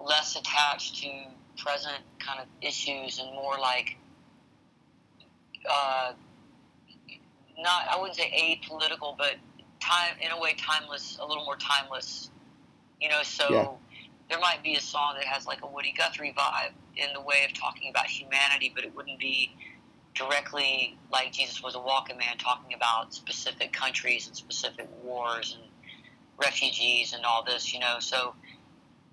less 0.00 0.36
attached 0.36 1.02
to 1.02 1.08
present 1.56 2.02
kind 2.18 2.40
of 2.40 2.46
issues 2.60 3.18
and 3.18 3.32
more 3.32 3.58
like, 3.58 3.96
uh, 5.68 6.12
not 7.58 7.88
I 7.90 7.98
wouldn't 7.98 8.16
say 8.16 8.60
apolitical, 8.62 9.16
but 9.16 9.34
time 9.80 10.14
in 10.20 10.30
a 10.30 10.40
way 10.40 10.54
timeless, 10.54 11.18
a 11.20 11.26
little 11.26 11.44
more 11.44 11.56
timeless. 11.56 12.30
You 13.00 13.08
know, 13.08 13.22
so. 13.22 13.78
There 14.28 14.38
might 14.38 14.62
be 14.62 14.74
a 14.74 14.80
song 14.80 15.14
that 15.16 15.24
has 15.24 15.46
like 15.46 15.62
a 15.62 15.66
Woody 15.66 15.94
Guthrie 15.96 16.34
vibe 16.36 16.72
in 16.96 17.12
the 17.14 17.20
way 17.20 17.44
of 17.46 17.54
talking 17.54 17.90
about 17.90 18.06
humanity, 18.06 18.72
but 18.74 18.84
it 18.84 18.94
wouldn't 18.94 19.18
be 19.18 19.52
directly 20.14 20.98
like 21.12 21.32
Jesus 21.32 21.62
was 21.62 21.74
a 21.74 21.80
walking 21.80 22.18
man 22.18 22.36
talking 22.38 22.74
about 22.74 23.14
specific 23.14 23.72
countries 23.72 24.26
and 24.26 24.36
specific 24.36 24.88
wars 25.02 25.56
and 25.58 25.70
refugees 26.38 27.14
and 27.14 27.24
all 27.24 27.44
this, 27.44 27.72
you 27.72 27.80
know. 27.80 27.96
So 28.00 28.34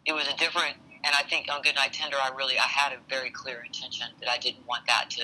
it 0.06 0.14
was 0.14 0.28
a 0.28 0.36
different 0.38 0.76
and 1.04 1.14
I 1.14 1.22
think 1.30 1.48
on 1.52 1.62
Goodnight 1.62 1.94
Tender 1.94 2.18
I 2.22 2.36
really 2.36 2.58
I 2.58 2.64
had 2.64 2.92
a 2.92 2.98
very 3.10 3.30
clear 3.30 3.64
intention 3.64 4.08
that 4.20 4.30
I 4.30 4.38
didn't 4.38 4.66
want 4.68 4.86
that 4.88 5.10
to 5.12 5.24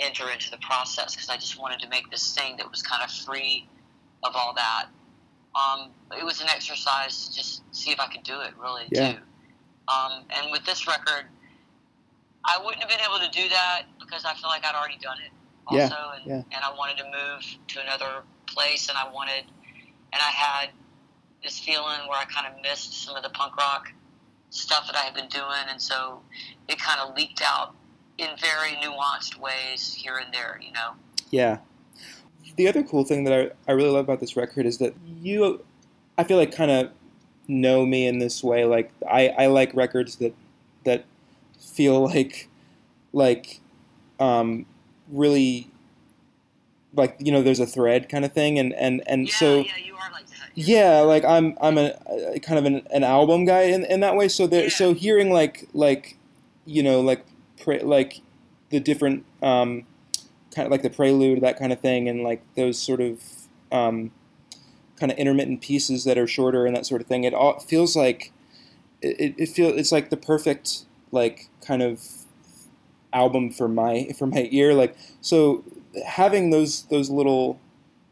enter 0.00 0.28
into 0.30 0.50
the 0.50 0.58
process 0.58 1.14
because 1.14 1.28
I 1.28 1.36
just 1.36 1.58
wanted 1.58 1.80
to 1.80 1.88
make 1.88 2.10
this 2.10 2.34
thing 2.34 2.56
that 2.56 2.68
was 2.70 2.82
kind 2.82 3.02
of 3.02 3.10
free 3.10 3.68
of 4.24 4.34
all 4.34 4.54
that. 4.54 4.86
Um, 5.54 5.90
it 6.18 6.24
was 6.24 6.40
an 6.40 6.48
exercise 6.48 7.28
to 7.28 7.34
just 7.34 7.62
see 7.74 7.90
if 7.90 8.00
I 8.00 8.06
could 8.06 8.22
do 8.24 8.40
it 8.40 8.56
really 8.58 8.88
Yeah. 8.90 9.12
too. 9.12 9.18
Um, 9.88 10.24
and 10.30 10.50
with 10.50 10.64
this 10.64 10.86
record, 10.86 11.26
I 12.44 12.58
wouldn't 12.58 12.80
have 12.82 12.88
been 12.88 13.00
able 13.00 13.18
to 13.20 13.30
do 13.30 13.48
that 13.48 13.82
because 13.98 14.24
I 14.24 14.34
feel 14.34 14.48
like 14.48 14.64
I'd 14.64 14.74
already 14.74 14.98
done 14.98 15.18
it 15.24 15.32
Yeah, 15.70 15.84
also, 15.84 16.12
and, 16.16 16.26
yeah. 16.26 16.56
and 16.56 16.64
I 16.64 16.72
wanted 16.76 16.98
to 16.98 17.04
move 17.04 17.58
to 17.68 17.80
another 17.82 18.22
place, 18.46 18.88
and 18.88 18.98
I 18.98 19.08
wanted, 19.08 19.44
and 20.12 20.20
I 20.22 20.30
had 20.30 20.70
this 21.42 21.58
feeling 21.58 22.00
where 22.08 22.18
I 22.18 22.24
kind 22.24 22.46
of 22.46 22.60
missed 22.62 23.04
some 23.04 23.16
of 23.16 23.22
the 23.22 23.30
punk 23.30 23.56
rock 23.56 23.92
stuff 24.50 24.86
that 24.86 24.96
I 24.96 25.00
had 25.00 25.14
been 25.14 25.28
doing, 25.28 25.64
and 25.68 25.80
so 25.80 26.20
it 26.68 26.78
kind 26.78 27.00
of 27.00 27.16
leaked 27.16 27.42
out 27.42 27.74
in 28.18 28.28
very 28.38 28.72
nuanced 28.82 29.36
ways 29.38 29.94
here 29.94 30.16
and 30.16 30.32
there, 30.32 30.60
you 30.62 30.72
know. 30.72 30.92
Yeah. 31.30 31.58
The 32.56 32.68
other 32.68 32.82
cool 32.82 33.04
thing 33.04 33.24
that 33.24 33.32
I, 33.66 33.70
I 33.70 33.74
really 33.74 33.90
love 33.90 34.04
about 34.04 34.20
this 34.20 34.36
record 34.36 34.66
is 34.66 34.78
that 34.78 34.94
you, 35.20 35.64
I 36.16 36.24
feel 36.24 36.36
like, 36.36 36.54
kind 36.54 36.70
of 36.70 36.90
know 37.48 37.84
me 37.84 38.06
in 38.06 38.18
this 38.18 38.42
way. 38.42 38.64
Like 38.64 38.92
I, 39.10 39.28
I 39.30 39.46
like 39.46 39.74
records 39.74 40.16
that 40.16 40.34
that 40.84 41.04
feel 41.58 42.02
like 42.04 42.48
like 43.12 43.60
um, 44.20 44.66
really 45.10 45.70
like 46.96 47.16
you 47.18 47.32
know 47.32 47.42
there's 47.42 47.60
a 47.60 47.66
thread 47.66 48.08
kind 48.08 48.24
of 48.24 48.32
thing 48.32 48.58
and 48.58 48.72
and 48.74 49.02
and 49.06 49.26
yeah, 49.28 49.34
so 49.34 49.58
yeah, 49.60 49.76
you 49.84 49.94
are 49.96 50.12
like 50.12 50.26
that. 50.28 50.48
yeah 50.54 51.00
like 51.00 51.24
i'm 51.24 51.56
i'm 51.60 51.76
a, 51.76 51.92
a 52.32 52.38
kind 52.38 52.56
of 52.56 52.64
an, 52.64 52.86
an 52.92 53.02
album 53.02 53.44
guy 53.44 53.62
in, 53.62 53.84
in 53.86 53.98
that 53.98 54.14
way 54.14 54.28
so 54.28 54.46
there 54.46 54.64
Yeah. 54.64 54.68
so 54.68 54.94
hearing 54.94 55.32
like 55.32 55.68
like 55.72 56.16
you 56.66 56.84
know 56.84 57.00
like 57.00 57.26
like 57.82 58.20
the 58.70 58.78
different 58.78 59.24
um 59.42 59.86
kind 60.54 60.66
of 60.66 60.72
like 60.72 60.82
the 60.82 60.90
prelude 60.90 61.40
that 61.40 61.58
kind 61.58 61.72
of 61.72 61.80
thing 61.80 62.08
and 62.08 62.22
like 62.22 62.42
those 62.54 62.78
sort 62.78 63.00
of 63.00 63.20
um 63.72 64.10
kind 64.98 65.10
of 65.10 65.18
intermittent 65.18 65.60
pieces 65.60 66.04
that 66.04 66.16
are 66.16 66.26
shorter 66.26 66.66
and 66.66 66.76
that 66.76 66.86
sort 66.86 67.00
of 67.00 67.06
thing 67.06 67.24
it 67.24 67.34
all 67.34 67.58
feels 67.60 67.96
like 67.96 68.32
it, 69.02 69.34
it 69.36 69.48
feels 69.48 69.74
it's 69.76 69.92
like 69.92 70.10
the 70.10 70.16
perfect 70.16 70.84
like 71.10 71.48
kind 71.64 71.82
of 71.82 72.00
album 73.12 73.50
for 73.50 73.68
my 73.68 74.08
for 74.18 74.26
my 74.26 74.48
ear 74.50 74.74
like 74.74 74.96
so 75.20 75.64
having 76.06 76.50
those 76.50 76.84
those 76.84 77.10
little 77.10 77.58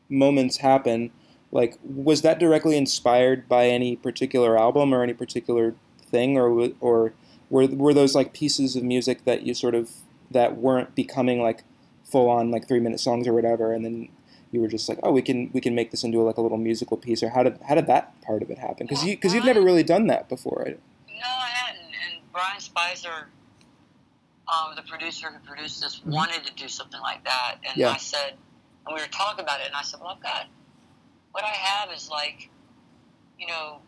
moments 0.09 0.59
happen 0.59 1.11
like 1.53 1.79
was 1.85 2.23
that 2.23 2.39
directly 2.39 2.77
inspired 2.77 3.49
by 3.49 3.67
any 3.67 3.95
particular 3.95 4.59
album 4.59 4.93
or 4.93 5.03
any 5.03 5.13
particular 5.13 5.75
thing, 6.13 6.37
or 6.39 6.71
or 6.81 7.13
were 7.51 7.67
were 7.67 7.95
those 7.95 8.15
like 8.15 8.33
pieces 8.33 8.75
of 8.75 8.83
music 8.83 9.25
that 9.25 9.43
you 9.43 9.55
sort 9.55 9.75
of 9.75 9.91
that 10.31 10.57
weren't 10.57 10.95
becoming 10.95 11.43
like 11.43 11.63
full 12.13 12.29
on 12.29 12.51
like 12.51 12.69
three 12.69 12.81
minute 12.81 13.01
songs 13.01 13.27
or 13.27 13.33
whatever, 13.33 13.73
and 13.73 13.85
then 13.85 14.09
you 14.53 14.61
were 14.61 14.69
just 14.69 14.89
like, 14.89 14.99
oh, 15.03 15.11
we 15.11 15.23
can 15.23 15.51
we 15.53 15.61
can 15.61 15.75
make 15.75 15.91
this 15.91 16.05
into 16.05 16.21
like 16.21 16.37
a 16.37 16.43
little 16.43 16.59
musical 16.59 16.97
piece, 16.97 17.23
or 17.23 17.31
how 17.31 17.43
did 17.43 17.59
how 17.67 17.75
did 17.75 17.87
that 17.87 18.21
part 18.23 18.43
of 18.43 18.51
it 18.51 18.59
happen? 18.59 18.87
Because 18.87 19.05
you 19.05 19.17
because 19.17 19.35
you've 19.35 19.45
never 19.47 19.63
really 19.63 19.83
done 19.83 20.07
that 20.09 20.29
before. 20.29 20.63
Right? 20.67 20.79
No, 21.09 21.29
I 21.29 21.49
hadn't. 21.49 21.83
And 21.85 22.21
Brian 22.33 22.61
Speiser, 22.61 23.25
um, 24.53 24.77
the 24.77 24.83
producer 24.83 25.31
who 25.31 25.39
produced 25.47 25.81
this, 25.81 26.03
wanted 26.05 26.45
to 26.45 26.53
do 26.55 26.69
something 26.69 27.01
like 27.01 27.25
that. 27.25 27.57
And 27.67 27.77
Yeah. 27.77 27.91
I 27.91 27.97
said, 27.97 28.35
and 28.87 28.95
we 28.95 29.01
were 29.01 29.09
talking 29.09 29.43
about 29.45 29.61
it, 29.61 29.67
and 29.67 29.77
I 29.77 29.83
said, 29.83 30.01
well, 30.01 30.11
I've 30.11 30.23
got, 30.23 30.47
what 31.33 31.45
I 31.45 31.49
have 31.49 31.91
is 31.93 32.11
like, 32.11 32.51
you 33.39 33.47
know, 33.47 33.79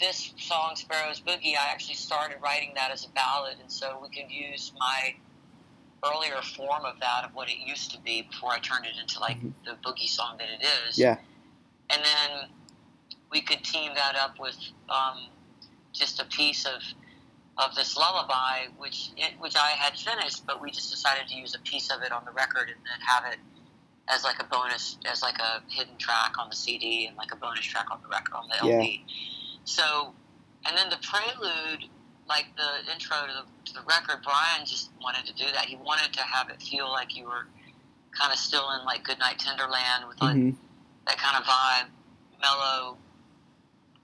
this 0.00 0.32
song, 0.38 0.74
Sparrow's 0.74 1.20
Boogie, 1.20 1.56
I 1.56 1.70
actually 1.70 1.94
started 1.96 2.38
writing 2.42 2.72
that 2.76 2.90
as 2.90 3.04
a 3.04 3.08
ballad, 3.10 3.56
and 3.60 3.70
so 3.70 3.98
we 4.02 4.08
could 4.08 4.30
use 4.30 4.72
my 4.78 5.14
earlier 6.04 6.40
form 6.42 6.84
of 6.84 6.98
that, 7.00 7.24
of 7.24 7.34
what 7.34 7.48
it 7.48 7.58
used 7.58 7.90
to 7.92 8.00
be 8.00 8.22
before 8.22 8.50
I 8.52 8.58
turned 8.58 8.86
it 8.86 8.96
into 9.00 9.20
like 9.20 9.38
Mhm. 9.38 9.52
the 9.64 9.72
boogie 9.84 10.08
song 10.08 10.36
that 10.38 10.48
it 10.48 10.62
is 10.62 10.98
Yeah. 10.98 11.16
and 11.90 12.04
then 12.04 12.50
we 13.30 13.40
could 13.40 13.64
team 13.64 13.94
that 13.94 14.14
up 14.16 14.38
with 14.38 14.56
um, 14.88 15.28
just 15.92 16.20
a 16.20 16.24
piece 16.24 16.64
of 16.66 16.82
of 17.58 17.74
this 17.74 17.96
lullaby, 17.98 18.66
which 18.78 19.10
it, 19.18 19.38
which 19.38 19.54
I 19.56 19.72
had 19.72 19.96
finished, 19.98 20.46
but 20.46 20.58
we 20.62 20.70
just 20.70 20.90
decided 20.90 21.28
to 21.28 21.34
use 21.34 21.54
a 21.54 21.58
piece 21.58 21.90
of 21.90 22.00
it 22.02 22.10
on 22.10 22.24
the 22.24 22.30
record 22.32 22.70
and 22.70 22.78
then 22.86 23.00
have 23.06 23.26
it 23.30 23.38
as 24.08 24.24
like 24.24 24.40
a 24.40 24.44
bonus, 24.44 24.96
as 25.04 25.20
like 25.20 25.38
a 25.38 25.62
hidden 25.68 25.96
track 25.98 26.38
on 26.38 26.48
the 26.48 26.56
CD 26.56 27.06
and 27.06 27.16
like 27.18 27.30
a 27.30 27.36
bonus 27.36 27.64
track 27.66 27.90
on 27.90 28.00
the 28.00 28.08
record 28.08 28.32
on 28.34 28.48
the 28.48 28.56
LP. 28.56 29.04
Yeah. 29.06 29.14
So, 29.64 30.14
and 30.64 30.76
then 30.78 30.88
the 30.88 30.96
prelude, 30.96 31.90
like 32.28 32.46
the 32.56 32.92
intro 32.92 33.16
to 33.26 33.32
the, 33.32 33.44
to 33.72 33.74
the 33.74 33.82
record, 33.86 34.22
Brian 34.24 34.64
just 34.64 34.90
wanted 35.02 35.26
to 35.26 35.34
do 35.34 35.44
that. 35.52 35.66
He 35.66 35.76
wanted 35.76 36.12
to 36.14 36.20
have 36.22 36.48
it 36.50 36.62
feel 36.62 36.88
like 36.90 37.16
you 37.16 37.24
were 37.24 37.46
kind 38.18 38.32
of 38.32 38.38
still 38.38 38.70
in 38.78 38.84
like 38.84 39.04
Goodnight 39.04 39.38
Tenderland 39.38 40.06
with 40.08 40.20
like 40.20 40.36
hmm 40.36 40.50
that 41.06 41.18
kind 41.18 41.36
of 41.36 41.42
vibe, 41.42 41.88
mellow, 42.40 42.96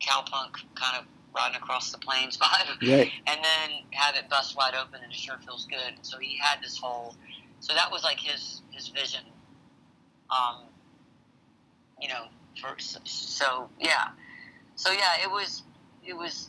cowpunk 0.00 0.54
kind 0.74 0.96
of 0.98 1.04
riding 1.34 1.56
across 1.56 1.92
the 1.92 1.98
plains 1.98 2.36
vibe, 2.36 2.80
Right. 2.82 3.12
and 3.28 3.38
then 3.44 3.70
have 3.92 4.16
it 4.16 4.28
bust 4.28 4.56
wide 4.56 4.74
open 4.74 5.00
and 5.02 5.12
it 5.12 5.16
sure 5.16 5.38
feels 5.44 5.64
good. 5.66 5.94
So 6.02 6.18
he 6.18 6.36
had 6.38 6.60
this 6.60 6.76
whole, 6.76 7.14
so 7.60 7.72
that 7.74 7.90
was 7.92 8.02
like 8.02 8.18
his 8.18 8.62
his 8.72 8.88
vision. 8.88 9.20
Um, 10.30 10.62
you 12.00 12.08
know, 12.08 12.24
for 12.60 12.74
so 12.78 13.68
yeah, 13.78 14.08
so 14.74 14.90
yeah, 14.90 15.22
it 15.22 15.30
was 15.30 15.62
it 16.04 16.14
was 16.16 16.48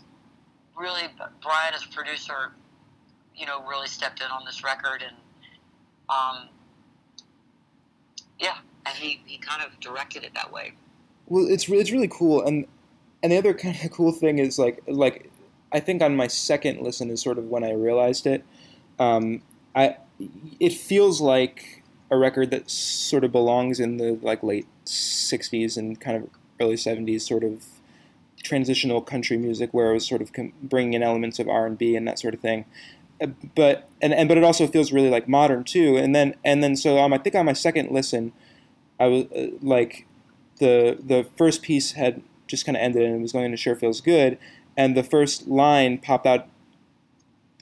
really 0.80 1.04
Brian 1.42 1.74
as 1.74 1.84
producer, 1.86 2.54
you 3.36 3.46
know, 3.46 3.66
really 3.68 3.88
stepped 3.88 4.22
in 4.22 4.28
on 4.28 4.46
this 4.46 4.64
record 4.64 5.04
and 5.06 5.16
um, 6.10 6.50
yeah, 8.40 8.58
and 8.86 8.96
he, 8.98 9.22
he 9.26 9.38
kind 9.38 9.62
of 9.62 9.80
directed 9.80 10.24
it 10.24 10.34
that 10.34 10.52
way. 10.52 10.74
Well, 11.28 11.46
it's 11.48 11.70
it's 11.70 11.92
really 11.92 12.08
cool, 12.08 12.42
and 12.42 12.66
and 13.22 13.32
the 13.32 13.38
other 13.38 13.54
kind 13.54 13.78
of 13.84 13.92
cool 13.92 14.12
thing 14.12 14.40
is 14.40 14.58
like 14.58 14.82
like 14.88 15.30
I 15.72 15.80
think 15.80 16.02
on 16.02 16.16
my 16.16 16.28
second 16.28 16.82
listen 16.82 17.10
is 17.12 17.22
sort 17.22 17.38
of 17.38 17.46
when 17.46 17.64
I 17.64 17.72
realized 17.72 18.26
it. 18.26 18.44
Um, 18.98 19.44
I 19.76 19.98
it 20.60 20.74
feels 20.74 21.22
like 21.22 21.84
a 22.10 22.18
record 22.18 22.50
that 22.52 22.70
sort 22.72 23.24
of 23.24 23.32
belongs 23.32 23.80
in 23.80 23.98
the 23.98 24.18
like 24.22 24.42
late 24.42 24.68
'60s 24.86 25.78
and 25.78 26.00
kind 26.00 26.18
of 26.18 26.30
early 26.60 26.76
'70s 26.76 27.22
sort 27.22 27.44
of 27.44 27.64
transitional 28.50 29.02
country 29.02 29.38
music, 29.38 29.70
where 29.74 29.92
it 29.92 29.94
was 29.94 30.08
sort 30.08 30.22
of 30.22 30.34
com- 30.34 30.54
bringing 30.62 30.94
in 30.94 31.04
elements 31.04 31.40
of 31.40 31.48
R 31.48 31.66
and 31.70 31.78
B 31.78 31.96
and 31.98 32.08
that 32.08 32.20
sort 32.20 32.34
of 32.34 32.40
thing. 32.40 32.66
Uh, 33.22 33.28
But 33.56 33.88
and, 34.02 34.12
and 34.14 34.28
but 34.30 34.38
it 34.38 34.44
also 34.44 34.66
feels 34.68 34.92
really 34.92 35.10
like 35.10 35.28
modern 35.28 35.64
too. 35.64 35.98
And 35.98 36.16
then 36.16 36.36
and 36.44 36.64
then 36.64 36.76
so 36.76 36.98
um, 37.00 37.14
I 37.14 37.18
think 37.18 37.36
on 37.36 37.46
my 37.46 37.54
second 37.54 37.92
listen, 37.92 38.32
I 39.00 39.08
was 39.08 39.24
uh, 39.26 39.48
like 39.62 40.06
the 40.60 40.98
the 41.14 41.26
first 41.38 41.62
piece 41.62 41.94
had 41.94 42.22
just 42.48 42.66
kind 42.66 42.76
of 42.76 42.82
ended 42.82 43.04
and 43.04 43.16
it 43.16 43.22
was 43.22 43.32
going 43.32 43.46
into 43.46 43.58
sure 43.58 43.76
feels 43.76 44.02
good 44.02 44.38
and 44.76 44.98
the 44.98 45.04
first 45.04 45.48
line 45.48 46.00
popped 46.00 46.26
out 46.26 46.48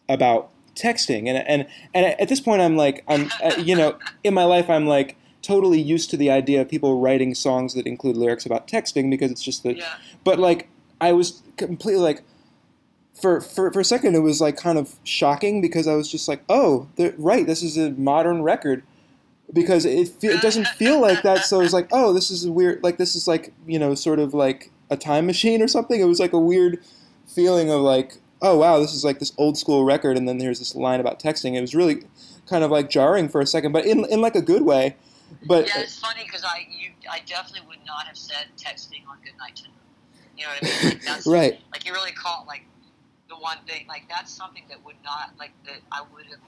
about 0.09 0.49
texting 0.75 1.27
and 1.27 1.37
and 1.47 1.67
and 1.93 2.05
at 2.05 2.29
this 2.29 2.39
point 2.39 2.61
I'm 2.61 2.77
like 2.77 3.03
I'm 3.07 3.29
uh, 3.43 3.55
you 3.57 3.75
know 3.75 3.97
in 4.23 4.33
my 4.33 4.45
life 4.45 4.69
I'm 4.69 4.87
like 4.87 5.17
totally 5.41 5.81
used 5.81 6.09
to 6.11 6.17
the 6.17 6.29
idea 6.31 6.61
of 6.61 6.69
people 6.69 7.01
writing 7.01 7.35
songs 7.35 7.73
that 7.73 7.85
include 7.85 8.15
lyrics 8.15 8.45
about 8.45 8.67
texting 8.67 9.09
because 9.09 9.29
it's 9.31 9.43
just 9.43 9.63
the 9.63 9.75
Yeah. 9.75 9.95
but 10.23 10.39
like 10.39 10.69
I 10.99 11.13
was 11.13 11.41
completely 11.57 12.01
like 12.01 12.23
for, 13.13 13.41
for, 13.41 13.71
for 13.71 13.79
a 13.79 13.85
second 13.85 14.15
it 14.15 14.19
was 14.19 14.39
like 14.39 14.57
kind 14.57 14.77
of 14.77 14.95
shocking 15.03 15.59
because 15.61 15.87
I 15.87 15.95
was 15.95 16.11
just 16.11 16.27
like 16.27 16.43
oh 16.49 16.87
right 17.17 17.45
this 17.45 17.63
is 17.63 17.77
a 17.77 17.91
modern 17.91 18.41
record. 18.41 18.83
Because 19.53 19.85
it 19.85 20.09
fe- 20.09 20.27
it 20.27 20.41
doesn't 20.41 20.67
feel 20.67 20.99
like 20.99 21.23
that 21.23 21.45
so 21.45 21.61
it 21.61 21.63
was 21.63 21.73
like 21.73 21.87
oh 21.93 22.11
this 22.11 22.29
is 22.29 22.47
weird 22.47 22.83
like 22.83 22.97
this 22.97 23.15
is 23.15 23.29
like 23.29 23.53
you 23.65 23.79
know 23.79 23.95
sort 23.95 24.19
of 24.19 24.33
like 24.33 24.71
a 24.89 24.97
time 24.97 25.25
machine 25.25 25.61
or 25.61 25.67
something. 25.67 25.99
It 25.99 26.05
was 26.05 26.19
like 26.19 26.33
a 26.33 26.39
weird 26.39 26.79
feeling 27.25 27.71
of 27.71 27.81
like 27.81 28.17
oh 28.41 28.57
wow 28.57 28.79
this 28.79 28.93
is 28.93 29.05
like 29.05 29.19
this 29.19 29.31
old 29.37 29.57
school 29.57 29.85
record 29.85 30.17
and 30.17 30.27
then 30.27 30.37
there's 30.37 30.59
this 30.59 30.75
line 30.75 30.99
about 30.99 31.19
texting. 31.19 31.55
It 31.55 31.61
was 31.61 31.73
really 31.73 32.03
kind 32.49 32.63
of 32.63 32.71
like 32.71 32.89
jarring 32.89 33.29
for 33.29 33.39
a 33.39 33.47
second 33.47 33.71
but 33.71 33.85
in, 33.85 34.03
in 34.05 34.19
like 34.19 34.35
a 34.35 34.41
good 34.41 34.63
way. 34.63 34.97
But 35.45 35.67
Yeah, 35.67 35.81
it's 35.81 35.97
funny 35.97 36.23
because 36.25 36.43
I 36.43 36.67
you 36.69 36.91
I 37.09 37.21
definitely 37.25 37.67
would 37.69 37.85
not 37.85 38.05
have 38.07 38.17
said 38.17 38.47
texting 38.57 39.07
on 39.09 39.17
Goodnight 39.23 39.55
Tender. 39.55 39.76
You 40.37 40.43
know 40.43 40.49
what 40.49 40.63
I 40.63 40.83
mean? 40.83 40.93
Like 40.93 41.03
that's 41.03 41.27
right 41.27 41.59
like 41.71 41.85
you 41.85 41.93
really 41.93 42.11
caught 42.11 42.47
like 42.47 42.63
the 43.29 43.35
one 43.35 43.57
thing 43.67 43.85
like 43.87 44.03
that's 44.09 44.31
something 44.31 44.63
that 44.69 44.83
would 44.85 44.95
not 45.03 45.31
like 45.39 45.51
that 45.65 45.79
I 45.91 46.03
would 46.13 46.25
have 46.27 46.39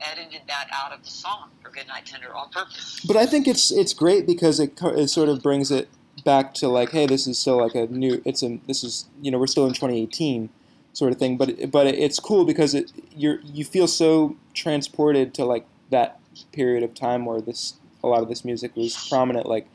edited 0.00 0.42
that 0.46 0.68
out 0.72 0.92
of 0.92 1.02
the 1.02 1.10
song 1.10 1.50
for 1.62 1.70
Goodnight 1.70 2.06
Tender 2.06 2.34
on 2.34 2.50
purpose. 2.50 3.00
But 3.06 3.16
I 3.16 3.26
think 3.26 3.46
it's 3.46 3.70
it's 3.70 3.92
great 3.92 4.26
because 4.26 4.60
it, 4.60 4.78
it 4.80 5.08
sort 5.08 5.28
of 5.28 5.42
brings 5.42 5.70
it 5.70 5.88
back 6.24 6.54
to 6.54 6.68
like, 6.68 6.90
hey, 6.90 7.06
this 7.06 7.26
is 7.26 7.38
still 7.38 7.58
like 7.58 7.74
a 7.74 7.86
new. 7.86 8.22
It's 8.24 8.42
a 8.42 8.58
this 8.66 8.84
is 8.84 9.06
you 9.20 9.30
know 9.30 9.38
we're 9.38 9.46
still 9.46 9.66
in 9.66 9.72
2018 9.72 10.50
sort 10.92 11.12
of 11.12 11.18
thing. 11.18 11.36
But 11.36 11.70
but 11.70 11.86
it's 11.86 12.18
cool 12.18 12.44
because 12.44 12.74
it 12.74 12.92
you're 13.16 13.40
you 13.44 13.64
feel 13.64 13.86
so 13.86 14.36
transported 14.54 15.34
to 15.34 15.44
like 15.44 15.66
that 15.90 16.20
period 16.52 16.82
of 16.82 16.94
time 16.94 17.24
where 17.24 17.40
this 17.40 17.74
a 18.02 18.06
lot 18.06 18.22
of 18.22 18.28
this 18.28 18.44
music 18.44 18.76
was 18.76 19.08
prominent. 19.08 19.46
Like 19.46 19.68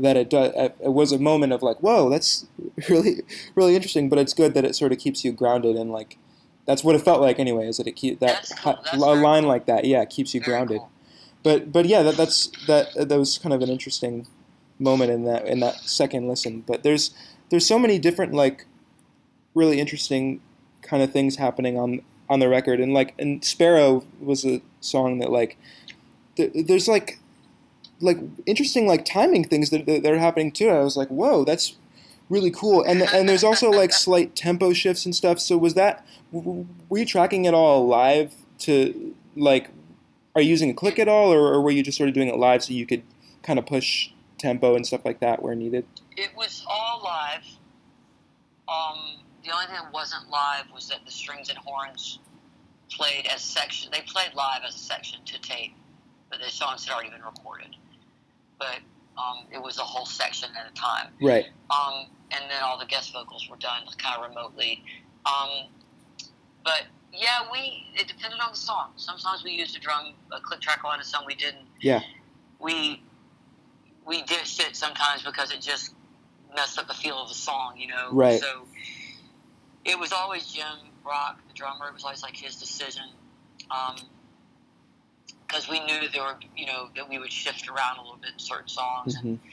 that 0.00 0.16
it 0.16 0.30
does 0.30 0.52
it 0.54 0.92
was 0.92 1.12
a 1.12 1.18
moment 1.18 1.52
of 1.52 1.62
like, 1.62 1.78
whoa, 1.82 2.08
that's 2.08 2.46
really 2.88 3.22
really 3.54 3.74
interesting. 3.74 4.08
But 4.08 4.18
it's 4.18 4.34
good 4.34 4.54
that 4.54 4.64
it 4.64 4.76
sort 4.76 4.92
of 4.92 4.98
keeps 4.98 5.24
you 5.24 5.32
grounded 5.32 5.76
and 5.76 5.90
like. 5.90 6.18
That's 6.66 6.84
what 6.84 6.94
it 6.94 7.00
felt 7.00 7.22
like, 7.22 7.38
anyway. 7.38 7.66
Is 7.66 7.78
that 7.78 7.86
it 7.86 7.96
keep 7.96 8.20
that 8.20 8.26
That's 8.46 8.52
cool. 8.52 8.78
That's 8.84 8.94
a 8.94 8.98
line 8.98 9.44
cool. 9.44 9.48
like 9.48 9.64
that? 9.64 9.86
Yeah, 9.86 10.04
keeps 10.04 10.34
you 10.34 10.40
Very 10.40 10.52
grounded 10.52 10.78
cool. 10.80 10.90
but 11.42 11.72
but 11.72 11.86
yeah, 11.86 12.02
that, 12.02 12.18
that's 12.18 12.50
that 12.66 12.88
that 13.08 13.18
was 13.18 13.38
kind 13.38 13.54
of 13.54 13.62
an 13.62 13.70
interesting 13.70 14.26
moment 14.78 15.10
in 15.10 15.24
that 15.24 15.46
in 15.46 15.60
that 15.60 15.76
second 15.76 16.28
listen. 16.28 16.60
But 16.66 16.82
there's 16.82 17.14
there's 17.48 17.66
so 17.66 17.78
many 17.78 17.98
different 17.98 18.34
like 18.34 18.66
really 19.54 19.80
interesting 19.80 20.42
kind 20.82 21.02
of 21.02 21.10
things 21.10 21.36
happening 21.36 21.78
on 21.78 22.02
on 22.28 22.40
the 22.40 22.50
record, 22.50 22.80
and 22.80 22.92
like 22.92 23.14
and 23.18 23.42
Sparrow 23.42 24.04
was 24.20 24.44
a 24.44 24.60
song 24.80 25.20
that 25.20 25.30
like 25.30 25.56
th- 26.36 26.66
there's 26.66 26.86
like 26.86 27.18
like 28.00 28.18
interesting 28.46 28.86
like 28.86 29.04
timing 29.04 29.44
things 29.44 29.70
that, 29.70 29.86
that 29.86 30.02
that 30.02 30.12
are 30.12 30.18
happening 30.18 30.52
too. 30.52 30.68
I 30.68 30.80
was 30.80 30.96
like, 30.96 31.08
whoa, 31.08 31.44
that's 31.44 31.76
really 32.28 32.50
cool. 32.50 32.82
And 32.82 33.02
and 33.02 33.28
there's 33.28 33.44
also 33.44 33.70
like 33.70 33.92
slight 34.06 34.36
tempo 34.36 34.72
shifts 34.72 35.04
and 35.04 35.14
stuff. 35.14 35.40
So 35.40 35.56
was 35.58 35.74
that 35.74 36.06
were 36.32 36.98
you 36.98 37.06
tracking 37.06 37.44
it 37.44 37.54
all 37.54 37.86
live 37.86 38.34
to 38.60 39.14
like 39.36 39.70
are 40.34 40.42
you 40.42 40.50
using 40.50 40.70
a 40.70 40.74
click 40.74 40.98
at 41.00 41.08
all, 41.08 41.32
or, 41.32 41.52
or 41.52 41.60
were 41.60 41.70
you 41.72 41.82
just 41.82 41.98
sort 41.98 42.08
of 42.08 42.14
doing 42.14 42.28
it 42.28 42.36
live 42.36 42.62
so 42.62 42.72
you 42.72 42.86
could 42.86 43.02
kind 43.42 43.58
of 43.58 43.66
push 43.66 44.10
tempo 44.38 44.76
and 44.76 44.86
stuff 44.86 45.04
like 45.04 45.18
that 45.20 45.42
where 45.42 45.54
needed? 45.54 45.84
It 46.16 46.30
was 46.36 46.64
all 46.68 47.02
live. 47.02 47.44
Um, 48.68 49.16
the 49.44 49.50
only 49.52 49.66
thing 49.66 49.76
that 49.82 49.92
wasn't 49.92 50.28
live 50.30 50.66
was 50.72 50.88
that 50.90 51.04
the 51.04 51.10
strings 51.10 51.48
and 51.48 51.58
horns 51.58 52.20
played 52.88 53.26
as 53.26 53.40
section. 53.40 53.90
They 53.92 54.02
played 54.02 54.34
live 54.34 54.62
as 54.66 54.76
a 54.76 54.78
section 54.78 55.24
to 55.24 55.40
tape, 55.40 55.74
but 56.30 56.38
the 56.38 56.50
songs 56.50 56.86
had 56.86 56.94
already 56.94 57.10
been 57.10 57.22
recorded. 57.22 57.74
But 58.58 58.78
um, 59.16 59.44
it 59.52 59.62
was 59.62 59.78
a 59.78 59.82
whole 59.82 60.06
section 60.06 60.50
at 60.58 60.70
a 60.70 60.74
time. 60.74 61.08
Right. 61.20 61.46
Um, 61.70 62.06
and 62.30 62.44
then 62.50 62.62
all 62.62 62.78
the 62.78 62.86
guest 62.86 63.12
vocals 63.12 63.48
were 63.48 63.56
done 63.56 63.82
kind 63.98 64.22
of 64.22 64.28
remotely. 64.28 64.82
Um, 65.26 65.68
but 66.64 66.84
yeah, 67.12 67.46
we 67.52 67.86
it 67.94 68.06
depended 68.08 68.40
on 68.40 68.50
the 68.52 68.56
song. 68.56 68.90
Some 68.96 69.18
songs 69.18 69.42
we 69.44 69.52
used 69.52 69.76
a 69.76 69.80
drum, 69.80 70.14
a 70.32 70.40
click 70.40 70.60
track 70.60 70.84
on, 70.84 70.98
and 70.98 71.06
some 71.06 71.24
we 71.26 71.34
didn't. 71.34 71.66
Yeah. 71.80 72.00
We 72.58 73.02
we 74.06 74.22
ditched 74.22 74.60
it 74.60 74.76
sometimes 74.76 75.22
because 75.22 75.52
it 75.52 75.60
just 75.60 75.94
messed 76.54 76.78
up 76.78 76.88
the 76.88 76.94
feel 76.94 77.16
of 77.16 77.28
the 77.28 77.34
song, 77.34 77.74
you 77.76 77.88
know. 77.88 78.10
Right. 78.12 78.40
So 78.40 78.66
it 79.84 79.98
was 79.98 80.12
always 80.12 80.46
Jim 80.52 80.66
Rock, 81.04 81.40
the 81.48 81.54
drummer. 81.54 81.88
It 81.88 81.94
was 81.94 82.04
always 82.04 82.22
like 82.22 82.36
his 82.36 82.56
decision. 82.56 83.04
Because 85.48 85.68
we 85.68 85.80
knew 85.80 86.08
there 86.12 86.22
were, 86.22 86.36
you 86.56 86.66
know, 86.66 86.90
that 86.94 87.08
we 87.08 87.18
would 87.18 87.32
shift 87.32 87.68
around 87.68 87.96
a 87.98 88.02
little 88.02 88.18
bit 88.18 88.32
in 88.34 88.38
certain 88.38 88.68
songs, 88.68 89.14
and 89.14 89.38
hmm 89.38 89.46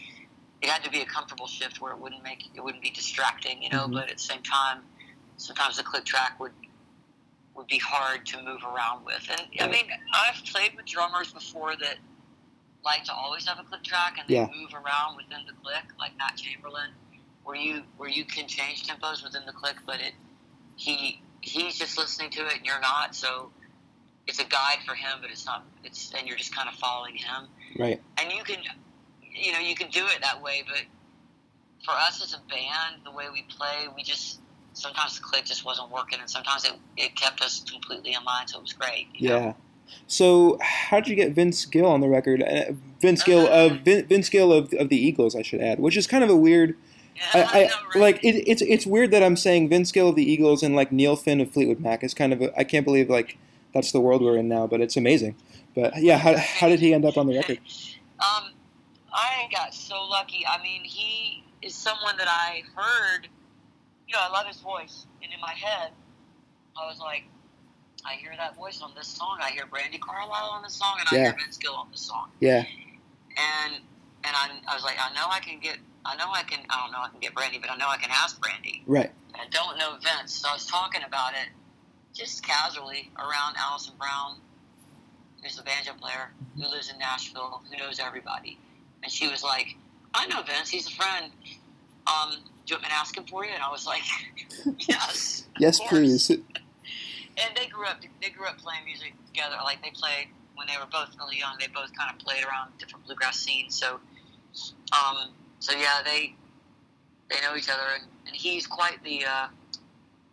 it 0.61 0.69
had 0.69 0.83
to 0.83 0.89
be 0.89 1.01
a 1.01 1.05
comfortable 1.05 1.45
shift 1.47 1.79
where 1.81 1.91
it 1.91 1.99
wouldn't 1.99 2.23
make 2.23 2.45
it 2.55 2.63
wouldn't 2.63 2.81
be 2.81 2.89
distracting, 2.89 3.61
you 3.61 3.69
know. 3.69 3.87
Mhm. 3.87 3.93
But 3.93 4.09
at 4.09 4.17
the 4.17 4.23
same 4.23 4.41
time, 4.41 4.83
sometimes 5.37 5.77
the 5.77 5.83
click 5.83 6.05
track 6.05 6.39
would 6.39 6.53
would 7.53 7.67
be 7.67 7.77
hard 7.77 8.25
to 8.27 8.41
move 8.41 8.63
around 8.63 9.05
with. 9.05 9.29
And 9.29 9.41
I 9.61 9.67
mean, 9.67 9.85
I've 10.13 10.43
played 10.45 10.75
with 10.75 10.85
drummers 10.85 11.31
before 11.33 11.75
that 11.75 11.97
like 12.83 13.03
to 13.03 13.13
always 13.13 13.45
have 13.47 13.59
a 13.59 13.63
click 13.63 13.83
track 13.83 14.17
and 14.17 14.27
they 14.27 14.35
Yeah. 14.35 14.47
move 14.47 14.73
around 14.73 15.17
within 15.17 15.45
the 15.45 15.53
click, 15.61 15.83
like 15.99 16.15
Matt 16.17 16.37
Chamberlain, 16.37 16.91
where 17.43 17.55
you 17.57 17.83
where 17.97 18.09
you 18.09 18.25
can 18.25 18.47
change 18.47 18.87
tempos 18.87 19.23
within 19.23 19.45
the 19.45 19.53
click, 19.53 19.75
but 19.85 19.99
it 20.01 20.15
he 20.77 21.21
he's 21.41 21.77
just 21.77 21.97
listening 21.97 22.31
to 22.31 22.45
it 22.47 22.53
and 22.57 22.65
you're 22.65 22.79
not, 22.79 23.13
so 23.13 23.51
it's 24.27 24.39
a 24.39 24.45
guide 24.45 24.79
for 24.85 24.95
him, 24.95 25.19
but 25.21 25.29
it's 25.29 25.45
not. 25.45 25.65
It's 25.83 26.13
and 26.17 26.27
you're 26.27 26.37
just 26.37 26.55
kind 26.55 26.67
of 26.67 26.75
following 26.75 27.15
him 27.15 27.47
Right. 27.77 28.01
and 28.17 28.31
you 28.31 28.43
can 28.43 28.57
you 29.21 29.51
know 29.51 29.59
you 29.59 29.75
can 29.75 29.89
do 29.89 30.05
it 30.05 30.21
that 30.21 30.41
way 30.41 30.63
but 30.65 30.83
for 31.83 31.91
us 31.91 32.23
as 32.23 32.33
a 32.33 32.39
band 32.49 33.01
the 33.03 33.11
way 33.11 33.25
we 33.31 33.43
play 33.43 33.87
we 33.95 34.01
just 34.01 34.39
sometimes 34.73 35.17
the 35.17 35.23
click 35.23 35.45
just 35.45 35.65
wasn't 35.65 35.89
working 35.91 36.19
and 36.19 36.29
sometimes 36.29 36.65
it, 36.65 36.73
it 36.97 37.15
kept 37.15 37.41
us 37.41 37.63
completely 37.69 38.13
in 38.13 38.23
line 38.23 38.47
so 38.47 38.57
it 38.57 38.61
was 38.61 38.73
great 38.73 39.07
you 39.13 39.29
know? 39.29 39.37
Yeah. 39.37 39.53
So, 40.07 40.57
how 40.61 40.99
did 40.99 41.09
you 41.09 41.15
get 41.15 41.33
Vince 41.33 41.63
Gill 41.65 41.85
on 41.85 42.01
the 42.01 42.07
record? 42.07 42.41
Uh, 42.41 42.73
Vince 42.99 43.21
Gill 43.21 43.45
of 43.45 43.81
Vince 43.81 44.29
Gill 44.29 44.51
of, 44.51 44.73
of 44.73 44.89
the 44.89 44.97
Eagles, 44.97 45.35
I 45.35 45.43
should 45.43 45.61
add, 45.61 45.79
which 45.79 45.95
is 45.95 46.07
kind 46.07 46.23
of 46.23 46.29
a 46.31 46.35
weird. 46.35 46.75
I, 47.35 47.69
I, 47.93 47.97
like 47.99 48.17
it, 48.23 48.43
it's 48.49 48.63
it's 48.63 48.87
weird 48.87 49.11
that 49.11 49.21
I'm 49.21 49.37
saying 49.37 49.69
Vince 49.69 49.91
Gill 49.91 50.09
of 50.09 50.15
the 50.15 50.29
Eagles 50.29 50.63
and 50.63 50.75
like 50.75 50.91
Neil 50.91 51.15
Finn 51.15 51.39
of 51.39 51.51
Fleetwood 51.51 51.79
Mac 51.79 52.03
is 52.03 52.15
kind 52.15 52.33
of 52.33 52.41
a, 52.41 52.59
I 52.59 52.63
can't 52.63 52.83
believe 52.83 53.11
like 53.11 53.37
that's 53.75 53.91
the 53.91 53.99
world 53.99 54.23
we're 54.23 54.37
in 54.37 54.47
now, 54.47 54.65
but 54.65 54.81
it's 54.81 54.97
amazing. 54.97 55.35
But 55.75 55.97
yeah, 56.01 56.17
how, 56.17 56.35
how 56.35 56.69
did 56.69 56.79
he 56.79 56.93
end 56.93 57.05
up 57.05 57.17
on 57.17 57.27
the 57.27 57.35
record? 57.35 57.59
um 58.19 58.53
i 59.13 59.47
got 59.51 59.73
so 59.73 59.95
lucky 60.09 60.45
i 60.49 60.61
mean 60.63 60.81
he 60.85 61.43
is 61.61 61.75
someone 61.75 62.15
that 62.17 62.29
i 62.29 62.63
heard 62.73 63.27
you 64.07 64.13
know 64.13 64.19
i 64.21 64.29
love 64.31 64.47
his 64.47 64.55
voice 64.61 65.05
and 65.21 65.33
in 65.33 65.39
my 65.41 65.51
head 65.51 65.91
i 66.81 66.87
was 66.87 66.97
like 67.01 67.23
i 68.05 68.13
hear 68.13 68.31
that 68.37 68.55
voice 68.55 68.81
on 68.81 68.91
this 68.95 69.07
song 69.09 69.37
i 69.41 69.51
hear 69.51 69.65
brandi 69.65 69.99
carlile 69.99 70.49
on 70.49 70.63
this 70.63 70.75
song 70.75 70.95
and 71.01 71.09
i 71.11 71.15
Yeah. 71.15 71.23
hear 71.31 71.35
vince 71.43 71.57
gill 71.57 71.75
on 71.75 71.87
this 71.91 71.99
song 72.01 72.29
Yeah, 72.39 72.63
and 73.35 73.73
and 74.23 74.33
I, 74.33 74.49
I 74.71 74.73
was 74.75 74.83
like, 74.85 74.95
I 74.97 75.13
know 75.13 75.27
I 75.29 75.39
can 75.41 75.59
get, 75.59 75.77
I 76.05 76.15
know 76.15 76.31
I 76.33 76.43
can, 76.43 76.59
I 76.69 76.81
don't 76.83 76.91
know 76.93 76.99
I 76.99 77.09
can 77.09 77.19
get 77.19 77.35
Brandi, 77.35 77.59
but 77.61 77.69
I 77.69 77.75
know 77.75 77.87
I 77.89 77.97
can 77.97 78.09
ask 78.11 78.39
Brandi. 78.41 78.81
right. 78.87 79.11
I 79.35 79.45
don't 79.51 79.77
know 79.77 79.97
Vince, 80.01 80.33
so 80.33 80.47
I 80.49 80.53
was 80.53 80.65
talking 80.65 81.01
about 81.05 81.33
it 81.33 81.49
just 82.15 82.43
casually 82.43 83.11
around 83.19 83.55
Alison 83.59 83.93
Brown, 83.99 84.37
who's 85.43 85.59
a 85.59 85.63
banjo 85.63 85.91
player 85.99 86.31
who 86.55 86.63
lives 86.63 86.89
in 86.89 86.97
Nashville, 86.97 87.61
who 87.69 87.77
knows 87.77 87.99
everybody, 87.99 88.57
and 89.03 89.11
she 89.11 89.27
was 89.27 89.43
like, 89.43 89.75
I 90.15 90.25
know 90.27 90.41
Vince, 90.41 90.69
he's 90.69 90.87
a 90.87 90.91
friend. 90.91 91.31
Um, 92.07 92.31
do 92.31 92.37
you 92.67 92.75
want 92.75 92.83
me 92.83 92.89
to 92.89 92.95
ask 92.95 93.17
him 93.17 93.25
for 93.25 93.45
you? 93.45 93.51
And 93.51 93.61
I 93.61 93.69
was 93.69 93.85
like, 93.85 94.01
yes. 94.87 95.45
Yes, 95.59 95.79
please. 95.87 96.31
and 97.37 97.55
they 97.55 97.67
grew 97.67 97.85
up 97.85 97.97
they 98.21 98.29
grew 98.29 98.47
up 98.47 98.57
playing 98.57 98.85
music 98.85 99.13
together 99.27 99.55
like 99.63 99.81
they 99.83 99.91
played 99.91 100.27
when 100.55 100.67
they 100.67 100.73
were 100.79 100.87
both 100.91 101.09
really 101.19 101.37
young 101.37 101.55
they 101.59 101.67
both 101.67 101.91
kind 101.97 102.09
of 102.11 102.17
played 102.19 102.43
around 102.45 102.71
different 102.77 103.05
bluegrass 103.05 103.37
scenes 103.37 103.75
so 103.75 103.99
um 104.93 105.29
so 105.59 105.73
yeah 105.77 106.01
they 106.03 106.33
they 107.29 107.41
know 107.41 107.55
each 107.55 107.69
other 107.69 107.83
and, 107.95 108.03
and 108.27 108.35
he's 108.35 108.65
quite 108.67 109.03
the 109.03 109.25
uh 109.25 109.47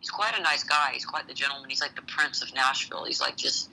he's 0.03 0.09
quite 0.09 0.37
a 0.37 0.41
nice 0.41 0.63
guy 0.65 0.89
he's 0.91 1.05
quite 1.05 1.25
the 1.29 1.33
gentleman 1.33 1.69
he's 1.69 1.79
like 1.79 1.95
the 1.95 2.01
prince 2.03 2.41
of 2.43 2.53
nashville 2.53 3.05
he's 3.05 3.21
like 3.21 3.37
just 3.37 3.69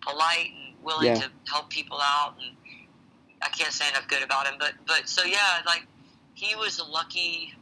polite 0.00 0.48
and 0.56 0.74
willing 0.82 1.04
Yeah. 1.06 1.14
to 1.20 1.28
help 1.52 1.68
people 1.68 1.98
out 2.00 2.34
and 2.40 2.56
i 3.42 3.48
can't 3.50 3.72
say 3.72 3.86
enough 3.90 4.08
good 4.08 4.22
about 4.22 4.46
him 4.46 4.54
but 4.58 4.72
but 4.86 5.06
so 5.06 5.22
yeah 5.24 5.60
like 5.66 5.86
he 6.32 6.54
was 6.56 6.78
a 6.78 6.84
lucky 6.84 7.52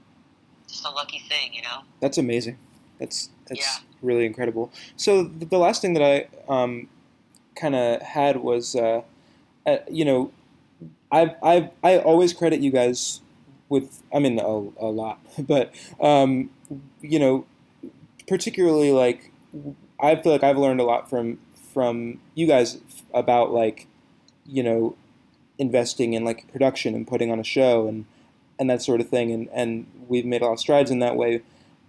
just 0.68 0.86
a 0.86 0.90
lucky 0.90 1.18
thing 1.28 1.52
you 1.52 1.62
know 1.62 1.78
That's 2.00 2.18
amazing. 2.18 2.56
That's 3.00 3.30
that's 3.48 3.60
Yeah. 3.60 3.82
really 4.02 4.24
incredible. 4.26 4.70
So 4.96 5.24
the, 5.24 5.44
the 5.46 5.58
last 5.58 5.82
thing 5.82 5.94
that 5.94 6.02
I 6.02 6.28
um, 6.48 6.88
kind 7.56 7.74
of 7.74 8.00
had 8.02 8.36
was, 8.38 8.74
uh, 8.76 9.02
uh, 9.66 9.78
you 9.90 10.04
know, 10.04 10.30
I 11.10 11.34
I 11.42 11.70
I 11.82 11.98
always 11.98 12.32
credit 12.32 12.60
you 12.60 12.70
guys 12.70 13.20
with 13.68 14.00
I 14.14 14.18
mean 14.20 14.38
a, 14.38 14.44
a 14.86 14.90
lot, 15.02 15.18
but 15.38 15.74
um, 16.00 16.50
you 17.02 17.18
know, 17.18 17.44
particularly 18.26 18.92
like 18.92 19.30
I 20.00 20.16
feel 20.16 20.32
like 20.32 20.42
I've 20.42 20.58
learned 20.58 20.80
a 20.80 20.84
lot 20.84 21.08
from 21.08 21.38
from 21.72 22.20
you 22.34 22.46
guys 22.46 22.78
about 23.12 23.52
like 23.52 23.86
you 24.46 24.62
know 24.62 24.96
investing 25.58 26.14
in 26.14 26.24
like 26.24 26.50
production 26.50 26.94
and 26.94 27.06
putting 27.06 27.30
on 27.30 27.38
a 27.38 27.44
show 27.44 27.86
and 27.88 28.06
and 28.58 28.70
that 28.70 28.82
sort 28.82 29.00
of 29.00 29.08
thing 29.08 29.32
and 29.32 29.48
and 29.52 29.86
we've 30.08 30.26
made 30.26 30.42
a 30.42 30.46
lot 30.46 30.52
of 30.52 30.60
strides 30.60 30.90
in 30.90 30.98
that 31.00 31.16
way. 31.16 31.42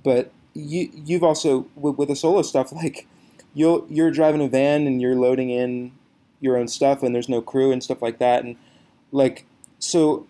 But 0.03 0.31
you 0.53 0.89
you've 0.93 1.23
also 1.23 1.67
with, 1.75 1.97
with 1.97 2.09
the 2.09 2.15
solo 2.15 2.41
stuff 2.41 2.71
like 2.83 3.07
you'll 3.53 3.85
you're 3.89 4.11
driving 4.11 4.41
a 4.41 4.47
van 4.47 4.87
and 4.87 5.01
you're 5.01 5.15
loading 5.15 5.49
in 5.49 5.91
your 6.41 6.57
own 6.57 6.67
stuff 6.67 7.01
and 7.01 7.15
there's 7.15 7.29
no 7.29 7.41
crew 7.41 7.71
and 7.71 7.83
stuff 7.83 8.01
like 8.01 8.19
that. 8.19 8.43
And 8.43 8.55
like 9.11 9.45
so 9.79 10.27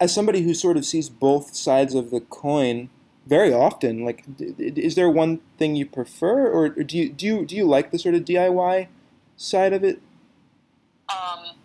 as 0.00 0.14
somebody 0.14 0.42
who 0.42 0.54
sort 0.54 0.76
of 0.76 0.84
sees 0.84 1.08
both 1.08 1.54
sides 1.54 1.94
of 1.94 2.10
the 2.10 2.20
coin 2.20 2.88
very 3.26 3.52
often 3.52 4.04
like 4.04 4.24
is 4.38 4.94
there 4.94 5.10
one 5.10 5.38
thing 5.58 5.76
you 5.76 5.86
prefer 5.86 6.48
or 6.50 6.68
do 6.68 6.96
you 6.96 7.08
do 7.10 7.26
you 7.26 7.44
do 7.46 7.54
you 7.54 7.64
like 7.64 7.90
the 7.90 7.98
sort 7.98 8.14
of 8.14 8.24
DIY 8.24 8.88
side 9.36 9.72
of 9.72 9.84
it 9.84 10.00
Um, 11.08 11.56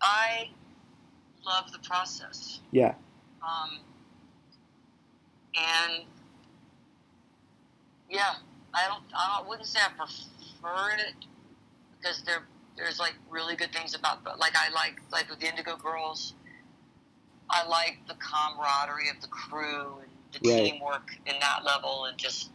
I 0.00 0.48
love 1.44 1.70
the 1.72 1.78
process. 1.78 2.60
yeah 2.72 2.94
Um, 3.42 3.80
and 5.56 6.04
yeah, 8.10 8.34
I 8.72 8.86
don't, 8.88 9.02
I 9.16 9.36
don't, 9.38 9.48
wouldn't 9.48 9.66
say 9.68 9.80
I 9.80 9.90
prefer 9.90 10.96
it 10.98 11.14
because 11.98 12.22
there, 12.22 12.42
there's 12.76 12.98
like 12.98 13.14
really 13.30 13.56
good 13.56 13.72
things 13.72 13.94
about, 13.94 14.24
but 14.24 14.38
like 14.38 14.52
I 14.56 14.72
like, 14.72 15.00
like 15.12 15.28
with 15.28 15.40
the 15.40 15.48
Indigo 15.48 15.76
Girls, 15.76 16.34
I 17.50 17.66
like 17.66 17.98
the 18.08 18.14
camaraderie 18.14 19.10
of 19.14 19.20
the 19.20 19.28
crew 19.28 19.98
and 20.02 20.10
the 20.38 20.48
Right. 20.48 20.72
teamwork 20.72 21.16
in 21.26 21.38
that 21.40 21.64
level 21.64 22.04
and 22.06 22.18
just, 22.18 22.50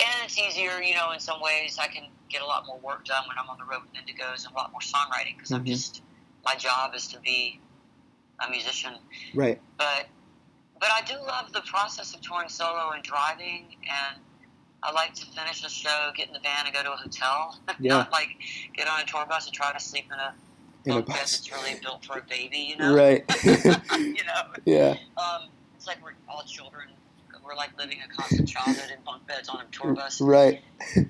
and 0.00 0.24
it's 0.24 0.38
easier, 0.38 0.80
you 0.82 0.94
know, 0.94 1.12
in 1.12 1.20
some 1.20 1.40
ways 1.40 1.78
I 1.78 1.86
can 1.86 2.04
get 2.28 2.42
a 2.42 2.46
lot 2.46 2.66
more 2.66 2.78
work 2.78 3.04
done 3.04 3.24
when 3.28 3.38
I'm 3.38 3.48
on 3.48 3.58
the 3.58 3.64
road 3.64 3.82
with 3.82 3.92
Indigos 3.94 4.44
and 4.46 4.52
a 4.54 4.56
lot 4.56 4.72
more 4.72 4.80
songwriting 4.80 5.36
because 5.36 5.52
I'm 5.52 5.62
Mhm. 5.64 5.68
just, 5.68 6.02
my 6.44 6.54
job 6.56 6.94
is 6.94 7.06
to 7.08 7.20
be 7.20 7.60
a 8.40 8.50
musician 8.50 8.98
right 9.34 9.60
but 9.78 10.08
but 10.80 10.88
I 10.92 11.02
do 11.02 11.14
love 11.24 11.52
the 11.52 11.62
process 11.62 12.14
of 12.14 12.20
touring 12.20 12.48
solo 12.48 12.90
and 12.90 13.02
driving, 13.02 13.76
and 13.88 14.20
I 14.82 14.90
like 14.90 15.14
to 15.14 15.24
finish 15.26 15.64
a 15.64 15.68
show, 15.70 16.10
get 16.14 16.26
in 16.26 16.34
the 16.34 16.40
van, 16.40 16.66
and 16.66 16.74
go 16.74 16.82
to 16.82 16.92
a 16.92 16.96
hotel. 16.96 17.58
Yeah. 17.80 17.94
Not 17.98 18.12
like 18.12 18.28
get 18.74 18.86
on 18.88 19.00
a 19.00 19.04
tour 19.04 19.24
bus 19.26 19.46
and 19.46 19.54
try 19.54 19.72
to 19.72 19.80
sleep 19.80 20.06
in 20.12 20.18
a 20.18 20.34
in 20.84 20.98
a 20.98 21.02
bus 21.02 21.16
that's 21.16 21.50
really 21.52 21.80
built 21.80 22.04
for 22.04 22.18
a 22.18 22.22
baby. 22.22 22.58
You 22.58 22.76
know, 22.78 22.94
right 22.94 23.24
you 23.92 24.24
know, 24.24 24.42
yeah 24.66 24.96
um, 25.16 25.48
it's 25.84 25.88
like 25.88 26.02
we're 26.02 26.16
all 26.32 26.42
children. 26.44 26.88
We're 27.44 27.54
like 27.54 27.78
living 27.78 27.98
a 28.02 28.08
constant 28.08 28.48
childhood 28.48 28.90
in 28.90 29.04
bunk 29.04 29.26
beds 29.26 29.50
on 29.50 29.60
a 29.60 29.64
tour 29.70 29.92
bus. 29.92 30.18
right 30.22 30.62
Um, 30.96 31.06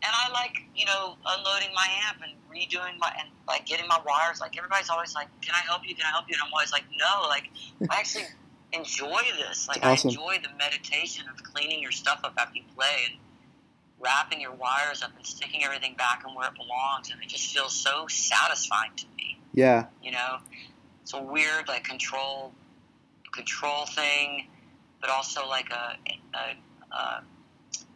and 0.00 0.12
I 0.14 0.30
like, 0.32 0.62
you 0.76 0.84
know, 0.86 1.16
unloading 1.26 1.70
my 1.74 1.88
amp 2.06 2.18
and 2.22 2.32
redoing 2.48 2.96
my, 3.00 3.12
and 3.18 3.28
like 3.48 3.66
getting 3.66 3.88
my 3.88 3.98
wires. 4.06 4.40
Like 4.40 4.56
everybody's 4.56 4.88
always 4.88 5.16
like, 5.16 5.26
"Can 5.42 5.52
I 5.56 5.66
help 5.66 5.82
you? 5.84 5.96
Can 5.96 6.04
I 6.06 6.10
help 6.10 6.26
you?" 6.28 6.34
And 6.34 6.42
I'm 6.46 6.52
always 6.52 6.70
like, 6.70 6.84
"No." 6.96 7.26
Like 7.26 7.50
I 7.90 7.98
actually 7.98 8.26
enjoy 8.72 9.20
this. 9.36 9.66
Like 9.66 9.84
Awesome. 9.84 10.10
I 10.10 10.12
enjoy 10.12 10.36
the 10.44 10.56
meditation 10.56 11.24
of 11.28 11.42
cleaning 11.42 11.82
your 11.82 11.90
stuff 11.90 12.20
up 12.22 12.34
after 12.38 12.56
you 12.58 12.62
play 12.76 13.10
and 13.10 13.16
wrapping 13.98 14.40
your 14.40 14.52
wires 14.52 15.02
up 15.02 15.10
and 15.16 15.26
sticking 15.26 15.64
everything 15.64 15.94
back 15.96 16.22
and 16.24 16.36
where 16.36 16.46
it 16.46 16.54
belongs. 16.54 17.10
And 17.10 17.20
it 17.20 17.28
just 17.28 17.52
feels 17.52 17.74
so 17.74 18.06
satisfying 18.06 18.92
to 18.96 19.06
me. 19.16 19.40
yeah 19.54 19.86
You 20.00 20.12
know, 20.12 20.36
it's 21.02 21.14
a 21.14 21.20
weird 21.20 21.66
like 21.66 21.82
control, 21.82 22.52
control 23.38 23.86
thing, 23.86 24.46
but 25.00 25.10
also 25.10 25.40
like 25.48 25.70
a, 25.70 25.86
a, 26.42 26.96
a 26.96 27.22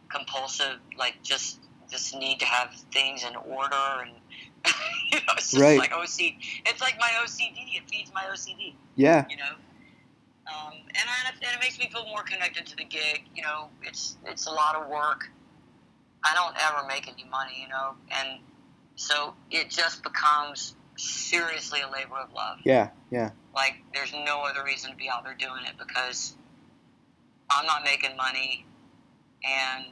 compulsive 0.09 0.77
like 0.97 1.15
just 1.23 1.59
this 1.91 2.13
need 2.15 2.39
to 2.39 2.45
have 2.45 2.69
things 2.91 3.23
in 3.23 3.35
order 3.35 3.85
and 4.03 4.11
you 5.11 5.17
know 5.19 5.33
it's 5.37 5.51
just 5.51 5.61
Right. 5.61 5.79
like 5.79 5.91
OC. 5.91 6.17
It's 6.69 6.81
like 6.81 6.95
my 6.99 7.11
OCD. 7.23 7.57
It 7.77 7.83
feeds 7.91 8.11
my 8.13 8.23
OCD. 8.33 8.73
yeah 8.95 9.25
You 9.29 9.37
know. 9.37 9.53
Um, 10.45 10.73
and, 10.99 11.07
I, 11.15 11.31
and 11.31 11.55
it 11.55 11.59
makes 11.61 11.79
me 11.79 11.89
feel 11.93 12.05
more 12.05 12.23
connected 12.23 12.65
to 12.67 12.75
the 12.75 12.83
gig. 12.83 13.23
You 13.35 13.43
know, 13.43 13.69
it's 13.81 14.17
it's 14.25 14.45
a 14.47 14.51
lot 14.51 14.75
of 14.75 14.89
work. 14.89 15.29
I 16.25 16.33
don't 16.33 16.55
ever 16.67 16.87
make 16.87 17.05
any 17.07 17.25
money, 17.29 17.57
you 17.61 17.69
know, 17.69 17.95
and 18.11 18.39
so 18.95 19.33
it 19.51 19.69
just 19.69 20.03
becomes 20.03 20.75
seriously 20.97 21.81
a 21.81 21.91
labor 21.91 22.15
of 22.17 22.33
love. 22.33 22.59
yeah 22.63 22.89
yeah 23.11 23.31
Like, 23.55 23.75
there's 23.93 24.13
no 24.13 24.41
other 24.41 24.63
reason 24.63 24.91
to 24.91 24.97
be 24.97 25.09
out 25.09 25.23
there 25.23 25.35
doing 25.35 25.63
it 25.65 25.73
because 25.77 26.35
I'm 27.49 27.65
not 27.65 27.83
making 27.83 28.15
money, 28.17 28.65
and 29.43 29.85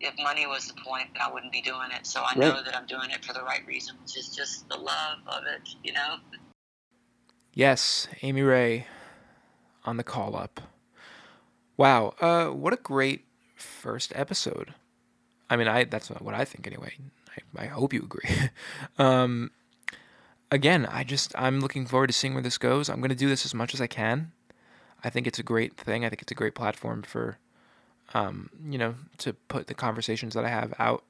if 0.00 0.14
money 0.18 0.46
was 0.46 0.66
the 0.66 0.74
point, 0.82 1.08
I 1.20 1.30
wouldn't 1.32 1.52
be 1.52 1.60
doing 1.60 1.90
it. 1.92 2.06
So 2.06 2.22
I 2.24 2.34
know 2.34 2.54
Right. 2.54 2.64
that 2.64 2.74
I'm 2.76 2.86
doing 2.86 3.10
it 3.10 3.24
for 3.24 3.32
the 3.32 3.42
right 3.42 3.64
reason, 3.66 3.96
which 4.02 4.16
is 4.16 4.34
just 4.34 4.68
the 4.68 4.76
love 4.76 5.18
of 5.26 5.42
it, 5.46 5.68
you 5.84 5.92
know. 5.92 6.16
Yes, 7.52 8.08
Amy 8.22 8.42
Ray 8.42 8.86
on 9.84 9.96
the 9.98 10.04
call 10.04 10.36
up. 10.36 10.60
Wow, 11.76 12.14
uh, 12.20 12.46
what 12.46 12.72
a 12.72 12.76
great 12.76 13.24
first 13.56 14.12
episode. 14.14 14.74
I 15.48 15.56
mean, 15.56 15.68
I 15.68 15.84
that's 15.84 16.10
what 16.10 16.34
I 16.34 16.44
think 16.44 16.66
anyway. 16.66 16.92
I, 17.56 17.64
I 17.64 17.66
hope 17.66 17.92
you 17.92 18.00
agree. 18.02 18.28
um, 18.98 19.50
again, 20.50 20.86
I 20.86 21.04
just 21.04 21.32
I'm 21.38 21.60
looking 21.60 21.86
forward 21.86 22.08
to 22.08 22.12
seeing 22.12 22.34
where 22.34 22.42
this 22.42 22.58
goes. 22.58 22.88
I'm 22.88 23.00
going 23.00 23.10
to 23.10 23.14
do 23.14 23.28
this 23.28 23.44
as 23.44 23.54
much 23.54 23.74
as 23.74 23.80
I 23.80 23.86
can. 23.86 24.32
I 25.02 25.10
think 25.10 25.26
it's 25.26 25.38
a 25.38 25.42
great 25.42 25.76
thing. 25.76 26.04
I 26.04 26.08
think 26.08 26.22
it's 26.22 26.32
a 26.32 26.34
great 26.36 26.54
platform 26.54 27.02
for, 27.02 27.38
um, 28.12 28.50
you 28.68 28.76
know, 28.76 28.96
to 29.18 29.32
put 29.32 29.66
the 29.66 29.74
conversations 29.74 30.34
that 30.34 30.44
I 30.44 30.48
have 30.48 30.74
out 30.78 31.04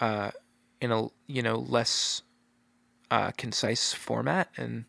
uh, 0.00 0.30
in 0.80 0.92
a 0.92 1.08
you 1.26 1.42
know 1.42 1.56
less 1.56 2.22
uh, 3.10 3.32
concise 3.36 3.92
format, 3.92 4.50
and 4.56 4.84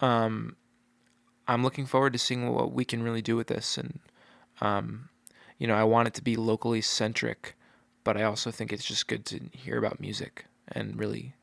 um, 0.00 0.56
I'm 1.46 1.62
looking 1.62 1.86
forward 1.86 2.12
to 2.14 2.18
seeing 2.18 2.48
what 2.52 2.72
we 2.72 2.84
can 2.84 3.02
really 3.02 3.22
do 3.22 3.36
with 3.36 3.48
this. 3.48 3.78
And 3.78 4.00
um, 4.60 5.08
you 5.58 5.66
know, 5.66 5.74
I 5.74 5.84
want 5.84 6.08
it 6.08 6.14
to 6.14 6.22
be 6.22 6.36
locally 6.36 6.80
centric, 6.80 7.54
but 8.02 8.16
I 8.16 8.24
also 8.24 8.50
think 8.50 8.72
it's 8.72 8.84
just 8.84 9.06
good 9.06 9.24
to 9.26 9.40
hear 9.52 9.78
about 9.78 10.00
music 10.00 10.46
and 10.68 10.98
really 10.98 11.34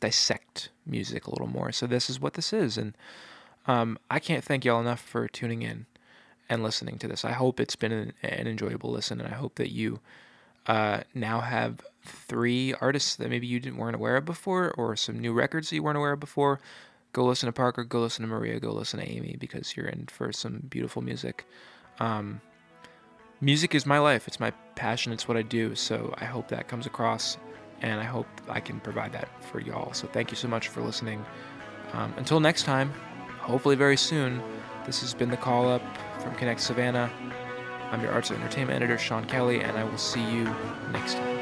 dissect 0.00 0.70
music 0.84 1.26
a 1.26 1.30
little 1.30 1.46
more. 1.46 1.72
So 1.72 1.86
this 1.86 2.10
is 2.10 2.20
what 2.20 2.34
this 2.34 2.52
is, 2.52 2.78
and 2.78 2.94
um, 3.66 3.98
I 4.10 4.18
can't 4.18 4.44
thank 4.44 4.64
y'all 4.64 4.80
enough 4.80 5.00
for 5.00 5.26
tuning 5.28 5.62
in 5.62 5.86
and 6.48 6.62
listening 6.62 6.98
to 6.98 7.08
this. 7.08 7.24
I 7.24 7.32
hope 7.32 7.58
it's 7.58 7.76
been 7.76 7.92
an, 7.92 8.12
an 8.22 8.46
enjoyable 8.46 8.90
listen, 8.90 9.20
and 9.20 9.28
I 9.32 9.36
hope 9.36 9.56
that 9.56 9.72
you 9.72 10.00
uh, 10.66 11.00
now 11.14 11.40
have 11.40 11.80
three 12.04 12.74
artists 12.80 13.16
that 13.16 13.30
maybe 13.30 13.46
you 13.46 13.58
didn't 13.58 13.78
weren't 13.78 13.96
aware 13.96 14.16
of 14.16 14.24
before, 14.24 14.72
or 14.72 14.96
some 14.96 15.18
new 15.18 15.32
records 15.32 15.70
that 15.70 15.76
you 15.76 15.82
weren't 15.82 15.98
aware 15.98 16.12
of 16.12 16.20
before. 16.20 16.60
Go 17.12 17.24
listen 17.24 17.46
to 17.46 17.52
Parker. 17.52 17.82
Go 17.82 18.00
listen 18.00 18.22
to 18.22 18.28
Maria. 18.28 18.60
Go 18.60 18.72
listen 18.72 19.00
to 19.00 19.10
Amy 19.10 19.36
because 19.38 19.76
you're 19.76 19.86
in 19.86 20.06
for 20.06 20.32
some 20.32 20.62
beautiful 20.68 21.02
music. 21.02 21.46
Um, 21.98 22.40
music 23.40 23.74
is 23.74 23.86
my 23.86 23.98
life. 23.98 24.28
It's 24.28 24.38
my 24.38 24.50
passion. 24.74 25.12
It's 25.12 25.26
what 25.26 25.36
I 25.36 25.42
do. 25.42 25.74
So 25.74 26.14
I 26.18 26.26
hope 26.26 26.48
that 26.48 26.68
comes 26.68 26.84
across, 26.86 27.38
and 27.82 28.00
I 28.00 28.04
hope 28.04 28.26
I 28.48 28.60
can 28.60 28.80
provide 28.80 29.12
that 29.12 29.28
for 29.42 29.60
y'all. 29.60 29.92
So 29.92 30.06
thank 30.06 30.30
you 30.30 30.36
so 30.36 30.48
much 30.48 30.68
for 30.68 30.80
listening. 30.80 31.24
Um, 31.92 32.12
until 32.16 32.40
next 32.40 32.64
time, 32.64 32.92
hopefully 33.40 33.76
very 33.76 33.96
soon. 33.96 34.42
This 34.84 35.00
has 35.00 35.14
been 35.14 35.30
the 35.30 35.36
call 35.36 35.68
up 35.68 35.82
from 36.20 36.34
Connect 36.34 36.60
Savannah. 36.60 37.10
I'm 37.90 38.02
your 38.02 38.12
arts 38.12 38.30
and 38.30 38.40
entertainment 38.40 38.76
editor, 38.76 38.98
Sean 38.98 39.24
Kelly, 39.24 39.60
and 39.60 39.76
I 39.76 39.84
will 39.84 39.98
see 39.98 40.24
you 40.32 40.44
next 40.90 41.14
time. 41.14 41.35